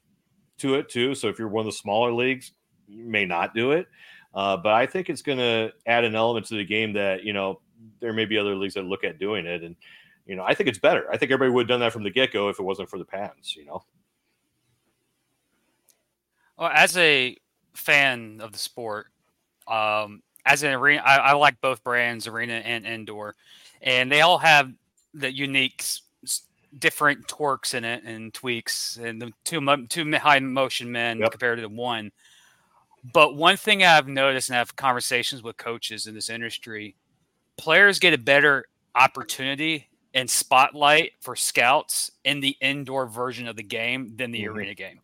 to 0.58 0.74
it 0.74 0.90
too. 0.90 1.14
So 1.14 1.28
if 1.28 1.38
you're 1.38 1.48
one 1.48 1.62
of 1.62 1.72
the 1.72 1.78
smaller 1.78 2.12
leagues, 2.12 2.54
you 2.88 3.06
may 3.06 3.24
not 3.24 3.54
do 3.54 3.74
it. 3.74 3.86
Uh, 4.34 4.58
but 4.58 4.74
I 4.74 4.88
think 4.88 5.12
it's 5.12 5.22
going 5.22 5.38
to 5.38 5.72
add 5.86 6.04
an 6.04 6.16
element 6.16 6.48
to 6.48 6.56
the 6.56 6.66
game 6.66 6.94
that 6.94 7.24
you 7.24 7.34
know 7.34 7.62
there 8.00 8.14
may 8.14 8.26
be 8.26 8.40
other 8.40 8.56
leagues 8.56 8.74
that 8.74 8.86
look 8.86 9.04
at 9.04 9.20
doing 9.20 9.46
it, 9.46 9.62
and 9.62 9.76
you 10.26 10.36
know 10.36 10.44
I 10.44 10.56
think 10.56 10.68
it's 10.70 10.80
better. 10.80 11.06
I 11.12 11.18
think 11.18 11.32
everybody 11.32 11.52
would 11.52 11.66
have 11.66 11.68
done 11.68 11.82
that 11.82 11.94
from 11.94 12.02
the 12.02 12.10
get 12.10 12.34
go 12.34 12.50
if 12.50 12.58
it 12.58 12.64
wasn't 12.64 12.90
for 12.90 12.98
the 12.98 13.06
patents. 13.06 13.56
You 13.56 13.66
know. 13.66 13.84
Well, 16.58 16.72
as 16.74 16.98
a 16.98 17.38
fan 17.76 18.40
of 18.42 18.54
the 18.54 18.58
sport, 18.58 19.06
um, 19.68 20.24
as 20.48 20.64
an 20.64 20.74
arena, 20.74 21.04
I, 21.06 21.18
I, 21.18 21.34
like 21.34 21.62
both 21.62 21.84
brands, 21.84 22.26
arena 22.26 22.54
and 22.54 22.88
indoor, 22.88 23.36
and 23.84 24.12
they 24.12 24.22
all 24.22 24.40
have 24.40 24.72
the 25.14 25.32
unique, 25.32 25.84
different 26.78 27.28
torques 27.28 27.74
in 27.74 27.84
it 27.84 28.04
and 28.04 28.34
tweaks, 28.34 28.98
and 28.98 29.22
the 29.22 29.32
two 29.44 29.62
two 29.88 30.12
high 30.14 30.40
motion 30.40 30.92
men 30.92 31.20
yep. 31.20 31.32
compared 31.32 31.58
to 31.58 31.62
the 31.62 31.70
one. 31.70 32.12
But 33.14 33.36
one 33.36 33.58
thing 33.58 33.84
I've 33.84 34.08
noticed 34.08 34.50
and 34.50 34.56
I 34.56 34.60
have 34.60 34.76
conversations 34.76 35.44
with 35.44 35.58
coaches 35.58 36.08
in 36.08 36.16
this 36.16 36.30
industry, 36.30 36.96
players 37.58 38.00
get 38.00 38.14
a 38.14 38.18
better 38.18 38.66
opportunity 38.96 39.90
and 40.14 40.30
spotlight 40.30 41.12
for 41.22 41.36
scouts 41.36 42.12
in 42.24 42.40
the 42.40 42.56
indoor 42.62 43.06
version 43.06 43.48
of 43.48 43.58
the 43.58 43.64
game 43.64 44.16
than 44.16 44.32
the 44.32 44.44
mm-hmm. 44.44 44.56
arena 44.56 44.74
game. 44.74 45.02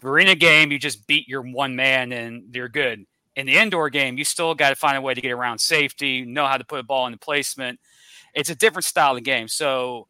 The 0.00 0.08
arena 0.08 0.34
game, 0.34 0.72
you 0.72 0.78
just 0.78 1.06
beat 1.06 1.28
your 1.28 1.42
one 1.42 1.76
man 1.76 2.12
and 2.12 2.54
you're 2.54 2.68
good. 2.68 3.04
In 3.34 3.46
the 3.46 3.56
indoor 3.56 3.90
game, 3.90 4.16
you 4.18 4.24
still 4.24 4.54
got 4.54 4.70
to 4.70 4.76
find 4.76 4.96
a 4.96 5.00
way 5.00 5.14
to 5.14 5.20
get 5.20 5.32
around 5.32 5.58
safety, 5.58 6.24
know 6.24 6.46
how 6.46 6.56
to 6.56 6.64
put 6.64 6.80
a 6.80 6.82
ball 6.82 7.06
in 7.06 7.12
the 7.12 7.18
placement. 7.18 7.80
It's 8.34 8.50
a 8.50 8.54
different 8.54 8.84
style 8.84 9.16
of 9.16 9.24
game. 9.24 9.48
So 9.48 10.06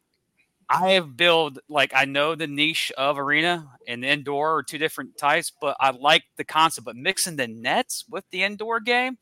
I 0.69 0.91
have 0.91 1.15
built 1.17 1.57
like 1.69 1.91
I 1.95 2.05
know 2.05 2.35
the 2.35 2.47
niche 2.47 2.91
of 2.97 3.17
arena 3.19 3.69
and 3.87 4.03
indoor 4.03 4.57
are 4.57 4.63
two 4.63 4.77
different 4.77 5.17
types, 5.17 5.51
but 5.61 5.77
I 5.79 5.91
like 5.91 6.23
the 6.37 6.43
concept. 6.43 6.85
But 6.85 6.95
mixing 6.95 7.35
the 7.35 7.47
nets 7.47 8.05
with 8.09 8.23
the 8.31 8.43
indoor 8.43 8.79
game, 8.79 9.17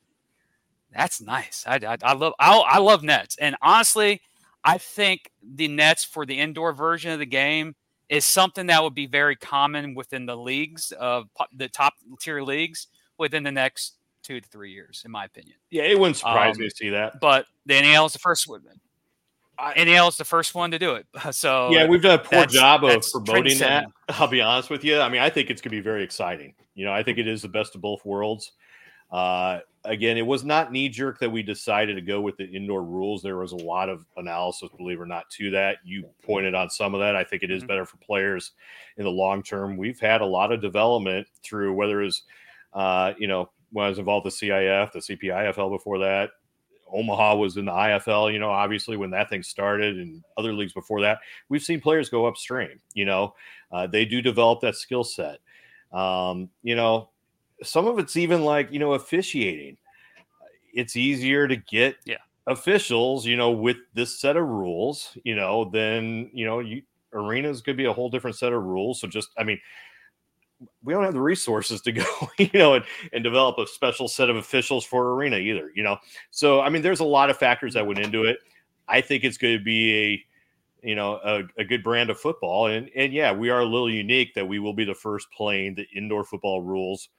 that's 0.93 1.21
nice. 1.21 1.63
I, 1.67 1.75
I, 1.75 1.97
I 2.03 2.13
love 2.13 2.33
I, 2.39 2.57
I 2.57 2.77
love 2.79 3.03
nets, 3.03 3.37
and 3.37 3.55
honestly, 3.61 4.21
I 4.63 4.77
think 4.77 5.31
the 5.41 5.67
nets 5.67 6.03
for 6.03 6.25
the 6.25 6.39
indoor 6.39 6.73
version 6.73 7.11
of 7.11 7.19
the 7.19 7.25
game 7.25 7.75
is 8.09 8.25
something 8.25 8.67
that 8.67 8.83
would 8.83 8.93
be 8.93 9.07
very 9.07 9.35
common 9.35 9.95
within 9.95 10.25
the 10.25 10.35
leagues 10.35 10.91
of 10.93 11.29
the 11.55 11.69
top 11.69 11.93
tier 12.19 12.41
leagues 12.41 12.87
within 13.17 13.43
the 13.43 13.51
next 13.51 13.95
two 14.21 14.39
to 14.39 14.47
three 14.49 14.71
years, 14.71 15.01
in 15.05 15.11
my 15.11 15.25
opinion. 15.25 15.55
Yeah, 15.69 15.83
it 15.83 15.97
wouldn't 15.97 16.17
surprise 16.17 16.55
um, 16.55 16.61
me 16.61 16.69
to 16.69 16.75
see 16.75 16.89
that. 16.89 17.19
But 17.19 17.45
the 17.65 17.79
NAL 17.79 18.05
is 18.05 18.13
the 18.13 18.19
first 18.19 18.47
one. 18.47 18.61
NAL 19.77 20.07
is 20.07 20.17
the 20.17 20.25
first 20.25 20.55
one 20.55 20.71
to 20.71 20.79
do 20.79 20.95
it. 20.95 21.05
So 21.31 21.69
yeah, 21.71 21.87
we've 21.87 22.01
done 22.01 22.19
a 22.19 22.23
poor 22.23 22.45
job 22.45 22.83
of 22.83 23.03
promoting 23.11 23.57
that. 23.59 23.85
I'll 24.09 24.27
be 24.27 24.41
honest 24.41 24.69
with 24.69 24.83
you. 24.83 24.99
I 24.99 25.09
mean, 25.09 25.21
I 25.21 25.29
think 25.29 25.49
it's 25.49 25.61
going 25.61 25.71
to 25.71 25.77
be 25.77 25.81
very 25.81 26.03
exciting. 26.03 26.53
You 26.75 26.85
know, 26.85 26.91
I 26.91 27.03
think 27.03 27.17
it 27.17 27.27
is 27.27 27.41
the 27.41 27.47
best 27.47 27.75
of 27.75 27.81
both 27.81 28.03
worlds. 28.05 28.51
Uh, 29.11 29.59
again, 29.83 30.17
it 30.17 30.25
was 30.25 30.43
not 30.43 30.71
knee 30.71 30.89
jerk 30.89 31.19
that 31.19 31.29
we 31.29 31.43
decided 31.43 31.95
to 31.95 32.01
go 32.01 32.21
with 32.21 32.37
the 32.37 32.45
indoor 32.45 32.83
rules. 32.83 33.21
There 33.21 33.37
was 33.37 33.51
a 33.51 33.57
lot 33.57 33.89
of 33.89 34.05
analysis, 34.17 34.69
believe 34.77 34.99
it 34.99 35.01
or 35.01 35.05
not, 35.05 35.29
to 35.31 35.51
that. 35.51 35.77
You 35.83 36.05
pointed 36.23 36.55
on 36.55 36.69
some 36.69 36.93
of 36.93 36.99
that. 37.01 37.15
I 37.15 37.23
think 37.23 37.43
it 37.43 37.51
is 37.51 37.61
mm-hmm. 37.61 37.67
better 37.67 37.85
for 37.85 37.97
players 37.97 38.51
in 38.97 39.03
the 39.03 39.11
long 39.11 39.43
term. 39.43 39.77
We've 39.77 39.99
had 39.99 40.21
a 40.21 40.25
lot 40.25 40.51
of 40.51 40.61
development 40.61 41.27
through 41.43 41.73
whether 41.73 42.01
it's, 42.01 42.23
uh, 42.73 43.13
you 43.17 43.27
know, 43.27 43.49
when 43.71 43.85
I 43.85 43.89
was 43.89 43.99
involved 43.99 44.25
with 44.25 44.35
CIF, 44.35 44.91
the 44.91 44.99
CPIFL 44.99 45.71
before 45.71 45.99
that, 45.99 46.31
Omaha 46.93 47.35
was 47.35 47.57
in 47.57 47.65
the 47.65 47.71
IFL, 47.71 48.31
you 48.31 48.39
know, 48.39 48.49
obviously 48.49 48.97
when 48.97 49.11
that 49.11 49.29
thing 49.29 49.43
started 49.43 49.97
and 49.97 50.23
other 50.37 50.53
leagues 50.53 50.73
before 50.73 51.01
that, 51.01 51.19
we've 51.49 51.63
seen 51.63 51.81
players 51.81 52.09
go 52.09 52.25
upstream, 52.25 52.79
you 52.93 53.05
know, 53.05 53.33
uh, 53.71 53.87
they 53.87 54.05
do 54.05 54.21
develop 54.21 54.61
that 54.61 54.75
skill 54.75 55.03
set. 55.03 55.39
Um, 55.91 56.49
you 56.63 56.75
know, 56.75 57.09
some 57.63 57.87
of 57.87 57.99
it's 57.99 58.17
even 58.17 58.43
like, 58.43 58.71
you 58.71 58.79
know, 58.79 58.93
officiating. 58.93 59.77
It's 60.73 60.95
easier 60.95 61.47
to 61.47 61.55
get 61.55 61.97
yeah. 62.05 62.17
officials, 62.47 63.25
you 63.25 63.35
know, 63.35 63.51
with 63.51 63.77
this 63.93 64.19
set 64.19 64.37
of 64.37 64.47
rules, 64.47 65.17
you 65.23 65.35
know, 65.35 65.69
then, 65.71 66.29
you 66.33 66.45
know, 66.45 66.59
you 66.59 66.83
arenas 67.13 67.61
could 67.61 67.77
be 67.77 67.85
a 67.85 67.93
whole 67.93 68.09
different 68.09 68.37
set 68.37 68.53
of 68.53 68.63
rules. 68.63 69.01
So 69.01 69.07
just, 69.07 69.29
I 69.37 69.43
mean, 69.43 69.59
we 70.83 70.93
don't 70.93 71.03
have 71.03 71.13
the 71.13 71.21
resources 71.21 71.81
to 71.81 71.91
go, 71.91 72.05
you 72.37 72.49
know, 72.53 72.75
and, 72.75 72.85
and 73.13 73.23
develop 73.23 73.57
a 73.57 73.67
special 73.67 74.07
set 74.07 74.29
of 74.29 74.35
officials 74.35 74.85
for 74.85 75.13
arena 75.15 75.37
either, 75.37 75.71
you 75.75 75.83
know. 75.83 75.97
So 76.29 76.61
I 76.61 76.69
mean, 76.69 76.81
there's 76.81 76.99
a 76.99 77.05
lot 77.05 77.29
of 77.29 77.37
factors 77.37 77.73
that 77.73 77.85
went 77.85 77.99
into 77.99 78.23
it. 78.23 78.39
I 78.87 79.01
think 79.01 79.23
it's 79.23 79.37
going 79.37 79.57
to 79.57 79.63
be 79.63 79.93
a 79.93 80.25
you 80.83 80.95
know 80.95 81.19
a, 81.23 81.43
a, 81.59 81.63
good 81.63 81.83
brand 81.83 82.09
of 82.09 82.19
football 82.19 82.67
and 82.67 82.89
and 82.95 83.13
yeah 83.13 83.31
we 83.31 83.49
are 83.49 83.59
a 83.59 83.65
little 83.65 83.89
unique 83.89 84.33
that 84.33 84.47
we 84.47 84.59
will 84.59 84.73
be 84.73 84.83
the 84.83 84.93
first 84.93 85.27
playing 85.35 85.75
the 85.75 85.85
indoor 85.95 86.23
football 86.23 86.61
rules 86.61 87.09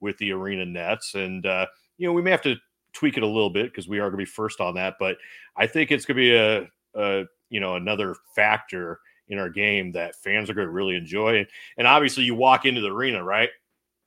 with 0.00 0.16
the 0.18 0.30
arena 0.30 0.64
nets 0.64 1.14
and 1.14 1.44
uh 1.44 1.66
you 1.96 2.06
know 2.06 2.12
we 2.12 2.22
may 2.22 2.30
have 2.30 2.42
to 2.42 2.54
tweak 2.92 3.16
it 3.16 3.22
a 3.22 3.26
little 3.26 3.50
bit 3.50 3.72
because 3.72 3.88
we 3.88 3.98
are 3.98 4.08
going 4.08 4.12
to 4.12 4.18
be 4.18 4.24
first 4.24 4.60
on 4.60 4.74
that 4.74 4.94
but 5.00 5.16
i 5.56 5.66
think 5.66 5.90
it's 5.90 6.04
going 6.04 6.16
to 6.16 6.20
be 6.20 6.34
a, 6.34 6.68
a 6.94 7.24
you 7.50 7.60
know 7.60 7.74
another 7.74 8.14
factor 8.34 9.00
in 9.28 9.38
our 9.38 9.48
game 9.48 9.92
that 9.92 10.16
fans 10.16 10.48
are 10.48 10.54
going 10.54 10.66
to 10.66 10.72
really 10.72 10.96
enjoy. 10.96 11.38
And, 11.38 11.46
and 11.76 11.86
obviously, 11.86 12.24
you 12.24 12.34
walk 12.34 12.64
into 12.66 12.80
the 12.80 12.90
arena, 12.90 13.22
right? 13.22 13.50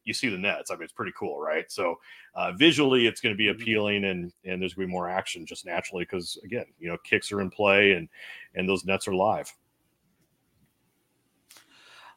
You 0.04 0.14
see 0.14 0.30
the 0.30 0.38
nets. 0.38 0.72
I 0.72 0.76
mean, 0.76 0.84
it's 0.84 0.94
pretty 0.94 1.14
cool, 1.18 1.40
right? 1.40 1.72
So 1.72 2.00
uh, 2.34 2.54
visually, 2.54 3.08
it's 3.08 3.22
going 3.22 3.34
to 3.34 3.38
be 3.38 3.46
mm-hmm. 3.46 3.62
appealing, 3.62 4.06
and 4.06 4.34
and 4.46 4.62
there's 4.62 4.74
going 4.74 4.88
to 4.88 4.90
be 4.90 4.94
more 4.94 5.10
action 5.10 5.46
just 5.46 5.66
naturally 5.66 6.04
because 6.04 6.40
again, 6.44 6.66
you 6.80 6.90
know, 6.90 6.98
kicks 7.04 7.32
are 7.32 7.42
in 7.42 7.50
play, 7.50 7.94
and 7.94 8.10
and 8.56 8.68
those 8.68 8.86
nets 8.86 9.08
are 9.08 9.16
live. 9.16 9.52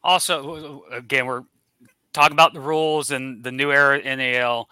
Also, 0.02 0.84
again, 0.90 1.26
we're 1.26 1.44
talking 2.12 2.34
about 2.34 2.52
the 2.55 2.61
rules 2.61 3.11
and 3.11 3.42
the 3.42 3.52
new 3.52 3.70
era 3.70 4.00
NAL. 4.16 4.68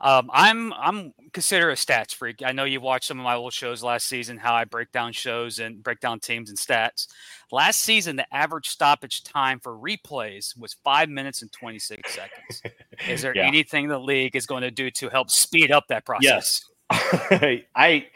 Um, 0.00 0.30
I'm 0.32 0.72
I'm 0.72 1.12
consider 1.32 1.70
a 1.70 1.74
stats 1.74 2.14
freak. 2.14 2.42
I 2.44 2.52
know 2.52 2.64
you 2.64 2.80
watched 2.80 3.06
some 3.06 3.18
of 3.18 3.24
my 3.24 3.34
old 3.34 3.52
shows 3.52 3.82
last 3.82 4.06
season, 4.06 4.38
how 4.38 4.54
I 4.54 4.64
break 4.64 4.92
down 4.92 5.12
shows 5.12 5.58
and 5.58 5.82
break 5.82 6.00
down 6.00 6.20
teams 6.20 6.48
and 6.48 6.58
stats. 6.58 7.06
Last 7.52 7.80
season, 7.80 8.16
the 8.16 8.34
average 8.34 8.68
stoppage 8.68 9.24
time 9.24 9.60
for 9.60 9.76
replays 9.76 10.58
was 10.58 10.74
five 10.84 11.08
minutes 11.08 11.42
and 11.42 11.52
26 11.52 12.14
seconds. 12.14 12.62
Is 13.08 13.22
there 13.22 13.36
yeah. 13.36 13.46
anything 13.46 13.88
the 13.88 13.98
league 13.98 14.36
is 14.36 14.46
going 14.46 14.62
to 14.62 14.70
do 14.70 14.90
to 14.92 15.08
help 15.10 15.30
speed 15.30 15.70
up 15.70 15.84
that 15.88 16.06
process? 16.06 16.64
Yes, 16.90 17.60
I. 17.74 18.06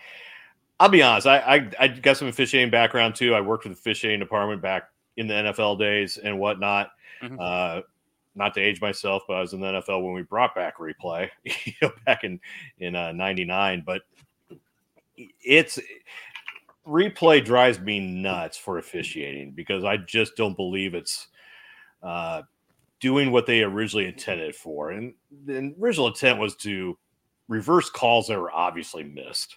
I'll 0.80 0.88
be 0.88 1.02
honest. 1.02 1.26
I, 1.26 1.38
I 1.38 1.70
I 1.78 1.88
got 1.88 2.16
some 2.16 2.28
officiating 2.28 2.70
background 2.70 3.14
too. 3.14 3.34
I 3.34 3.40
worked 3.40 3.64
with 3.64 3.74
the 3.74 3.78
officiating 3.78 4.20
department 4.20 4.60
back 4.60 4.88
in 5.16 5.26
the 5.26 5.34
NFL 5.34 5.78
days 5.78 6.16
and 6.16 6.38
whatnot. 6.38 6.90
Mm-hmm. 7.22 7.36
Uh, 7.38 7.80
not 8.34 8.54
to 8.54 8.60
age 8.60 8.80
myself, 8.80 9.22
but 9.28 9.34
I 9.34 9.40
was 9.40 9.52
in 9.52 9.60
the 9.60 9.66
NFL 9.66 10.04
when 10.04 10.14
we 10.14 10.22
brought 10.22 10.54
back 10.54 10.78
replay, 10.78 11.28
you 11.44 11.72
know, 11.82 11.92
back 12.06 12.24
in 12.24 12.40
in 12.78 12.92
'99. 12.92 13.78
Uh, 13.78 13.82
but 13.84 14.02
it's 15.40 15.78
replay 16.86 17.44
drives 17.44 17.80
me 17.80 18.00
nuts 18.00 18.56
for 18.56 18.78
officiating 18.78 19.52
because 19.52 19.84
I 19.84 19.96
just 19.96 20.36
don't 20.36 20.56
believe 20.56 20.94
it's 20.94 21.28
uh, 22.02 22.42
doing 23.00 23.30
what 23.30 23.46
they 23.46 23.62
originally 23.62 24.06
intended 24.06 24.54
for. 24.54 24.90
And 24.90 25.14
the 25.44 25.74
original 25.80 26.08
intent 26.08 26.38
was 26.38 26.56
to 26.56 26.98
reverse 27.48 27.90
calls 27.90 28.28
that 28.28 28.38
were 28.38 28.52
obviously 28.52 29.02
missed. 29.02 29.56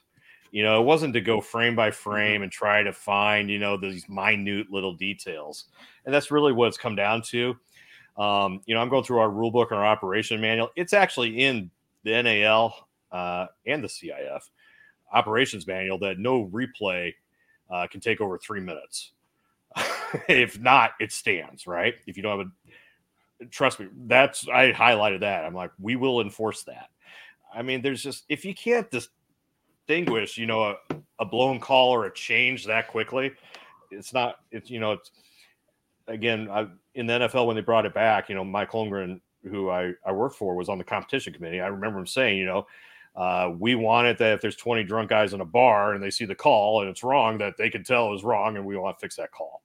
You 0.51 0.63
know, 0.63 0.81
it 0.81 0.85
wasn't 0.85 1.13
to 1.13 1.21
go 1.21 1.41
frame 1.41 1.75
by 1.75 1.91
frame 1.91 2.41
and 2.41 2.51
try 2.51 2.81
to 2.81 2.93
find, 2.93 3.49
you 3.49 3.59
know, 3.59 3.75
these 3.75 4.07
minute 4.07 4.71
little 4.71 4.93
details. 4.93 5.65
And 6.05 6.13
that's 6.13 6.31
really 6.31 6.53
what 6.53 6.69
it's 6.69 6.77
come 6.77 6.95
down 6.95 7.21
to. 7.23 7.55
Um, 8.17 8.61
you 8.65 8.73
know, 8.73 8.81
I'm 8.81 8.89
going 8.89 9.03
through 9.03 9.19
our 9.19 9.29
rule 9.29 9.51
book 9.51 9.71
and 9.71 9.79
our 9.79 9.85
operation 9.85 10.41
manual. 10.41 10.69
It's 10.75 10.93
actually 10.93 11.39
in 11.39 11.69
the 12.03 12.21
NAL 12.21 12.87
uh, 13.11 13.47
and 13.65 13.83
the 13.83 13.87
CIF 13.87 14.41
operations 15.13 15.67
manual 15.67 15.99
that 15.99 16.19
no 16.19 16.45
replay 16.47 17.13
uh, 17.69 17.87
can 17.87 18.01
take 18.01 18.21
over 18.21 18.37
three 18.37 18.59
minutes. 18.59 19.11
if 20.27 20.59
not, 20.59 20.91
it 20.99 21.11
stands, 21.11 21.67
right? 21.67 21.95
If 22.07 22.17
you 22.17 22.23
don't 22.23 22.39
have 22.39 22.47
a, 22.47 23.45
trust 23.47 23.79
me, 23.79 23.87
that's, 24.07 24.47
I 24.47 24.71
highlighted 24.71 25.21
that. 25.21 25.45
I'm 25.45 25.53
like, 25.53 25.71
we 25.79 25.95
will 25.95 26.21
enforce 26.21 26.63
that. 26.63 26.89
I 27.53 27.61
mean, 27.61 27.81
there's 27.81 28.01
just, 28.01 28.25
if 28.29 28.43
you 28.43 28.55
can't 28.55 28.89
distinguish, 28.89 30.37
you 30.37 30.45
know, 30.45 30.63
a, 30.63 30.75
a 31.19 31.25
blown 31.25 31.59
call 31.59 31.91
or 31.93 32.05
a 32.05 32.13
change 32.13 32.65
that 32.65 32.87
quickly, 32.87 33.31
it's 33.91 34.13
not, 34.13 34.37
it's, 34.51 34.69
you 34.69 34.79
know, 34.79 34.93
it's, 34.93 35.11
again, 36.07 36.49
I, 36.49 36.67
in 36.95 37.07
the 37.07 37.13
NFL 37.13 37.47
when 37.47 37.55
they 37.55 37.61
brought 37.61 37.85
it 37.85 37.93
back, 37.93 38.29
you 38.29 38.35
know, 38.35 38.43
Mike 38.43 38.71
Holmgren, 38.71 39.21
who 39.43 39.69
I, 39.69 39.93
I 40.05 40.11
worked 40.11 40.35
for, 40.35 40.55
was 40.55 40.69
on 40.69 40.77
the 40.77 40.83
competition 40.83 41.33
committee. 41.33 41.61
I 41.61 41.67
remember 41.67 41.99
him 41.99 42.07
saying, 42.07 42.37
you 42.37 42.45
know, 42.45 42.67
uh, 43.15 43.51
we 43.57 43.75
want 43.75 44.07
it 44.07 44.17
that 44.19 44.33
if 44.33 44.41
there's 44.41 44.55
20 44.55 44.83
drunk 44.83 45.09
guys 45.09 45.33
in 45.33 45.41
a 45.41 45.45
bar 45.45 45.93
and 45.93 46.03
they 46.03 46.11
see 46.11 46.25
the 46.25 46.35
call 46.35 46.81
and 46.81 46.89
it's 46.89 47.03
wrong, 47.03 47.37
that 47.39 47.57
they 47.57 47.69
can 47.69 47.83
tell 47.83 48.13
is 48.13 48.23
wrong 48.23 48.57
and 48.57 48.65
we 48.65 48.77
want 48.77 48.97
to 48.97 49.01
fix 49.01 49.15
that 49.15 49.31
call. 49.31 49.63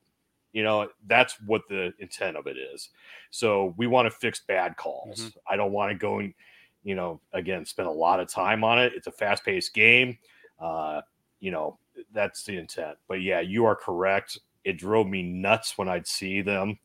You 0.53 0.63
know, 0.63 0.89
that's 1.07 1.41
what 1.47 1.63
the 1.69 1.93
intent 1.99 2.37
of 2.37 2.47
it 2.47 2.57
is. 2.57 2.91
So 3.31 3.75
we 3.77 3.87
want 3.87 4.07
to 4.07 4.11
fix 4.11 4.41
bad 4.41 4.77
calls. 4.77 5.21
Mm-hmm. 5.21 5.39
I 5.47 5.57
don't 5.57 5.73
want 5.73 5.93
to 5.93 5.99
go 5.99 6.19
and, 6.19 6.35
you 6.83 6.95
know, 6.95 7.21
again, 7.33 7.65
spend 7.65 7.89
a 7.89 7.93
lot 7.93 8.21
of 8.21 8.29
time 8.29 8.65
on 8.65 8.79
it. 8.79 8.93
It's 8.95 9.07
a 9.07 9.13
fast 9.13 9.45
paced 9.45 9.73
game. 9.75 10.19
Uh, 10.59 11.03
you 11.41 11.51
know, 11.51 11.79
that's 12.13 12.45
the 12.45 12.57
intent. 12.57 12.97
But 13.09 13.23
yeah, 13.23 13.41
you 13.41 13.65
are 13.65 13.77
correct. 13.77 14.39
It 14.65 14.79
drove 14.79 15.07
me 15.07 15.23
nuts 15.23 15.77
when 15.77 15.89
I'd 15.89 16.07
see 16.07 16.43
them 16.43 16.79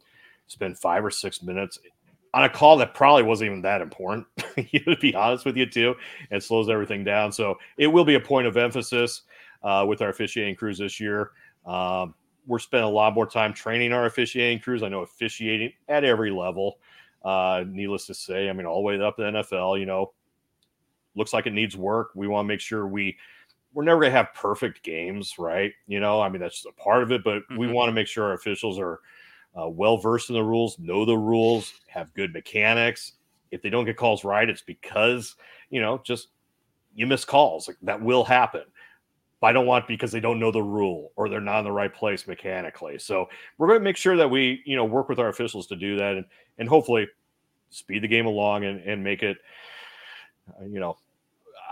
spend 0.47 0.77
five 0.77 1.03
or 1.03 1.11
six 1.11 1.43
minutes 1.43 1.77
on 2.33 2.43
a 2.43 2.49
call 2.49 2.77
that 2.77 2.93
probably 2.93 3.23
wasn't 3.23 3.47
even 3.47 3.61
that 3.61 3.81
important, 3.81 4.25
to 4.55 4.95
be 5.01 5.15
honest 5.15 5.45
with 5.45 5.57
you, 5.57 5.65
too. 5.65 5.95
It 6.29 6.43
slows 6.43 6.69
everything 6.69 7.03
down. 7.03 7.31
So 7.31 7.57
it 7.77 7.87
will 7.87 8.05
be 8.05 8.15
a 8.15 8.19
point 8.19 8.47
of 8.47 8.57
emphasis 8.57 9.23
uh, 9.63 9.85
with 9.87 10.01
our 10.01 10.09
officiating 10.09 10.55
crews 10.55 10.77
this 10.77 10.99
year. 10.99 11.31
Um, 11.65 12.13
we're 12.45 12.59
spending 12.59 12.87
a 12.87 12.93
lot 12.93 13.13
more 13.13 13.25
time 13.25 13.53
training 13.53 13.91
our 13.91 14.05
officiating 14.05 14.59
crews. 14.59 14.83
I 14.83 14.89
know 14.89 15.01
officiating 15.01 15.73
at 15.89 16.03
every 16.03 16.31
level. 16.31 16.79
Uh, 17.23 17.65
needless 17.67 18.05
to 18.07 18.13
say, 18.13 18.49
I 18.49 18.53
mean, 18.53 18.65
all 18.65 18.81
the 18.81 18.83
way 18.83 19.01
up 19.01 19.17
to 19.17 19.23
the 19.23 19.29
NFL, 19.29 19.79
you 19.79 19.85
know, 19.85 20.13
looks 21.15 21.33
like 21.33 21.47
it 21.47 21.53
needs 21.53 21.75
work. 21.75 22.11
We 22.15 22.27
want 22.27 22.45
to 22.45 22.47
make 22.47 22.61
sure 22.61 22.87
we 22.87 23.17
we're 23.73 23.83
never 23.83 24.01
going 24.01 24.11
to 24.11 24.17
have 24.17 24.33
perfect 24.33 24.83
games, 24.83 25.35
right? 25.37 25.71
You 25.87 25.99
know, 25.99 26.21
I 26.21 26.29
mean, 26.29 26.41
that's 26.41 26.65
a 26.65 26.71
part 26.71 27.03
of 27.03 27.11
it, 27.11 27.23
but 27.23 27.43
mm-hmm. 27.43 27.57
we 27.57 27.67
want 27.67 27.89
to 27.89 27.93
make 27.93 28.07
sure 28.07 28.25
our 28.25 28.33
officials 28.33 28.79
are 28.79 29.01
uh, 29.59 29.69
well 29.69 29.97
versed 29.97 30.29
in 30.29 30.35
the 30.35 30.43
rules, 30.43 30.79
know 30.79 31.05
the 31.05 31.17
rules, 31.17 31.73
have 31.87 32.13
good 32.13 32.33
mechanics. 32.33 33.13
If 33.51 33.61
they 33.61 33.69
don't 33.69 33.85
get 33.85 33.97
calls 33.97 34.23
right, 34.23 34.49
it's 34.49 34.61
because, 34.61 35.35
you 35.69 35.81
know, 35.81 36.01
just 36.03 36.29
you 36.95 37.07
miss 37.07 37.23
calls. 37.23 37.67
Like 37.67 37.77
that 37.83 38.01
will 38.01 38.23
happen. 38.23 38.63
But 39.39 39.47
I 39.47 39.53
don't 39.53 39.67
want 39.67 39.87
because 39.87 40.11
they 40.11 40.19
don't 40.19 40.39
know 40.39 40.51
the 40.51 40.63
rule 40.63 41.11
or 41.15 41.29
they're 41.29 41.39
not 41.39 41.59
in 41.59 41.65
the 41.65 41.71
right 41.71 41.93
place 41.93 42.27
mechanically. 42.27 42.97
So 42.97 43.29
we're 43.57 43.67
going 43.67 43.79
to 43.79 43.83
make 43.83 43.97
sure 43.97 44.17
that 44.17 44.29
we, 44.29 44.63
you 44.65 44.75
know, 44.75 44.85
work 44.85 45.09
with 45.09 45.19
our 45.19 45.29
officials 45.29 45.67
to 45.67 45.75
do 45.75 45.95
that 45.97 46.15
and, 46.15 46.25
and 46.57 46.67
hopefully 46.67 47.07
speed 47.69 48.01
the 48.01 48.07
game 48.07 48.25
along 48.25 48.65
and, 48.65 48.81
and 48.81 49.03
make 49.03 49.21
it, 49.21 49.37
uh, 50.49 50.65
you 50.65 50.79
know, 50.79 50.97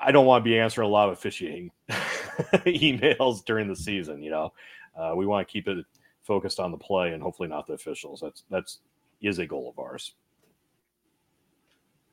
I 0.01 0.11
don't 0.11 0.25
want 0.25 0.43
to 0.43 0.49
be 0.49 0.59
answering 0.59 0.87
a 0.87 0.91
lot 0.91 1.09
of 1.09 1.13
officiating 1.13 1.71
emails 1.89 3.43
during 3.45 3.67
the 3.67 3.75
season. 3.75 4.21
You 4.21 4.31
know, 4.31 4.53
uh, 4.97 5.13
we 5.15 5.25
want 5.25 5.47
to 5.47 5.51
keep 5.51 5.67
it 5.67 5.85
focused 6.23 6.59
on 6.59 6.71
the 6.71 6.77
play 6.77 7.13
and 7.13 7.21
hopefully 7.21 7.49
not 7.49 7.67
the 7.67 7.73
officials. 7.73 8.19
That's 8.21 8.43
that's 8.49 8.79
is 9.21 9.39
a 9.39 9.45
goal 9.45 9.69
of 9.69 9.79
ours. 9.79 10.13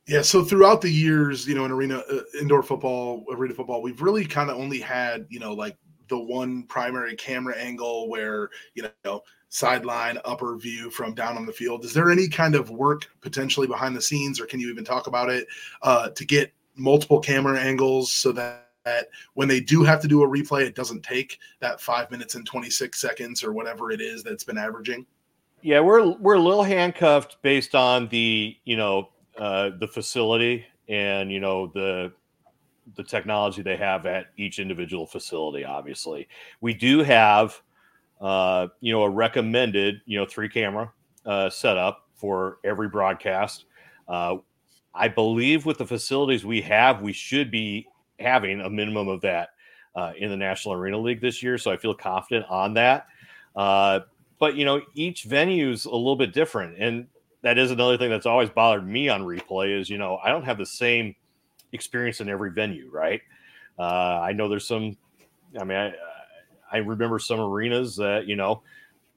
Yeah, 0.07 0.23
so 0.23 0.43
throughout 0.43 0.81
the 0.81 0.91
years, 0.91 1.47
you 1.47 1.55
know, 1.55 1.65
in 1.65 1.71
arena 1.71 1.99
uh, 2.11 2.23
indoor 2.41 2.63
football, 2.63 3.25
arena 3.31 3.55
football, 3.55 3.83
we've 3.83 4.03
really 4.03 4.25
kind 4.25 4.51
of 4.51 4.57
only 4.57 4.81
had, 4.81 5.27
you 5.29 5.39
know, 5.39 5.53
like 5.53 5.77
the 6.09 6.19
one 6.19 6.65
primary 6.65 7.15
camera 7.15 7.57
angle 7.57 8.09
where, 8.09 8.51
you 8.75 8.85
know, 9.05 9.23
sideline 9.49 10.19
upper 10.25 10.57
view 10.57 10.91
from 10.91 11.15
down 11.15 11.37
on 11.37 11.47
the 11.47 11.53
field. 11.53 11.85
Is 11.85 11.95
there 11.95 12.11
any 12.11 12.27
kind 12.29 12.55
of 12.57 12.71
work 12.71 13.07
potentially 13.21 13.67
behind 13.67 13.95
the 13.95 14.03
scenes 14.03 14.41
or 14.41 14.47
can 14.47 14.59
you 14.59 14.71
even 14.71 14.85
talk 14.85 15.07
about 15.07 15.31
it 15.31 15.47
uh, 15.83 16.09
to 16.11 16.25
get 16.25 16.53
multiple 16.77 17.21
camera 17.21 17.59
angles 17.59 18.13
so 18.13 18.33
that 18.33 18.63
that 18.85 19.09
when 19.35 19.49
they 19.49 19.61
do 19.61 19.85
have 19.85 20.01
to 20.03 20.09
do 20.09 20.23
a 20.23 20.29
replay, 20.29 20.63
it 20.63 20.75
doesn't 20.75 21.03
take 21.03 21.39
that 21.61 21.81
five 21.81 22.11
minutes 22.11 22.35
and 22.35 22.47
26 22.47 23.01
seconds 23.01 23.45
or 23.45 23.53
whatever 23.53 23.91
it 23.91 24.01
is 24.01 24.23
that's 24.23 24.45
been 24.45 24.59
averaging? 24.59 25.07
Yeah, 25.63 25.81
we're 25.81 26.17
we're 26.19 26.35
a 26.35 26.41
little 26.41 26.65
handcuffed 26.65 27.41
based 27.43 27.75
on 27.75 28.09
the 28.09 28.57
you 28.65 28.77
know 28.77 29.11
uh, 29.39 29.71
the 29.79 29.87
facility 29.87 30.65
and 30.89 31.31
you 31.31 31.39
know 31.39 31.69
the 31.69 32.13
the 32.97 33.05
technology 33.05 33.63
they 33.63 33.77
have 33.77 34.07
at 34.07 34.27
each 34.37 34.59
individual 34.59 35.07
facility. 35.07 35.65
Obviously, 35.65 36.27
we 36.61 36.75
do 36.75 37.05
have 37.05 37.63
uh, 38.21 38.67
you 38.81 38.93
know 38.93 39.03
a 39.03 39.11
recommended 39.11 40.01
you 40.05 40.19
know 40.19 40.27
three 40.27 40.49
camera 40.49 40.93
uh, 41.25 41.49
setup 41.49 42.09
for 42.17 42.59
every 42.65 42.89
broadcast. 42.89 43.67
Uh, 44.09 44.39
I 44.95 45.09
believe 45.09 45.65
with 45.65 45.79
the 45.79 45.87
facilities 45.87 46.45
we 46.45 46.61
have, 46.63 47.01
we 47.01 47.13
should 47.13 47.51
be 47.51 47.89
having 48.19 48.61
a 48.61 48.71
minimum 48.71 49.09
of 49.09 49.23
that 49.23 49.51
uh, 49.95 50.13
in 50.17 50.31
the 50.31 50.37
National 50.37 50.75
Arena 50.75 50.99
League 50.99 51.21
this 51.21 51.43
year. 51.43 51.59
So 51.59 51.71
I 51.71 51.77
feel 51.77 51.95
confident 51.95 52.47
on 52.49 52.75
that. 52.75 53.07
Uh, 53.57 54.01
but 54.39 54.55
you 54.57 54.65
know, 54.65 54.83
each 54.95 55.25
venue's 55.25 55.85
a 55.85 55.91
little 55.91 56.17
bit 56.17 56.33
different, 56.33 56.77
and 56.79 57.07
that 57.43 57.59
is 57.59 57.71
another 57.71 57.97
thing 57.97 58.11
that's 58.11 58.27
always 58.27 58.51
bothered 58.51 58.87
me 58.87 59.09
on 59.09 59.23
replay 59.23 59.79
is 59.79 59.89
you 59.89 59.99
know 59.99 60.19
I 60.23 60.31
don't 60.31 60.45
have 60.45 60.59
the 60.59 60.67
same 60.67 61.15
experience 61.73 62.21
in 62.21 62.29
every 62.29 62.51
venue, 62.51 62.91
right? 62.91 63.21
Uh, 63.79 63.83
I 64.21 64.33
know 64.33 64.49
there's 64.49 64.67
some. 64.67 64.97
I 65.59 65.65
mean, 65.65 65.77
I, 65.77 65.93
I 66.73 66.79
remember 66.79 67.19
some 67.19 67.41
arenas 67.41 67.97
that 67.97 68.27
you 68.27 68.37
know 68.37 68.63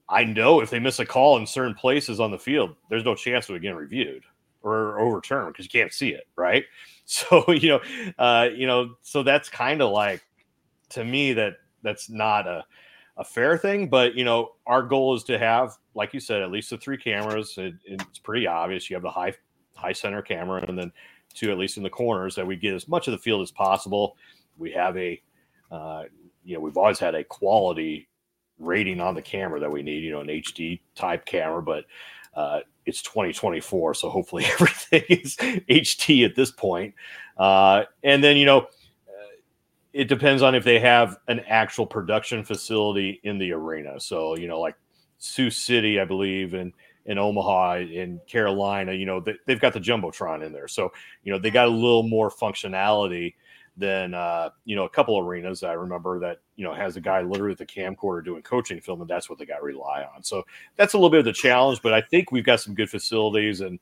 I 0.08 0.24
know 0.24 0.60
if 0.60 0.70
they 0.70 0.78
miss 0.78 1.00
a 1.00 1.06
call 1.06 1.38
in 1.38 1.46
certain 1.46 1.74
places 1.74 2.20
on 2.20 2.30
the 2.30 2.38
field, 2.38 2.76
there's 2.88 3.04
no 3.04 3.14
chance 3.14 3.48
of 3.48 3.56
it 3.56 3.62
getting 3.62 3.76
reviewed 3.76 4.22
or 4.66 5.00
overturned 5.00 5.52
because 5.52 5.64
you 5.64 5.80
can't 5.80 5.92
see 5.92 6.10
it, 6.10 6.26
right? 6.36 6.64
So 7.08 7.44
you 7.52 7.68
know, 7.68 7.80
uh, 8.18 8.48
you 8.52 8.66
know, 8.66 8.96
so 9.00 9.22
that's 9.22 9.48
kind 9.48 9.80
of 9.80 9.92
like 9.92 10.24
to 10.88 11.04
me 11.04 11.34
that 11.34 11.58
that's 11.84 12.10
not 12.10 12.48
a 12.48 12.64
a 13.16 13.24
fair 13.24 13.56
thing. 13.56 13.88
But 13.88 14.16
you 14.16 14.24
know, 14.24 14.54
our 14.66 14.82
goal 14.82 15.14
is 15.14 15.24
to 15.24 15.38
have, 15.38 15.76
like 15.94 16.12
you 16.12 16.20
said, 16.20 16.42
at 16.42 16.50
least 16.50 16.70
the 16.70 16.78
three 16.78 16.98
cameras. 16.98 17.54
It, 17.58 17.74
it's 17.84 18.18
pretty 18.18 18.48
obvious. 18.48 18.90
You 18.90 18.96
have 18.96 19.02
the 19.02 19.10
high 19.10 19.34
high 19.74 19.92
center 19.92 20.22
camera, 20.22 20.64
and 20.66 20.78
then 20.78 20.92
two 21.34 21.50
at 21.50 21.58
least 21.58 21.76
in 21.76 21.82
the 21.82 21.90
corners 21.90 22.34
that 22.34 22.46
we 22.46 22.56
get 22.56 22.74
as 22.74 22.88
much 22.88 23.06
of 23.08 23.12
the 23.12 23.18
field 23.18 23.42
as 23.42 23.50
possible. 23.50 24.16
We 24.58 24.72
have 24.72 24.96
a, 24.96 25.22
uh, 25.70 26.04
you 26.44 26.54
know, 26.54 26.60
we've 26.60 26.76
always 26.76 26.98
had 26.98 27.14
a 27.14 27.24
quality 27.24 28.08
rating 28.58 29.00
on 29.00 29.14
the 29.14 29.22
camera 29.22 29.60
that 29.60 29.70
we 29.70 29.82
need. 29.82 30.02
You 30.02 30.12
know, 30.12 30.20
an 30.20 30.28
HD 30.28 30.80
type 30.94 31.24
camera, 31.24 31.62
but 31.62 31.84
uh, 32.34 32.60
it's 32.86 33.02
2024, 33.02 33.94
so 33.94 34.08
hopefully 34.08 34.44
everything 34.52 35.04
is 35.08 35.36
HD 35.36 36.24
at 36.24 36.34
this 36.34 36.50
point. 36.50 36.94
Uh, 37.36 37.84
and 38.02 38.22
then 38.22 38.36
you 38.36 38.46
know, 38.46 38.60
uh, 38.60 39.36
it 39.92 40.08
depends 40.08 40.42
on 40.42 40.54
if 40.54 40.64
they 40.64 40.78
have 40.78 41.18
an 41.28 41.40
actual 41.40 41.86
production 41.86 42.44
facility 42.44 43.20
in 43.24 43.38
the 43.38 43.52
arena. 43.52 44.00
So 44.00 44.36
you 44.36 44.48
know, 44.48 44.60
like 44.60 44.76
Sioux 45.18 45.50
City, 45.50 46.00
I 46.00 46.04
believe, 46.04 46.54
and 46.54 46.72
in 47.06 47.18
Omaha, 47.18 47.78
in 47.78 48.20
Carolina, 48.26 48.92
you 48.92 49.06
know, 49.06 49.20
they, 49.20 49.36
have 49.48 49.60
got 49.60 49.72
the 49.72 49.80
jumbotron 49.80 50.44
in 50.44 50.52
there, 50.52 50.68
so 50.68 50.92
you 51.24 51.32
know 51.32 51.38
they 51.38 51.50
got 51.50 51.68
a 51.68 51.70
little 51.70 52.02
more 52.02 52.30
functionality 52.30 53.34
than 53.76 54.14
uh, 54.14 54.50
you 54.64 54.74
know 54.74 54.84
a 54.84 54.88
couple 54.88 55.18
arenas 55.18 55.62
I 55.62 55.72
remember 55.72 56.18
that 56.20 56.40
you 56.56 56.64
know 56.64 56.74
has 56.74 56.96
a 56.96 57.00
guy 57.00 57.20
literally 57.20 57.50
with 57.50 57.60
a 57.60 57.66
camcorder 57.66 58.24
doing 58.24 58.42
coaching 58.42 58.80
film, 58.80 59.00
and 59.00 59.10
that's 59.10 59.28
what 59.28 59.38
they 59.38 59.44
got 59.44 59.58
to 59.58 59.64
rely 59.64 60.06
on. 60.14 60.22
So 60.22 60.44
that's 60.76 60.94
a 60.94 60.96
little 60.96 61.10
bit 61.10 61.20
of 61.20 61.24
the 61.24 61.32
challenge, 61.32 61.82
but 61.82 61.92
I 61.92 62.00
think 62.00 62.32
we've 62.32 62.44
got 62.44 62.60
some 62.60 62.74
good 62.74 62.90
facilities, 62.90 63.60
and 63.60 63.78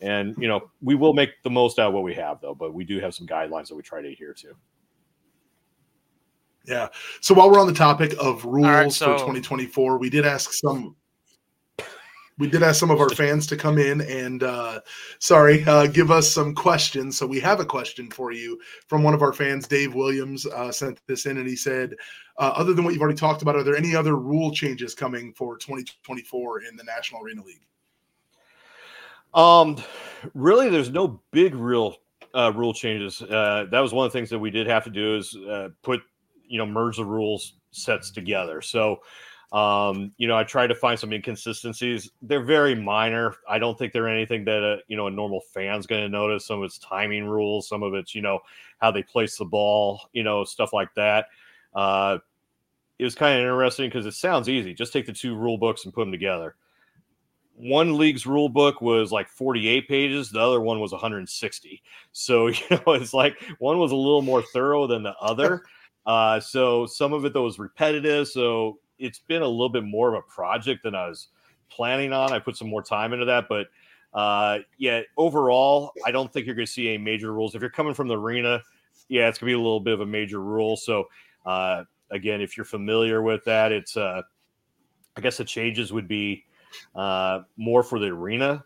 and 0.00 0.36
you 0.38 0.48
know 0.48 0.70
we 0.80 0.94
will 0.94 1.12
make 1.12 1.42
the 1.42 1.50
most 1.50 1.78
out 1.78 1.88
of 1.88 1.94
what 1.94 2.04
we 2.04 2.14
have, 2.14 2.40
though. 2.40 2.54
But 2.54 2.74
we 2.74 2.84
do 2.84 3.00
have 3.00 3.14
some 3.14 3.26
guidelines 3.26 3.68
that 3.68 3.74
we 3.74 3.82
try 3.82 4.00
to 4.00 4.08
adhere 4.08 4.34
to. 4.34 4.54
Yeah. 6.64 6.88
So 7.20 7.34
while 7.34 7.50
we're 7.50 7.60
on 7.60 7.66
the 7.66 7.72
topic 7.72 8.14
of 8.20 8.44
rules 8.44 8.66
right, 8.66 8.92
so- 8.92 9.06
for 9.06 9.18
2024, 9.18 9.98
we 9.98 10.10
did 10.10 10.24
ask 10.24 10.52
some 10.52 10.94
we 12.42 12.48
did 12.48 12.64
ask 12.64 12.80
some 12.80 12.90
of 12.90 13.00
our 13.00 13.08
fans 13.08 13.46
to 13.46 13.56
come 13.56 13.78
in 13.78 14.00
and 14.00 14.42
uh, 14.42 14.80
sorry 15.20 15.62
uh, 15.62 15.86
give 15.86 16.10
us 16.10 16.28
some 16.28 16.56
questions. 16.56 17.16
So 17.16 17.24
we 17.24 17.38
have 17.38 17.60
a 17.60 17.64
question 17.64 18.10
for 18.10 18.32
you 18.32 18.60
from 18.88 19.04
one 19.04 19.14
of 19.14 19.22
our 19.22 19.32
fans 19.32 19.68
dave 19.68 19.94
williams 19.94 20.44
uh, 20.44 20.72
sent 20.72 21.00
this 21.06 21.26
in 21.26 21.38
and 21.38 21.46
he 21.46 21.54
said 21.54 21.94
uh, 22.38 22.52
other 22.56 22.74
than 22.74 22.84
what 22.84 22.94
you've 22.94 23.00
already 23.00 23.16
talked 23.16 23.42
about 23.42 23.54
are 23.54 23.62
there 23.62 23.76
any 23.76 23.94
other 23.94 24.16
rule 24.16 24.50
changes 24.50 24.92
coming 24.92 25.32
for 25.34 25.56
2024 25.56 26.62
in 26.62 26.74
the 26.74 26.82
national 26.82 27.22
arena 27.22 27.44
league? 27.44 27.62
Um 29.34 29.76
really 30.34 30.68
there's 30.68 30.90
no 30.90 31.22
big 31.30 31.54
real 31.54 31.94
uh, 32.34 32.52
rule 32.56 32.74
changes. 32.74 33.22
Uh, 33.22 33.66
that 33.70 33.78
was 33.78 33.92
one 33.92 34.04
of 34.04 34.12
the 34.12 34.18
things 34.18 34.30
that 34.30 34.38
we 34.40 34.50
did 34.50 34.66
have 34.66 34.82
to 34.82 34.90
do 34.90 35.14
is 35.14 35.36
put 35.82 36.00
you 36.44 36.58
know 36.58 36.66
merge 36.66 36.96
the 36.96 37.04
rules 37.04 37.52
sets 37.70 38.10
together. 38.10 38.60
So 38.60 38.98
um, 39.52 40.12
you 40.16 40.26
know, 40.26 40.36
I 40.36 40.44
tried 40.44 40.68
to 40.68 40.74
find 40.74 40.98
some 40.98 41.12
inconsistencies. 41.12 42.10
They're 42.22 42.42
very 42.42 42.74
minor. 42.74 43.36
I 43.46 43.58
don't 43.58 43.78
think 43.78 43.92
they're 43.92 44.08
anything 44.08 44.44
that 44.46 44.62
a 44.62 44.78
you 44.88 44.96
know 44.96 45.08
a 45.08 45.10
normal 45.10 45.42
fan's 45.52 45.86
going 45.86 46.02
to 46.02 46.08
notice. 46.08 46.46
Some 46.46 46.60
of 46.60 46.64
it's 46.64 46.78
timing 46.78 47.26
rules, 47.26 47.68
some 47.68 47.82
of 47.82 47.92
it's 47.92 48.14
you 48.14 48.22
know 48.22 48.40
how 48.78 48.90
they 48.90 49.02
place 49.02 49.36
the 49.36 49.44
ball, 49.44 50.00
you 50.14 50.22
know, 50.22 50.42
stuff 50.44 50.72
like 50.72 50.88
that. 50.96 51.26
Uh, 51.74 52.18
it 52.98 53.04
was 53.04 53.14
kind 53.14 53.38
of 53.38 53.40
interesting 53.40 53.88
because 53.88 54.06
it 54.06 54.14
sounds 54.14 54.48
easy. 54.48 54.72
Just 54.72 54.92
take 54.92 55.06
the 55.06 55.12
two 55.12 55.36
rule 55.36 55.58
books 55.58 55.84
and 55.84 55.92
put 55.92 56.00
them 56.00 56.12
together. 56.12 56.56
One 57.54 57.98
league's 57.98 58.26
rule 58.26 58.48
book 58.48 58.80
was 58.80 59.12
like 59.12 59.28
48 59.28 59.86
pages, 59.86 60.30
the 60.30 60.40
other 60.40 60.60
one 60.60 60.80
was 60.80 60.92
160. 60.92 61.82
So, 62.12 62.46
you 62.46 62.54
know, 62.70 62.94
it's 62.94 63.12
like 63.12 63.36
one 63.58 63.78
was 63.78 63.92
a 63.92 63.96
little 63.96 64.22
more 64.22 64.42
thorough 64.42 64.86
than 64.86 65.02
the 65.02 65.14
other. 65.20 65.62
Uh, 66.04 66.40
so 66.40 66.84
some 66.84 67.12
of 67.12 67.24
it 67.24 67.32
though 67.32 67.44
was 67.44 67.60
repetitive. 67.60 68.26
So 68.26 68.80
it's 69.02 69.18
been 69.18 69.42
a 69.42 69.48
little 69.48 69.68
bit 69.68 69.84
more 69.84 70.08
of 70.08 70.14
a 70.14 70.22
project 70.22 70.84
than 70.84 70.94
I 70.94 71.08
was 71.08 71.28
planning 71.68 72.12
on. 72.12 72.32
I 72.32 72.38
put 72.38 72.56
some 72.56 72.68
more 72.68 72.82
time 72.82 73.12
into 73.12 73.26
that, 73.26 73.46
but 73.48 73.66
uh, 74.14 74.58
yeah, 74.78 75.00
overall, 75.16 75.92
I 76.06 76.10
don't 76.10 76.32
think 76.32 76.46
you're 76.46 76.54
going 76.54 76.66
to 76.66 76.72
see 76.72 76.88
any 76.88 76.98
major 76.98 77.32
rules. 77.32 77.54
If 77.54 77.60
you're 77.60 77.70
coming 77.70 77.94
from 77.94 78.08
the 78.08 78.16
arena, 78.16 78.62
yeah, 79.08 79.28
it's 79.28 79.38
going 79.38 79.50
to 79.50 79.56
be 79.56 79.60
a 79.60 79.62
little 79.62 79.80
bit 79.80 79.94
of 79.94 80.00
a 80.00 80.06
major 80.06 80.40
rule. 80.40 80.76
So 80.76 81.08
uh, 81.46 81.84
again, 82.10 82.40
if 82.40 82.56
you're 82.56 82.64
familiar 82.64 83.22
with 83.22 83.44
that, 83.44 83.72
it's 83.72 83.96
uh, 83.96 84.22
I 85.16 85.20
guess 85.20 85.38
the 85.38 85.44
changes 85.44 85.92
would 85.92 86.08
be 86.08 86.44
uh, 86.94 87.40
more 87.56 87.82
for 87.82 87.98
the 87.98 88.06
arena 88.06 88.64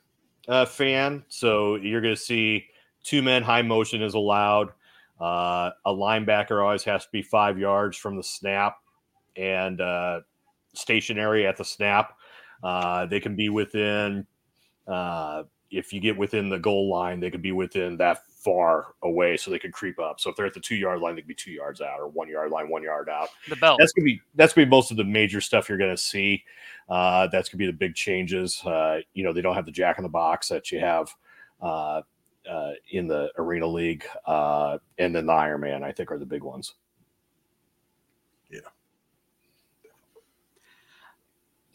uh, 0.48 0.66
fan. 0.66 1.24
So 1.28 1.76
you're 1.76 2.00
going 2.00 2.14
to 2.14 2.20
see 2.20 2.66
two 3.02 3.22
men 3.22 3.42
high 3.42 3.62
motion 3.62 4.02
is 4.02 4.14
allowed. 4.14 4.70
Uh, 5.20 5.70
a 5.86 5.90
linebacker 5.90 6.62
always 6.62 6.84
has 6.84 7.04
to 7.04 7.10
be 7.10 7.22
five 7.22 7.58
yards 7.58 7.96
from 7.96 8.16
the 8.16 8.22
snap 8.22 8.76
and 9.36 9.80
uh, 9.80 10.20
stationary 10.74 11.46
at 11.46 11.56
the 11.56 11.64
snap. 11.64 12.16
Uh, 12.62 13.06
they 13.06 13.20
can 13.20 13.36
be 13.36 13.48
within, 13.48 14.26
uh, 14.86 15.42
if 15.70 15.92
you 15.92 16.00
get 16.00 16.16
within 16.16 16.48
the 16.48 16.58
goal 16.58 16.90
line, 16.90 17.20
they 17.20 17.30
could 17.30 17.42
be 17.42 17.52
within 17.52 17.96
that 17.98 18.22
far 18.46 18.94
away 19.02 19.36
so 19.36 19.50
they 19.50 19.58
could 19.58 19.72
creep 19.72 19.98
up. 19.98 20.20
So 20.20 20.30
if 20.30 20.36
they're 20.36 20.46
at 20.46 20.54
the 20.54 20.60
two 20.60 20.76
yard 20.76 21.00
line, 21.00 21.16
they 21.16 21.20
could 21.20 21.28
be 21.28 21.34
two 21.34 21.50
yards 21.50 21.80
out 21.80 21.98
or 21.98 22.08
one 22.08 22.28
yard 22.28 22.52
line, 22.52 22.68
one 22.68 22.82
yard 22.82 23.08
out. 23.08 23.28
The 23.48 23.56
belt. 23.56 23.78
That's 23.78 23.92
gonna 23.92 24.04
be 24.04 24.20
that's 24.36 24.52
gonna 24.52 24.66
be 24.66 24.70
most 24.70 24.92
of 24.92 24.96
the 24.96 25.04
major 25.04 25.40
stuff 25.40 25.68
you're 25.68 25.78
gonna 25.78 25.96
see. 25.96 26.44
Uh, 26.88 27.26
that's 27.26 27.48
gonna 27.48 27.58
be 27.58 27.66
the 27.66 27.72
big 27.72 27.96
changes. 27.96 28.62
Uh, 28.64 29.00
you 29.14 29.24
know, 29.24 29.32
they 29.32 29.42
don't 29.42 29.56
have 29.56 29.66
the 29.66 29.72
jack 29.72 29.98
in 29.98 30.04
the 30.04 30.08
box 30.08 30.48
that 30.48 30.70
you 30.70 30.78
have 30.78 31.12
uh, 31.60 32.02
uh, 32.48 32.72
in 32.92 33.08
the 33.08 33.30
Arena 33.36 33.66
League, 33.66 34.04
uh, 34.26 34.78
and 34.98 35.14
then 35.14 35.26
the 35.26 35.32
Iron 35.32 35.62
Man. 35.62 35.82
I 35.82 35.90
think 35.90 36.12
are 36.12 36.18
the 36.18 36.24
big 36.24 36.44
ones. 36.44 36.74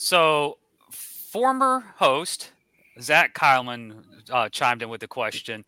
So, 0.03 0.57
former 0.89 1.83
host 1.97 2.53
Zach 2.99 3.35
Kyleman 3.35 4.03
uh, 4.31 4.49
chimed 4.49 4.81
in 4.81 4.89
with 4.89 5.03
a 5.03 5.07
question. 5.07 5.63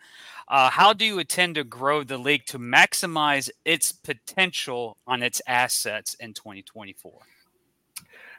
Uh, 0.47 0.71
how 0.71 0.91
do 0.91 1.05
you 1.05 1.19
intend 1.19 1.53
to 1.53 1.63
grow 1.63 2.03
the 2.03 2.17
league 2.17 2.43
to 2.47 2.57
maximize 2.57 3.51
its 3.63 3.91
potential 3.91 4.97
on 5.05 5.21
its 5.21 5.39
assets 5.45 6.15
in 6.15 6.33
2024? 6.33 7.13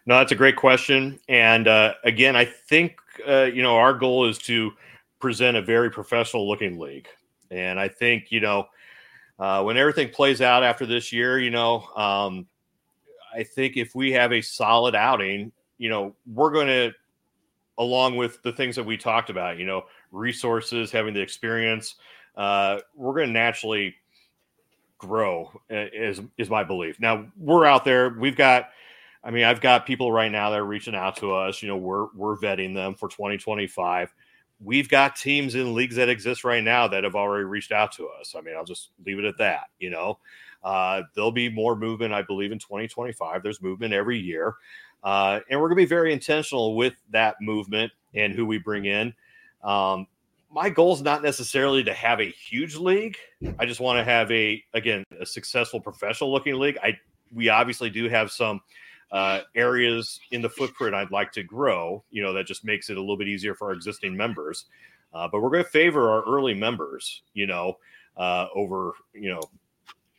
No, 0.07 0.19
that's 0.19 0.33
a 0.33 0.35
great 0.35 0.57
question. 0.57 1.21
And 1.29 1.69
uh, 1.69 1.95
again, 2.03 2.35
I 2.35 2.45
think, 2.45 2.97
uh, 3.25 3.45
you 3.45 3.63
know, 3.63 3.77
our 3.77 3.95
goal 3.95 4.29
is 4.29 4.39
to 4.39 4.73
present 5.21 5.57
a 5.57 5.63
very 5.63 5.93
professional 5.93 6.49
looking 6.49 6.77
league. 6.77 7.07
And 7.53 7.79
I 7.79 7.87
think, 7.87 8.33
you 8.33 8.41
know, 8.41 8.67
uh, 9.39 9.63
when 9.63 9.77
everything 9.77 10.09
plays 10.09 10.41
out 10.41 10.65
after 10.65 10.87
this 10.87 11.13
year, 11.13 11.39
you 11.39 11.51
know, 11.51 11.87
um, 11.95 12.49
I 13.33 13.45
think 13.45 13.77
if 13.77 13.95
we 13.95 14.11
have 14.11 14.33
a 14.33 14.41
solid 14.41 14.97
outing, 14.97 15.53
you 15.79 15.89
know, 15.89 16.15
we're 16.33 16.51
going 16.51 16.67
to, 16.67 16.93
along 17.79 18.17
with 18.17 18.43
the 18.43 18.53
things 18.53 18.77
that 18.77 18.85
we 18.85 18.97
talked 18.97 19.31
about, 19.31 19.59
you 19.59 19.67
know, 19.67 19.85
resources, 20.13 20.91
having 20.91 21.15
the 21.15 21.21
experience, 21.21 21.97
uh, 22.37 22.79
we're 22.95 23.15
going 23.15 23.29
to 23.29 23.33
naturally 23.33 23.95
grow. 24.99 25.51
Is 25.71 26.21
is 26.39 26.51
my 26.51 26.65
belief. 26.65 26.99
Now 27.01 27.27
we're 27.37 27.67
out 27.67 27.85
there. 27.85 28.11
We've 28.11 28.37
got. 28.37 28.71
I 29.27 29.31
mean, 29.31 29.45
I've 29.45 29.63
got 29.63 29.87
people 29.87 30.13
right 30.13 30.31
now 30.31 30.51
that 30.51 30.59
are 30.59 30.67
reaching 30.67 30.95
out 30.95 31.17
to 31.17 31.33
us. 31.33 31.63
You 31.63 31.69
know, 31.69 31.77
we're 31.77 32.09
we're 32.15 32.37
vetting 32.37 32.75
them 32.75 32.95
for 32.95 33.09
2025. 33.09 34.13
We've 34.61 34.89
got 34.89 35.17
teams 35.17 35.55
in 35.55 35.75
leagues 35.75 35.97
that 35.97 36.09
exist 36.09 36.45
right 36.45 36.63
now 36.63 36.89
that 36.89 37.05
have 37.05 37.15
already 37.15 37.45
reached 37.45 37.73
out 37.73 37.93
to 37.93 38.09
us. 38.09 38.35
I 38.37 38.43
mean, 38.43 38.55
I'll 38.55 38.65
just 38.65 38.91
leave 39.05 39.19
it 39.19 39.25
at 39.25 39.39
that. 39.39 39.65
You 39.79 39.91
know, 39.91 40.19
uh, 40.63 41.03
there'll 41.15 41.33
be 41.33 41.49
more 41.49 41.75
movement, 41.75 42.13
I 42.13 42.23
believe, 42.23 42.53
in 42.53 42.59
2025. 42.59 43.43
There's 43.43 43.63
movement 43.63 43.95
every 43.95 44.19
year. 44.19 44.55
Uh, 45.05 45.41
and 45.51 45.61
we're 45.61 45.69
going 45.69 45.77
to 45.77 45.83
be 45.83 45.89
very 45.89 46.13
intentional 46.13 46.75
with 46.75 46.95
that 47.11 47.37
movement 47.41 47.93
and 48.15 48.33
who 48.33 48.47
we 48.47 48.59
bring 48.59 48.87
in. 48.87 49.15
Um, 49.63 50.07
my 50.51 50.71
goal 50.71 50.95
is 50.95 51.03
not 51.03 51.23
necessarily 51.23 51.85
to 51.85 51.93
have 51.93 52.21
a 52.21 52.31
huge 52.31 52.77
league. 52.77 53.17
I 53.59 53.67
just 53.67 53.81
want 53.81 53.99
to 53.99 54.05
have 54.05 54.31
a 54.31 54.63
again 54.73 55.05
a 55.21 55.27
successful 55.27 55.81
professional 55.81 56.33
looking 56.33 56.55
league. 56.55 56.79
I 56.83 56.97
we 57.33 57.49
obviously 57.49 57.91
do 57.91 58.09
have 58.09 58.31
some 58.31 58.61
uh, 59.11 59.41
areas 59.55 60.21
in 60.31 60.43
the 60.43 60.49
footprint 60.49 60.95
I'd 60.95 61.11
like 61.11 61.33
to 61.33 61.43
grow. 61.43 62.05
You 62.11 62.23
know 62.23 62.33
that 62.33 62.47
just 62.47 62.65
makes 62.65 62.89
it 62.89 62.97
a 62.97 63.01
little 63.01 63.17
bit 63.17 63.29
easier 63.29 63.55
for 63.55 63.69
our 63.69 63.73
existing 63.73 64.17
members. 64.17 64.67
Uh, 65.13 65.29
but 65.31 65.41
we're 65.43 65.51
going 65.51 65.65
to 65.65 65.71
favor 65.71 66.11
our 66.11 66.23
early 66.23 66.55
members. 66.55 67.23
You 67.35 67.47
know 67.49 67.79
uh, 68.17 68.47
over 68.55 68.93
you 69.13 69.31
know 69.31 69.41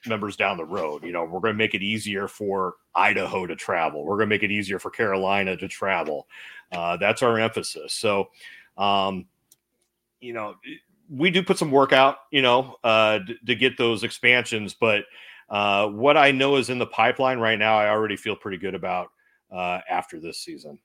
members 0.08 0.36
down 0.36 0.58
the 0.58 0.66
road. 0.66 1.04
You 1.04 1.12
know, 1.12 1.24
we're 1.24 1.40
going 1.40 1.54
to 1.54 1.58
make 1.58 1.74
it 1.74 1.82
easier 1.82 2.28
for 2.28 2.76
Idaho 2.94 3.46
to 3.46 3.56
travel. 3.56 4.04
We're 4.04 4.18
going 4.18 4.30
to 4.30 4.36
make 4.36 4.44
it 4.44 4.52
easier 4.52 4.80
for 4.80 4.90
Carolina 4.90 5.58
to 5.58 5.68
travel. 5.68 6.28
Uh, 6.72 6.98
that's 6.98 7.22
our 7.22 7.40
emphasis. 7.40 7.94
So, 7.94 8.30
um, 8.78 9.26
you 10.20 10.34
know, 10.34 10.56
we 11.10 11.30
do 11.30 11.44
put 11.44 11.58
some 11.58 11.72
work 11.72 11.94
out, 11.94 12.18
you 12.32 12.42
know, 12.42 12.76
uh, 12.84 13.20
d- 13.20 13.38
to 13.46 13.56
get 13.56 13.78
those 13.78 14.04
expansions. 14.04 14.74
But 14.74 15.04
uh, 15.50 15.88
what 15.88 16.18
I 16.18 16.32
know 16.32 16.56
is 16.56 16.70
in 16.70 16.80
the 16.80 16.88
pipeline 16.88 17.40
right 17.40 17.60
now, 17.60 17.78
I 17.78 17.90
already 17.90 18.16
feel 18.16 18.36
pretty 18.36 18.58
good 18.58 18.76
about 18.76 19.10
uh, 19.52 19.80
after 19.90 20.20
this 20.20 20.40
season. 20.40 20.80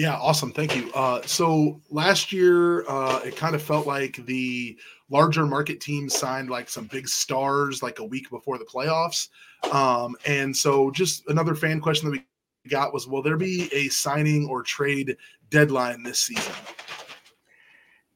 Yeah, 0.00 0.16
awesome. 0.16 0.50
Thank 0.50 0.74
you. 0.74 0.90
Uh, 0.94 1.20
so 1.26 1.78
last 1.90 2.32
year, 2.32 2.88
uh, 2.88 3.20
it 3.22 3.36
kind 3.36 3.54
of 3.54 3.60
felt 3.60 3.86
like 3.86 4.16
the 4.24 4.78
larger 5.10 5.44
market 5.44 5.78
teams 5.78 6.18
signed 6.18 6.48
like 6.48 6.70
some 6.70 6.86
big 6.86 7.06
stars 7.06 7.82
like 7.82 7.98
a 7.98 8.04
week 8.04 8.30
before 8.30 8.56
the 8.56 8.64
playoffs. 8.64 9.28
Um, 9.70 10.16
and 10.24 10.56
so, 10.56 10.90
just 10.90 11.28
another 11.28 11.54
fan 11.54 11.82
question 11.82 12.10
that 12.10 12.22
we 12.64 12.70
got 12.70 12.94
was 12.94 13.08
Will 13.08 13.20
there 13.20 13.36
be 13.36 13.68
a 13.74 13.88
signing 13.88 14.48
or 14.48 14.62
trade 14.62 15.18
deadline 15.50 16.02
this 16.02 16.20
season? 16.20 16.54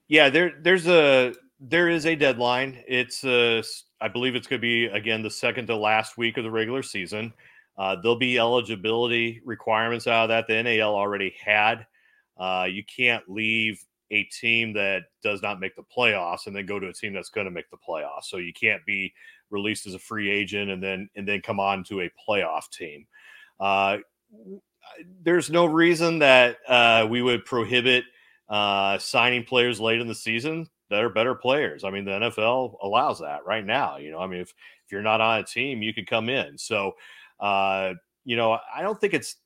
Yeah, 0.08 0.30
there, 0.30 0.54
there's 0.62 0.88
a 0.88 1.34
there 1.60 1.90
is 1.90 2.06
a 2.06 2.16
deadline. 2.16 2.82
It's 2.88 3.24
uh, 3.24 3.62
I 4.00 4.08
believe 4.08 4.34
it's 4.36 4.46
going 4.46 4.58
to 4.58 4.66
be 4.66 4.86
again 4.86 5.22
the 5.22 5.30
second 5.30 5.66
to 5.66 5.76
last 5.76 6.16
week 6.16 6.38
of 6.38 6.44
the 6.44 6.50
regular 6.50 6.82
season. 6.82 7.34
Uh, 7.76 7.96
there'll 7.96 8.16
be 8.16 8.38
eligibility 8.38 9.40
requirements 9.44 10.06
out 10.06 10.24
of 10.24 10.28
that. 10.28 10.46
The 10.46 10.62
NAL 10.62 10.94
already 10.94 11.34
had. 11.44 11.86
Uh, 12.36 12.66
you 12.70 12.84
can't 12.84 13.28
leave 13.28 13.84
a 14.10 14.24
team 14.24 14.72
that 14.74 15.04
does 15.22 15.42
not 15.42 15.60
make 15.60 15.74
the 15.74 15.82
playoffs 15.82 16.46
and 16.46 16.54
then 16.54 16.66
go 16.66 16.78
to 16.78 16.88
a 16.88 16.92
team 16.92 17.12
that's 17.12 17.30
going 17.30 17.46
to 17.46 17.50
make 17.50 17.70
the 17.70 17.76
playoffs. 17.76 18.24
So 18.24 18.36
you 18.36 18.52
can't 18.52 18.84
be 18.84 19.12
released 19.50 19.86
as 19.86 19.94
a 19.94 19.98
free 19.98 20.30
agent 20.30 20.70
and 20.70 20.82
then 20.82 21.08
and 21.16 21.26
then 21.26 21.40
come 21.40 21.60
on 21.60 21.84
to 21.84 22.02
a 22.02 22.10
playoff 22.28 22.70
team. 22.70 23.06
Uh, 23.58 23.98
there's 25.22 25.50
no 25.50 25.64
reason 25.64 26.20
that 26.20 26.58
uh, 26.68 27.06
we 27.08 27.22
would 27.22 27.44
prohibit 27.44 28.04
uh, 28.48 28.98
signing 28.98 29.44
players 29.44 29.80
late 29.80 30.00
in 30.00 30.06
the 30.06 30.14
season 30.14 30.68
that 30.90 31.02
are 31.02 31.08
better 31.08 31.34
players. 31.34 31.82
I 31.82 31.90
mean, 31.90 32.04
the 32.04 32.12
NFL 32.12 32.76
allows 32.82 33.20
that 33.20 33.46
right 33.46 33.64
now. 33.64 33.96
You 33.96 34.10
know, 34.12 34.18
I 34.18 34.26
mean, 34.26 34.40
if 34.40 34.52
if 34.84 34.92
you're 34.92 35.02
not 35.02 35.20
on 35.20 35.40
a 35.40 35.44
team, 35.44 35.82
you 35.82 35.94
could 35.94 36.06
come 36.06 36.28
in. 36.28 36.58
So 36.58 36.94
uh, 37.40 37.94
you 38.24 38.36
know, 38.36 38.58
I 38.74 38.82
don't 38.82 39.00
think 39.00 39.14
it's 39.14 39.36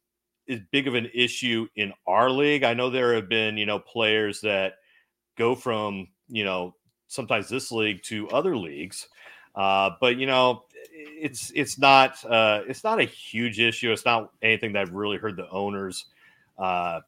as 0.48 0.60
big 0.70 0.88
of 0.88 0.94
an 0.94 1.10
issue 1.14 1.66
in 1.76 1.92
our 2.06 2.30
league. 2.30 2.62
I 2.62 2.74
know 2.74 2.90
there 2.90 3.14
have 3.14 3.28
been, 3.28 3.56
you 3.56 3.66
know, 3.66 3.78
players 3.78 4.40
that 4.42 4.74
go 5.36 5.54
from, 5.54 6.08
you 6.28 6.44
know, 6.44 6.74
sometimes 7.06 7.48
this 7.48 7.70
league 7.72 8.02
to 8.04 8.28
other 8.30 8.56
leagues. 8.56 9.08
Uh, 9.54 9.90
but 10.00 10.16
you 10.16 10.26
know, 10.26 10.64
it's 10.92 11.50
it's 11.54 11.78
not 11.78 12.24
uh, 12.24 12.62
it's 12.68 12.84
not 12.84 13.00
a 13.00 13.04
huge 13.04 13.58
issue. 13.58 13.90
It's 13.90 14.04
not 14.04 14.30
anything 14.40 14.72
that 14.72 14.82
I've 14.82 14.92
really 14.92 15.16
heard 15.16 15.36
the 15.36 15.50
owners 15.50 16.06
uh, 16.58 17.00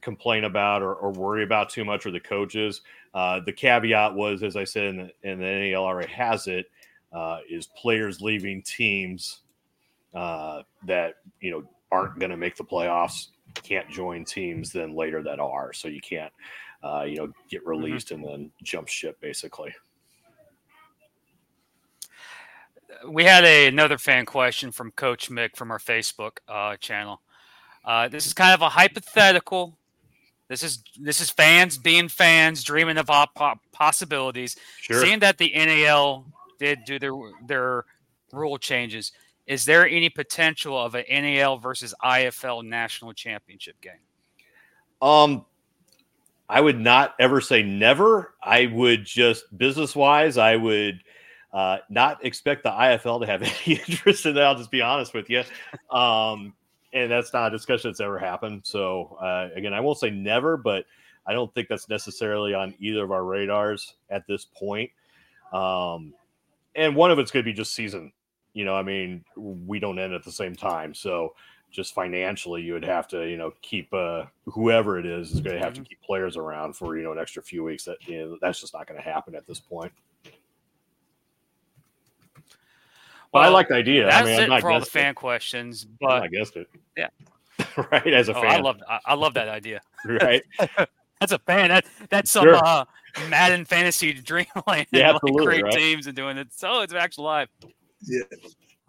complain 0.00 0.44
about 0.44 0.82
or, 0.82 0.94
or, 0.94 1.10
worry 1.12 1.42
about 1.42 1.70
too 1.70 1.84
much, 1.84 2.06
or 2.06 2.10
the 2.10 2.20
coaches. 2.20 2.82
Uh, 3.14 3.40
the 3.44 3.52
caveat 3.52 4.14
was, 4.14 4.42
as 4.42 4.56
I 4.56 4.64
said, 4.64 4.84
in 4.84 4.96
the, 4.96 5.10
and 5.24 5.40
the 5.40 5.44
NAL 5.44 5.84
already 5.84 6.12
has 6.12 6.46
it, 6.46 6.66
uh, 7.12 7.38
is 7.48 7.66
players 7.66 8.20
leaving 8.20 8.62
teams 8.62 9.40
uh, 10.14 10.62
that 10.86 11.14
you 11.40 11.50
know 11.50 11.64
aren't 11.90 12.18
going 12.18 12.30
to 12.30 12.36
make 12.36 12.56
the 12.56 12.64
playoffs 12.64 13.28
can't 13.62 13.88
join 13.90 14.24
teams 14.24 14.72
then 14.72 14.94
later 14.94 15.22
that 15.22 15.40
are 15.40 15.72
so 15.72 15.88
you 15.88 16.00
can't 16.00 16.32
uh, 16.82 17.02
you 17.02 17.16
know, 17.16 17.32
get 17.48 17.60
mm-hmm. 17.60 17.70
released 17.70 18.08
mm-hmm. 18.08 18.24
and 18.24 18.32
then 18.32 18.50
jump 18.62 18.88
ship 18.88 19.20
basically. 19.20 19.74
We 23.06 23.24
had 23.24 23.44
a, 23.44 23.66
another 23.66 23.98
fan 23.98 24.26
question 24.26 24.72
from 24.72 24.90
Coach 24.92 25.30
Mick 25.30 25.56
from 25.56 25.70
our 25.70 25.78
Facebook 25.78 26.38
uh, 26.48 26.76
channel. 26.76 27.20
Uh, 27.84 28.08
this 28.08 28.26
is 28.26 28.32
kind 28.32 28.54
of 28.54 28.62
a 28.62 28.68
hypothetical. 28.68 29.78
This 30.48 30.62
is 30.62 30.82
this 30.98 31.20
is 31.20 31.30
fans 31.30 31.78
being 31.78 32.08
fans, 32.08 32.64
dreaming 32.64 32.96
of 32.96 33.10
possibilities. 33.72 34.56
Sure. 34.80 35.00
Seeing 35.02 35.20
that 35.20 35.38
the 35.38 35.52
NAL 35.54 36.26
did 36.58 36.80
do 36.86 36.98
their 36.98 37.12
their 37.46 37.84
rule 38.32 38.58
changes, 38.58 39.12
is 39.48 39.64
there 39.64 39.88
any 39.88 40.10
potential 40.10 40.78
of 40.78 40.94
an 40.94 41.04
NAL 41.10 41.56
versus 41.56 41.94
IFL 42.04 42.64
national 42.64 43.14
championship 43.14 43.80
game? 43.80 43.92
Um, 45.00 45.46
I 46.50 46.60
would 46.60 46.78
not 46.78 47.14
ever 47.18 47.40
say 47.40 47.62
never. 47.62 48.34
I 48.42 48.66
would 48.66 49.06
just 49.06 49.56
business 49.56 49.96
wise, 49.96 50.36
I 50.36 50.56
would 50.56 51.02
uh, 51.54 51.78
not 51.88 52.22
expect 52.26 52.62
the 52.62 52.70
IFL 52.70 53.20
to 53.20 53.26
have 53.26 53.42
any 53.66 53.80
interest 53.80 54.26
in 54.26 54.34
that. 54.34 54.44
I'll 54.44 54.54
just 54.54 54.70
be 54.70 54.82
honest 54.82 55.14
with 55.14 55.30
you. 55.30 55.42
Um, 55.90 56.52
and 56.92 57.10
that's 57.10 57.32
not 57.32 57.48
a 57.48 57.50
discussion 57.50 57.90
that's 57.90 58.00
ever 58.00 58.18
happened. 58.18 58.62
So 58.64 59.16
uh, 59.20 59.48
again, 59.54 59.72
I 59.72 59.80
won't 59.80 59.98
say 59.98 60.10
never, 60.10 60.58
but 60.58 60.84
I 61.26 61.32
don't 61.32 61.52
think 61.54 61.68
that's 61.68 61.88
necessarily 61.88 62.52
on 62.52 62.74
either 62.78 63.02
of 63.02 63.12
our 63.12 63.24
radars 63.24 63.94
at 64.10 64.26
this 64.26 64.44
point. 64.44 64.90
Um, 65.54 66.12
and 66.74 66.94
one 66.94 67.10
of 67.10 67.18
it's 67.18 67.30
going 67.30 67.44
to 67.44 67.50
be 67.50 67.54
just 67.54 67.74
season. 67.74 68.12
You 68.58 68.64
know, 68.64 68.74
I 68.74 68.82
mean, 68.82 69.24
we 69.36 69.78
don't 69.78 70.00
end 70.00 70.12
at 70.12 70.24
the 70.24 70.32
same 70.32 70.56
time, 70.56 70.92
so 70.92 71.36
just 71.70 71.94
financially, 71.94 72.60
you 72.60 72.72
would 72.72 72.84
have 72.84 73.06
to, 73.06 73.24
you 73.24 73.36
know, 73.36 73.52
keep 73.62 73.94
uh, 73.94 74.24
whoever 74.46 74.98
it 74.98 75.06
is 75.06 75.30
is 75.30 75.40
going 75.40 75.54
to 75.54 75.62
have 75.62 75.74
mm-hmm. 75.74 75.84
to 75.84 75.88
keep 75.88 76.02
players 76.02 76.36
around 76.36 76.74
for 76.74 76.96
you 76.96 77.04
know 77.04 77.12
an 77.12 77.20
extra 77.20 77.40
few 77.40 77.62
weeks. 77.62 77.84
That 77.84 77.98
you 78.04 78.18
know, 78.18 78.38
that's 78.42 78.60
just 78.60 78.74
not 78.74 78.88
going 78.88 79.00
to 79.00 79.08
happen 79.08 79.36
at 79.36 79.46
this 79.46 79.60
point. 79.60 79.92
Well, 83.32 83.44
I 83.44 83.46
like 83.46 83.68
the 83.68 83.76
idea. 83.76 84.06
That's 84.06 84.16
I 84.16 84.24
mean, 84.24 84.52
it 84.52 84.60
for 84.60 84.72
all 84.72 84.80
the 84.80 84.86
fan 84.86 85.10
it. 85.10 85.14
questions, 85.14 85.86
but 86.00 86.24
I 86.24 86.26
guessed 86.26 86.56
it. 86.56 86.68
Yeah, 86.96 87.10
right. 87.92 88.12
As 88.12 88.28
a 88.28 88.36
oh, 88.36 88.40
fan, 88.40 88.50
I 88.50 88.58
love 88.58 88.82
I, 88.88 88.98
I 89.06 89.14
love 89.14 89.34
that 89.34 89.48
idea. 89.48 89.82
right. 90.04 90.42
that's 91.20 91.30
a 91.30 91.38
fan. 91.38 91.68
That 91.68 91.86
that's 92.10 92.32
some 92.32 92.42
sure. 92.42 92.56
uh, 92.56 92.86
Madden 93.28 93.64
fantasy 93.64 94.14
dreamland. 94.14 94.88
Yeah, 94.90 95.14
absolutely. 95.14 95.30
Like, 95.30 95.46
great 95.46 95.62
right? 95.62 95.72
teams 95.74 96.08
and 96.08 96.16
doing 96.16 96.38
it. 96.38 96.48
So 96.52 96.80
it's 96.80 96.92
actually 96.92 97.24
live. 97.24 97.48
Yeah. 98.02 98.22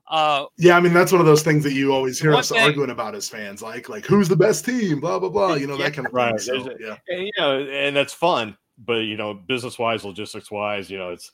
Uh, 0.09 0.45
yeah, 0.57 0.75
I 0.75 0.79
mean 0.79 0.93
that's 0.93 1.11
one 1.11 1.21
of 1.21 1.27
those 1.27 1.43
things 1.43 1.63
that 1.63 1.73
you 1.73 1.93
always 1.93 2.19
hear 2.19 2.33
us 2.33 2.49
thing, 2.49 2.59
arguing 2.59 2.89
about 2.89 3.13
as 3.13 3.29
fans, 3.29 3.61
like 3.61 3.89
like 3.89 4.05
who's 4.05 4.27
the 4.27 4.35
best 4.35 4.65
team, 4.65 4.99
blah 4.99 5.19
blah 5.19 5.29
blah, 5.29 5.53
you 5.53 5.67
know 5.67 5.77
yeah, 5.77 5.85
that 5.85 5.93
kind 5.93 6.07
of 6.07 6.13
right. 6.13 6.39
thing. 6.39 6.63
So, 6.63 6.75
yeah, 6.79 6.97
and, 7.09 7.25
you 7.25 7.31
know, 7.37 7.59
and 7.59 7.95
that's 7.95 8.13
fun, 8.13 8.57
but 8.85 9.01
you 9.01 9.17
know, 9.17 9.35
business 9.35 9.77
wise, 9.77 10.03
logistics 10.03 10.49
wise, 10.49 10.89
you 10.89 10.97
know, 10.97 11.09
it's 11.11 11.31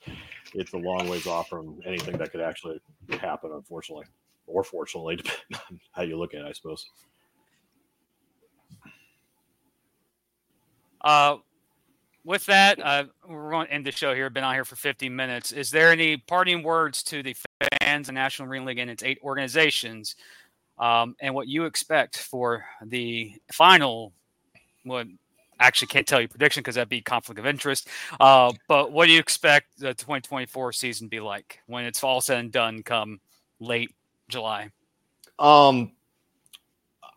it's 0.54 0.74
a 0.74 0.78
long 0.78 1.08
ways 1.08 1.26
off 1.26 1.48
from 1.48 1.80
anything 1.86 2.18
that 2.18 2.32
could 2.32 2.42
actually 2.42 2.82
happen, 3.22 3.52
unfortunately, 3.54 4.08
or 4.46 4.62
fortunately, 4.62 5.16
depending 5.18 5.58
on 5.72 5.80
how 5.94 6.02
you 6.02 6.18
look 6.18 6.34
at 6.34 6.42
it, 6.42 6.48
I 6.48 6.52
suppose. 6.52 6.86
Uh, 11.00 11.38
with 12.26 12.46
that, 12.48 12.84
uh, 12.84 13.06
we're 13.30 13.52
going 13.52 13.68
to 13.68 13.74
end 13.74 13.86
the 13.86 13.92
show 13.92 14.16
here. 14.16 14.30
Been 14.32 14.44
on 14.44 14.56
here 14.56 14.66
for 14.66 14.76
50 14.76 15.08
minutes. 15.10 15.52
Is 15.52 15.70
there 15.70 15.92
any 15.92 16.18
parting 16.18 16.64
words 16.64 17.04
to 17.04 17.22
the 17.22 17.36
the 18.04 18.12
National 18.12 18.50
Arena 18.50 18.66
League, 18.66 18.80
and 18.80 18.90
its 18.90 19.04
eight 19.04 19.20
organizations, 19.24 20.16
um, 20.78 21.16
and 21.20 21.34
what 21.34 21.48
you 21.48 21.66
expect 21.66 22.18
for 22.18 22.66
the 22.82 23.34
final? 23.52 24.12
What 24.84 25.08
actually 25.60 25.88
can't 25.88 26.08
tell 26.08 26.22
you 26.22 26.28
prediction 26.28 26.62
because 26.62 26.76
that'd 26.76 26.90
be 26.90 27.02
conflict 27.02 27.40
of 27.40 27.46
interest. 27.46 27.88
Uh, 28.20 28.52
but 28.68 28.92
what 28.92 29.06
do 29.06 29.12
you 29.12 29.20
expect 29.20 29.80
the 29.80 29.94
2024 29.94 30.74
season 30.74 31.08
be 31.08 31.20
like 31.20 31.60
when 31.68 31.86
it's 31.86 32.04
all 32.04 32.22
said 32.22 32.40
and 32.40 32.52
done 32.52 32.84
come 32.84 33.20
late 33.60 33.94
July? 34.28 34.70
Um, 35.40 35.92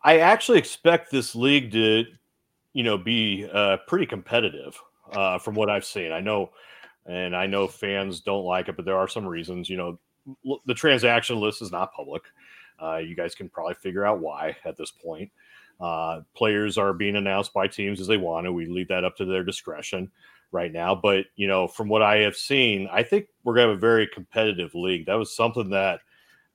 I 0.04 0.18
actually 0.18 0.58
expect 0.58 1.10
this 1.10 1.34
league 1.34 1.72
to, 1.72 2.04
you 2.72 2.82
know, 2.84 2.98
be 2.98 3.48
uh, 3.52 3.78
pretty 3.86 4.06
competitive 4.06 4.80
uh, 5.12 5.38
from 5.38 5.54
what 5.54 5.70
I've 5.70 5.84
seen. 5.84 6.12
I 6.12 6.20
know, 6.20 6.50
and 7.06 7.34
I 7.34 7.46
know 7.46 7.66
fans 7.66 8.20
don't 8.20 8.44
like 8.44 8.68
it, 8.68 8.76
but 8.76 8.84
there 8.84 8.96
are 8.96 9.08
some 9.08 9.26
reasons. 9.26 9.68
You 9.68 9.76
know, 9.76 9.98
the 10.66 10.74
transaction 10.74 11.40
list 11.40 11.62
is 11.62 11.72
not 11.72 11.92
public. 11.92 12.22
Uh, 12.80 12.96
you 12.96 13.16
guys 13.16 13.34
can 13.34 13.48
probably 13.48 13.74
figure 13.74 14.04
out 14.04 14.20
why 14.20 14.56
at 14.64 14.76
this 14.76 14.90
point. 14.90 15.30
Uh, 15.80 16.22
players 16.34 16.76
are 16.76 16.92
being 16.92 17.16
announced 17.16 17.52
by 17.52 17.68
teams 17.68 18.00
as 18.00 18.06
they 18.06 18.16
want 18.16 18.44
to. 18.44 18.52
We 18.52 18.66
leave 18.66 18.88
that 18.88 19.04
up 19.04 19.16
to 19.16 19.24
their 19.24 19.44
discretion 19.44 20.10
right 20.50 20.72
now. 20.72 20.94
But 20.94 21.26
you 21.36 21.46
know, 21.46 21.68
from 21.68 21.88
what 21.88 22.02
I 22.02 22.18
have 22.18 22.36
seen, 22.36 22.88
I 22.90 23.02
think 23.02 23.26
we're 23.44 23.54
gonna 23.54 23.68
have 23.68 23.76
a 23.76 23.80
very 23.80 24.06
competitive 24.06 24.74
league. 24.74 25.06
That 25.06 25.14
was 25.14 25.34
something 25.34 25.70
that 25.70 26.00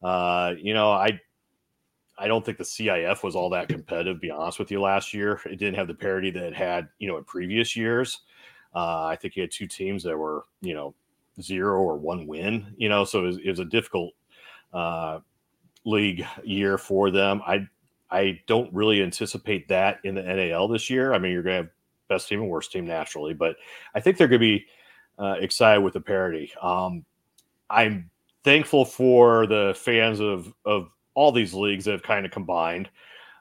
uh, 0.01 0.53
you 0.57 0.73
know 0.73 0.91
I 0.91 1.19
I 2.17 2.27
don't 2.27 2.45
think 2.45 2.57
the 2.57 2.63
CIF 2.63 3.23
was 3.23 3.35
all 3.35 3.49
that 3.51 3.69
competitive. 3.69 4.21
Be 4.21 4.31
honest 4.31 4.59
with 4.59 4.71
you, 4.71 4.81
last 4.81 5.13
year 5.13 5.39
it 5.45 5.57
didn't 5.57 5.75
have 5.75 5.87
the 5.87 5.93
parity 5.93 6.31
that 6.31 6.43
it 6.43 6.55
had 6.55 6.87
you 6.99 7.07
know 7.07 7.17
in 7.17 7.23
previous 7.23 7.75
years. 7.75 8.21
Uh, 8.75 9.05
I 9.05 9.15
think 9.15 9.35
you 9.35 9.43
had 9.43 9.51
two 9.51 9.67
teams 9.67 10.03
that 10.03 10.17
were 10.17 10.45
you 10.61 10.73
know 10.73 10.93
zero 11.41 11.81
or 11.81 11.97
one 11.97 12.27
win. 12.27 12.73
You 12.77 12.89
know, 12.89 13.05
so 13.05 13.19
it 13.19 13.27
was, 13.27 13.37
it 13.37 13.49
was 13.49 13.59
a 13.59 13.65
difficult 13.65 14.13
uh, 14.73 15.19
league 15.85 16.25
year 16.43 16.77
for 16.77 17.11
them. 17.11 17.41
I 17.45 17.67
I 18.11 18.39
don't 18.47 18.71
really 18.73 19.01
anticipate 19.01 19.67
that 19.69 19.99
in 20.03 20.15
the 20.15 20.21
NAL 20.21 20.67
this 20.67 20.89
year. 20.89 21.13
I 21.13 21.19
mean, 21.19 21.31
you're 21.31 21.41
going 21.41 21.55
to 21.55 21.63
have 21.63 21.71
best 22.09 22.27
team 22.27 22.41
and 22.41 22.49
worst 22.49 22.71
team 22.71 22.85
naturally, 22.85 23.33
but 23.33 23.55
I 23.95 23.99
think 23.99 24.17
they're 24.17 24.27
going 24.27 24.39
to 24.39 24.59
be 24.59 24.65
uh, 25.17 25.35
excited 25.39 25.81
with 25.81 25.93
the 25.93 26.01
parity. 26.01 26.51
Um, 26.61 27.05
I'm 27.69 28.11
thankful 28.43 28.85
for 28.85 29.47
the 29.47 29.73
fans 29.75 30.19
of 30.19 30.53
of 30.65 30.89
all 31.15 31.31
these 31.31 31.53
leagues 31.53 31.85
that 31.85 31.91
have 31.91 32.03
kind 32.03 32.25
of 32.25 32.31
combined. 32.31 32.89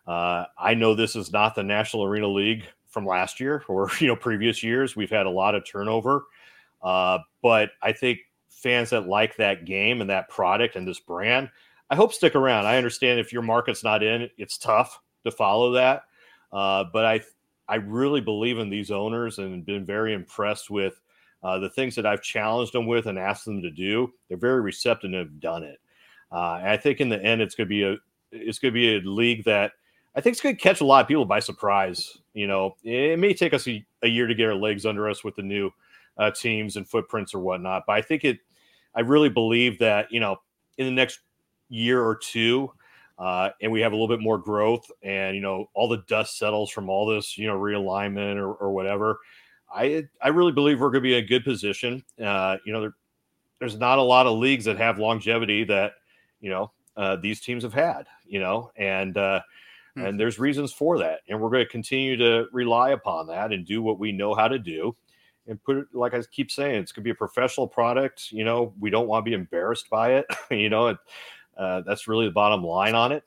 Uh, 0.06 0.46
I 0.58 0.74
know 0.74 0.94
this 0.94 1.16
is 1.16 1.32
not 1.32 1.54
the 1.54 1.62
National 1.62 2.04
Arena 2.04 2.28
League 2.28 2.64
from 2.88 3.06
last 3.06 3.40
year 3.40 3.64
or 3.68 3.90
you 3.98 4.06
know 4.06 4.16
previous 4.16 4.62
years. 4.62 4.96
We've 4.96 5.10
had 5.10 5.26
a 5.26 5.30
lot 5.30 5.54
of 5.54 5.64
turnover, 5.66 6.24
uh, 6.82 7.18
but 7.42 7.70
I 7.82 7.92
think 7.92 8.20
fans 8.48 8.90
that 8.90 9.08
like 9.08 9.36
that 9.36 9.64
game 9.64 10.00
and 10.00 10.10
that 10.10 10.28
product 10.28 10.76
and 10.76 10.86
this 10.86 11.00
brand 11.00 11.50
I 11.92 11.94
hope 11.94 12.14
stick 12.14 12.34
around. 12.34 12.64
I 12.64 12.78
understand 12.78 13.20
if 13.20 13.34
your 13.34 13.42
market's 13.42 13.84
not 13.84 14.02
in, 14.02 14.30
it's 14.38 14.56
tough 14.56 14.98
to 15.24 15.30
follow 15.30 15.72
that. 15.72 16.04
Uh, 16.50 16.84
but 16.90 17.04
I 17.04 17.20
I 17.68 17.76
really 17.76 18.22
believe 18.22 18.58
in 18.58 18.70
these 18.70 18.90
owners 18.90 19.38
and 19.38 19.66
been 19.66 19.84
very 19.84 20.14
impressed 20.14 20.70
with 20.70 20.98
uh, 21.42 21.58
the 21.58 21.68
things 21.68 21.94
that 21.96 22.06
I've 22.06 22.22
challenged 22.22 22.72
them 22.72 22.86
with 22.86 23.06
and 23.06 23.18
asked 23.18 23.44
them 23.44 23.60
to 23.60 23.70
do. 23.70 24.10
They're 24.28 24.38
very 24.38 24.62
receptive 24.62 25.08
and 25.08 25.14
have 25.16 25.38
done 25.38 25.64
it. 25.64 25.80
Uh, 26.30 26.60
I 26.64 26.78
think 26.78 27.02
in 27.02 27.10
the 27.10 27.22
end, 27.22 27.42
it's 27.42 27.54
going 27.54 27.66
to 27.66 27.68
be 27.68 27.82
a 27.82 27.96
it's 28.30 28.58
going 28.58 28.72
to 28.72 28.80
be 28.80 28.96
a 28.96 29.00
league 29.00 29.44
that 29.44 29.72
I 30.16 30.22
think 30.22 30.32
it's 30.32 30.42
going 30.42 30.56
to 30.56 30.62
catch 30.62 30.80
a 30.80 30.86
lot 30.86 31.02
of 31.02 31.08
people 31.08 31.26
by 31.26 31.40
surprise. 31.40 32.16
You 32.32 32.46
know, 32.46 32.76
it 32.82 33.18
may 33.18 33.34
take 33.34 33.52
us 33.52 33.68
a, 33.68 33.84
a 34.02 34.08
year 34.08 34.26
to 34.26 34.34
get 34.34 34.48
our 34.48 34.54
legs 34.54 34.86
under 34.86 35.10
us 35.10 35.22
with 35.22 35.36
the 35.36 35.42
new 35.42 35.70
uh, 36.18 36.30
teams 36.30 36.76
and 36.76 36.88
footprints 36.88 37.34
or 37.34 37.40
whatnot, 37.40 37.84
but 37.86 37.94
I 37.94 38.02
think 38.02 38.24
it. 38.24 38.38
I 38.94 39.00
really 39.00 39.30
believe 39.30 39.78
that 39.78 40.12
you 40.12 40.20
know 40.20 40.36
in 40.78 40.86
the 40.86 40.92
next 40.92 41.20
year 41.68 42.02
or 42.02 42.16
two, 42.16 42.70
uh, 43.18 43.50
and 43.60 43.72
we 43.72 43.80
have 43.80 43.92
a 43.92 43.94
little 43.94 44.08
bit 44.08 44.20
more 44.20 44.38
growth, 44.38 44.90
and 45.02 45.34
you 45.34 45.42
know 45.42 45.70
all 45.74 45.88
the 45.88 46.02
dust 46.08 46.38
settles 46.38 46.70
from 46.70 46.88
all 46.88 47.06
this, 47.06 47.38
you 47.38 47.46
know, 47.46 47.58
realignment 47.58 48.36
or, 48.36 48.52
or 48.54 48.72
whatever. 48.72 49.18
I 49.74 50.04
I 50.20 50.28
really 50.28 50.52
believe 50.52 50.80
we're 50.80 50.90
going 50.90 51.02
to 51.02 51.08
be 51.08 51.16
in 51.16 51.24
a 51.24 51.26
good 51.26 51.44
position. 51.44 52.04
Uh, 52.22 52.58
you 52.66 52.72
know, 52.72 52.80
there, 52.82 52.94
there's 53.58 53.78
not 53.78 53.98
a 53.98 54.02
lot 54.02 54.26
of 54.26 54.38
leagues 54.38 54.64
that 54.66 54.76
have 54.76 54.98
longevity 54.98 55.64
that 55.64 55.92
you 56.40 56.50
know 56.50 56.72
uh, 56.96 57.16
these 57.16 57.40
teams 57.40 57.62
have 57.62 57.74
had. 57.74 58.06
You 58.26 58.40
know, 58.40 58.70
and 58.76 59.16
uh, 59.16 59.40
hmm. 59.94 60.04
and 60.04 60.20
there's 60.20 60.38
reasons 60.38 60.72
for 60.72 60.98
that, 60.98 61.20
and 61.28 61.40
we're 61.40 61.50
going 61.50 61.64
to 61.64 61.70
continue 61.70 62.16
to 62.16 62.46
rely 62.52 62.90
upon 62.90 63.26
that 63.28 63.52
and 63.52 63.66
do 63.66 63.82
what 63.82 63.98
we 63.98 64.12
know 64.12 64.34
how 64.34 64.48
to 64.48 64.58
do 64.58 64.94
and 65.46 65.62
put 65.62 65.76
it 65.76 65.86
like 65.92 66.14
I 66.14 66.22
keep 66.30 66.50
saying, 66.50 66.76
it's 66.76 66.92
gonna 66.92 67.04
be 67.04 67.10
a 67.10 67.14
professional 67.14 67.66
product. 67.66 68.32
You 68.32 68.44
know, 68.44 68.72
we 68.80 68.90
don't 68.90 69.08
want 69.08 69.24
to 69.24 69.30
be 69.30 69.34
embarrassed 69.34 69.90
by 69.90 70.14
it. 70.14 70.26
you 70.50 70.68
know, 70.68 70.96
uh, 71.56 71.80
that's 71.82 72.08
really 72.08 72.26
the 72.26 72.32
bottom 72.32 72.64
line 72.64 72.94
on 72.94 73.12
it, 73.12 73.24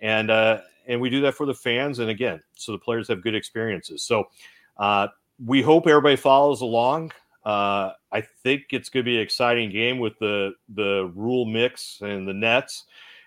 and 0.00 0.30
uh, 0.30 0.60
and 0.86 1.00
we 1.00 1.10
do 1.10 1.20
that 1.22 1.34
for 1.34 1.46
the 1.46 1.54
fans, 1.54 1.98
and 1.98 2.10
again, 2.10 2.40
so 2.54 2.72
the 2.72 2.78
players 2.78 3.08
have 3.08 3.22
good 3.22 3.34
experiences. 3.34 4.02
So 4.02 4.28
uh, 4.76 5.08
we 5.44 5.62
hope 5.62 5.86
everybody 5.86 6.16
follows 6.16 6.60
along. 6.60 7.12
Uh, 7.44 7.92
I 8.10 8.22
think 8.42 8.66
it's 8.70 8.88
going 8.88 9.04
to 9.04 9.08
be 9.08 9.16
an 9.16 9.22
exciting 9.22 9.70
game 9.70 9.98
with 9.98 10.18
the 10.18 10.52
the 10.74 11.10
rule 11.14 11.44
mix 11.44 12.00
and 12.00 12.26
the 12.26 12.34
nets, 12.34 12.84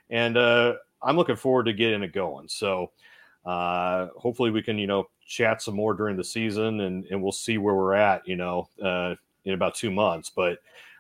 and 0.10 0.38
uh, 0.38 0.74
I'm 1.02 1.16
looking 1.16 1.36
forward 1.36 1.66
to 1.66 1.74
getting 1.74 2.04
it 2.04 2.14
going. 2.14 2.48
So 2.50 2.92
uh, 3.46 4.08
hopefully 4.16 4.52
we 4.52 4.62
can 4.62 4.78
you 4.78 4.88
know 4.88 5.06
chat 5.26 5.62
some 5.62 5.76
more 5.76 5.94
during 5.94 6.18
the 6.18 6.24
season, 6.24 6.82
and 6.82 7.06
and 7.06 7.22
we'll 7.22 7.32
see 7.32 7.58
where 7.58 7.76
we're 7.76 7.94
at. 7.94 8.28
You 8.28 8.36
know, 8.36 8.68
in 9.46 9.54
about 9.54 9.76
two 9.76 9.92
months, 9.92 10.30
but 10.30 10.60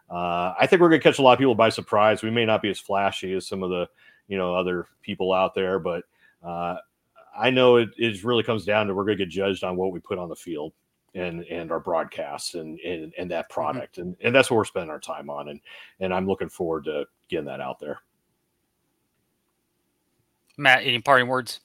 uh, 0.09 0.53
I 0.59 0.65
think 0.65 0.81
we're 0.81 0.89
going 0.89 1.01
to 1.01 1.03
catch 1.03 1.19
a 1.19 1.21
lot 1.21 1.33
of 1.33 1.39
people 1.39 1.55
by 1.55 1.69
surprise. 1.69 2.23
We 2.23 2.31
may 2.31 2.45
not 2.45 2.61
be 2.61 2.69
as 2.69 2.79
flashy 2.79 3.33
as 3.33 3.47
some 3.47 3.63
of 3.63 3.69
the 3.69 3.87
you 4.27 4.37
know 4.37 4.55
other 4.55 4.87
people 5.01 5.33
out 5.33 5.53
there, 5.53 5.79
but 5.79 6.03
uh, 6.43 6.77
I 7.37 7.49
know 7.49 7.77
it, 7.77 7.89
it 7.97 8.23
really 8.23 8.43
comes 8.43 8.65
down 8.65 8.87
to 8.87 8.93
we're 8.93 9.05
going 9.05 9.17
to 9.17 9.25
get 9.25 9.31
judged 9.31 9.63
on 9.63 9.75
what 9.75 9.91
we 9.91 9.99
put 9.99 10.17
on 10.17 10.29
the 10.29 10.35
field. 10.35 10.73
and 11.15 11.43
and 11.45 11.71
our 11.71 11.79
broadcasts 11.79 12.55
and 12.55 12.79
and, 12.79 13.13
and 13.17 13.31
that 13.31 13.45
mm-hmm. 13.45 13.53
product 13.53 13.93
mm-hmm. 13.93 14.09
and 14.09 14.17
and 14.21 14.35
that's 14.35 14.49
what 14.49 14.57
we're 14.57 14.65
spending 14.65 14.89
our 14.89 14.99
time 14.99 15.29
on 15.29 15.49
and 15.49 15.59
and 15.99 16.13
I'm 16.13 16.27
looking 16.27 16.49
forward 16.49 16.85
to 16.85 17.05
getting 17.29 17.45
that 17.45 17.61
out 17.61 17.79
there. 17.79 17.99
Matt, 20.57 20.83
any 20.83 20.99
parting 20.99 21.27
words? 21.27 21.61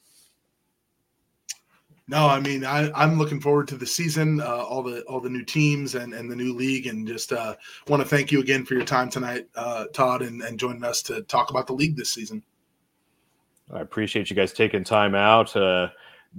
No, 2.07 2.27
I 2.27 2.39
mean 2.39 2.65
I, 2.65 2.91
I'm 2.93 3.19
looking 3.19 3.41
forward 3.41 3.67
to 3.69 3.77
the 3.77 3.87
season, 3.87 4.41
uh, 4.41 4.63
all 4.63 4.83
the 4.83 5.03
all 5.03 5.21
the 5.21 5.31
new 5.31 5.45
teams 5.45 5.95
and, 5.95 6.13
and 6.13 6.31
the 6.31 6.37
new 6.37 6.53
league, 6.53 6.87
and 6.87 7.07
just 7.07 7.33
uh, 7.33 7.55
want 7.89 8.03
to 8.03 8.09
thank 8.09 8.31
you 8.31 8.41
again 8.41 8.65
for 8.67 8.75
your 8.75 8.85
time 8.85 9.09
tonight, 9.09 9.47
uh, 9.57 9.87
Todd, 9.95 10.21
and, 10.21 10.43
and 10.43 10.59
joining 10.59 10.85
us 10.85 11.01
to 11.03 11.23
talk 11.23 11.51
about 11.51 11.67
the 11.67 11.73
league 11.73 11.97
this 11.97 12.13
season. 12.13 12.43
I 13.73 13.81
appreciate 13.81 14.29
you 14.29 14.37
guys 14.37 14.53
taking 14.53 14.85
time 14.85 15.15
out 15.15 15.49
to 15.49 15.93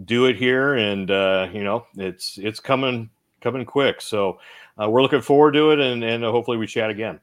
do 0.03 0.25
it 0.25 0.35
here, 0.35 0.75
and 0.75 1.09
uh, 1.09 1.49
you 1.51 1.63
know 1.63 1.87
it's 1.97 2.37
it's 2.37 2.59
coming 2.59 3.09
coming 3.41 3.65
quick. 3.65 4.01
So 4.01 4.39
uh, 4.79 4.89
we're 4.89 5.01
looking 5.01 5.21
forward 5.21 5.53
to 5.53 5.71
it, 5.71 5.79
and 5.79 6.03
and 6.03 6.23
hopefully 6.23 6.57
we 6.57 6.67
chat 6.67 6.91
again. 6.91 7.19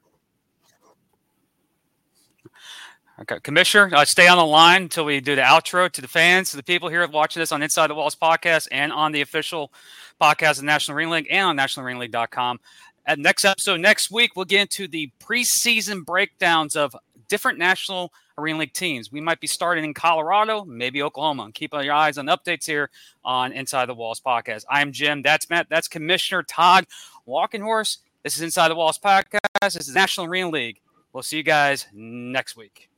Okay, 3.22 3.38
Commissioner, 3.40 3.88
uh, 3.94 4.04
stay 4.04 4.26
on 4.26 4.36
the 4.36 4.44
line 4.44 4.82
until 4.82 5.04
we 5.04 5.20
do 5.20 5.36
the 5.36 5.42
outro 5.42 5.88
to 5.88 6.00
the 6.00 6.08
fans, 6.08 6.50
to 6.50 6.56
the 6.56 6.62
people 6.62 6.88
here 6.88 7.06
watching 7.06 7.38
this 7.38 7.52
on 7.52 7.62
Inside 7.62 7.86
the 7.86 7.94
Walls 7.94 8.16
podcast 8.16 8.66
and 8.72 8.92
on 8.92 9.12
the 9.12 9.20
official 9.20 9.72
podcast 10.20 10.58
of 10.58 10.64
National 10.64 10.96
Arena 10.96 11.12
League 11.12 11.28
and 11.30 11.46
on 11.46 11.56
nationalarenaleague.com. 11.56 12.58
At 13.06 13.20
next 13.20 13.44
episode 13.44 13.78
next 13.78 14.10
week, 14.10 14.32
we'll 14.34 14.44
get 14.44 14.62
into 14.62 14.88
the 14.88 15.08
preseason 15.22 16.04
breakdowns 16.04 16.74
of 16.74 16.96
different 17.28 17.60
National 17.60 18.12
Arena 18.38 18.58
League 18.58 18.72
teams. 18.72 19.12
We 19.12 19.20
might 19.20 19.38
be 19.38 19.46
starting 19.46 19.84
in 19.84 19.94
Colorado, 19.94 20.64
maybe 20.64 21.00
Oklahoma. 21.00 21.48
keep 21.54 21.72
your 21.72 21.94
eyes 21.94 22.18
on 22.18 22.26
updates 22.26 22.66
here 22.66 22.90
on 23.24 23.52
Inside 23.52 23.86
the 23.86 23.94
Walls 23.94 24.20
podcast. 24.20 24.64
I'm 24.68 24.90
Jim. 24.90 25.22
That's 25.22 25.48
Matt. 25.48 25.68
That's 25.70 25.86
Commissioner 25.86 26.42
Todd 26.42 26.88
Walkenhorst. 27.28 27.98
This 28.24 28.34
is 28.34 28.42
Inside 28.42 28.70
the 28.70 28.74
Walls 28.74 28.98
podcast. 28.98 29.38
This 29.60 29.76
is 29.76 29.94
National 29.94 30.26
Arena 30.26 30.50
League. 30.50 30.80
We'll 31.12 31.22
see 31.22 31.36
you 31.36 31.44
guys 31.44 31.86
next 31.92 32.56
week. 32.56 32.88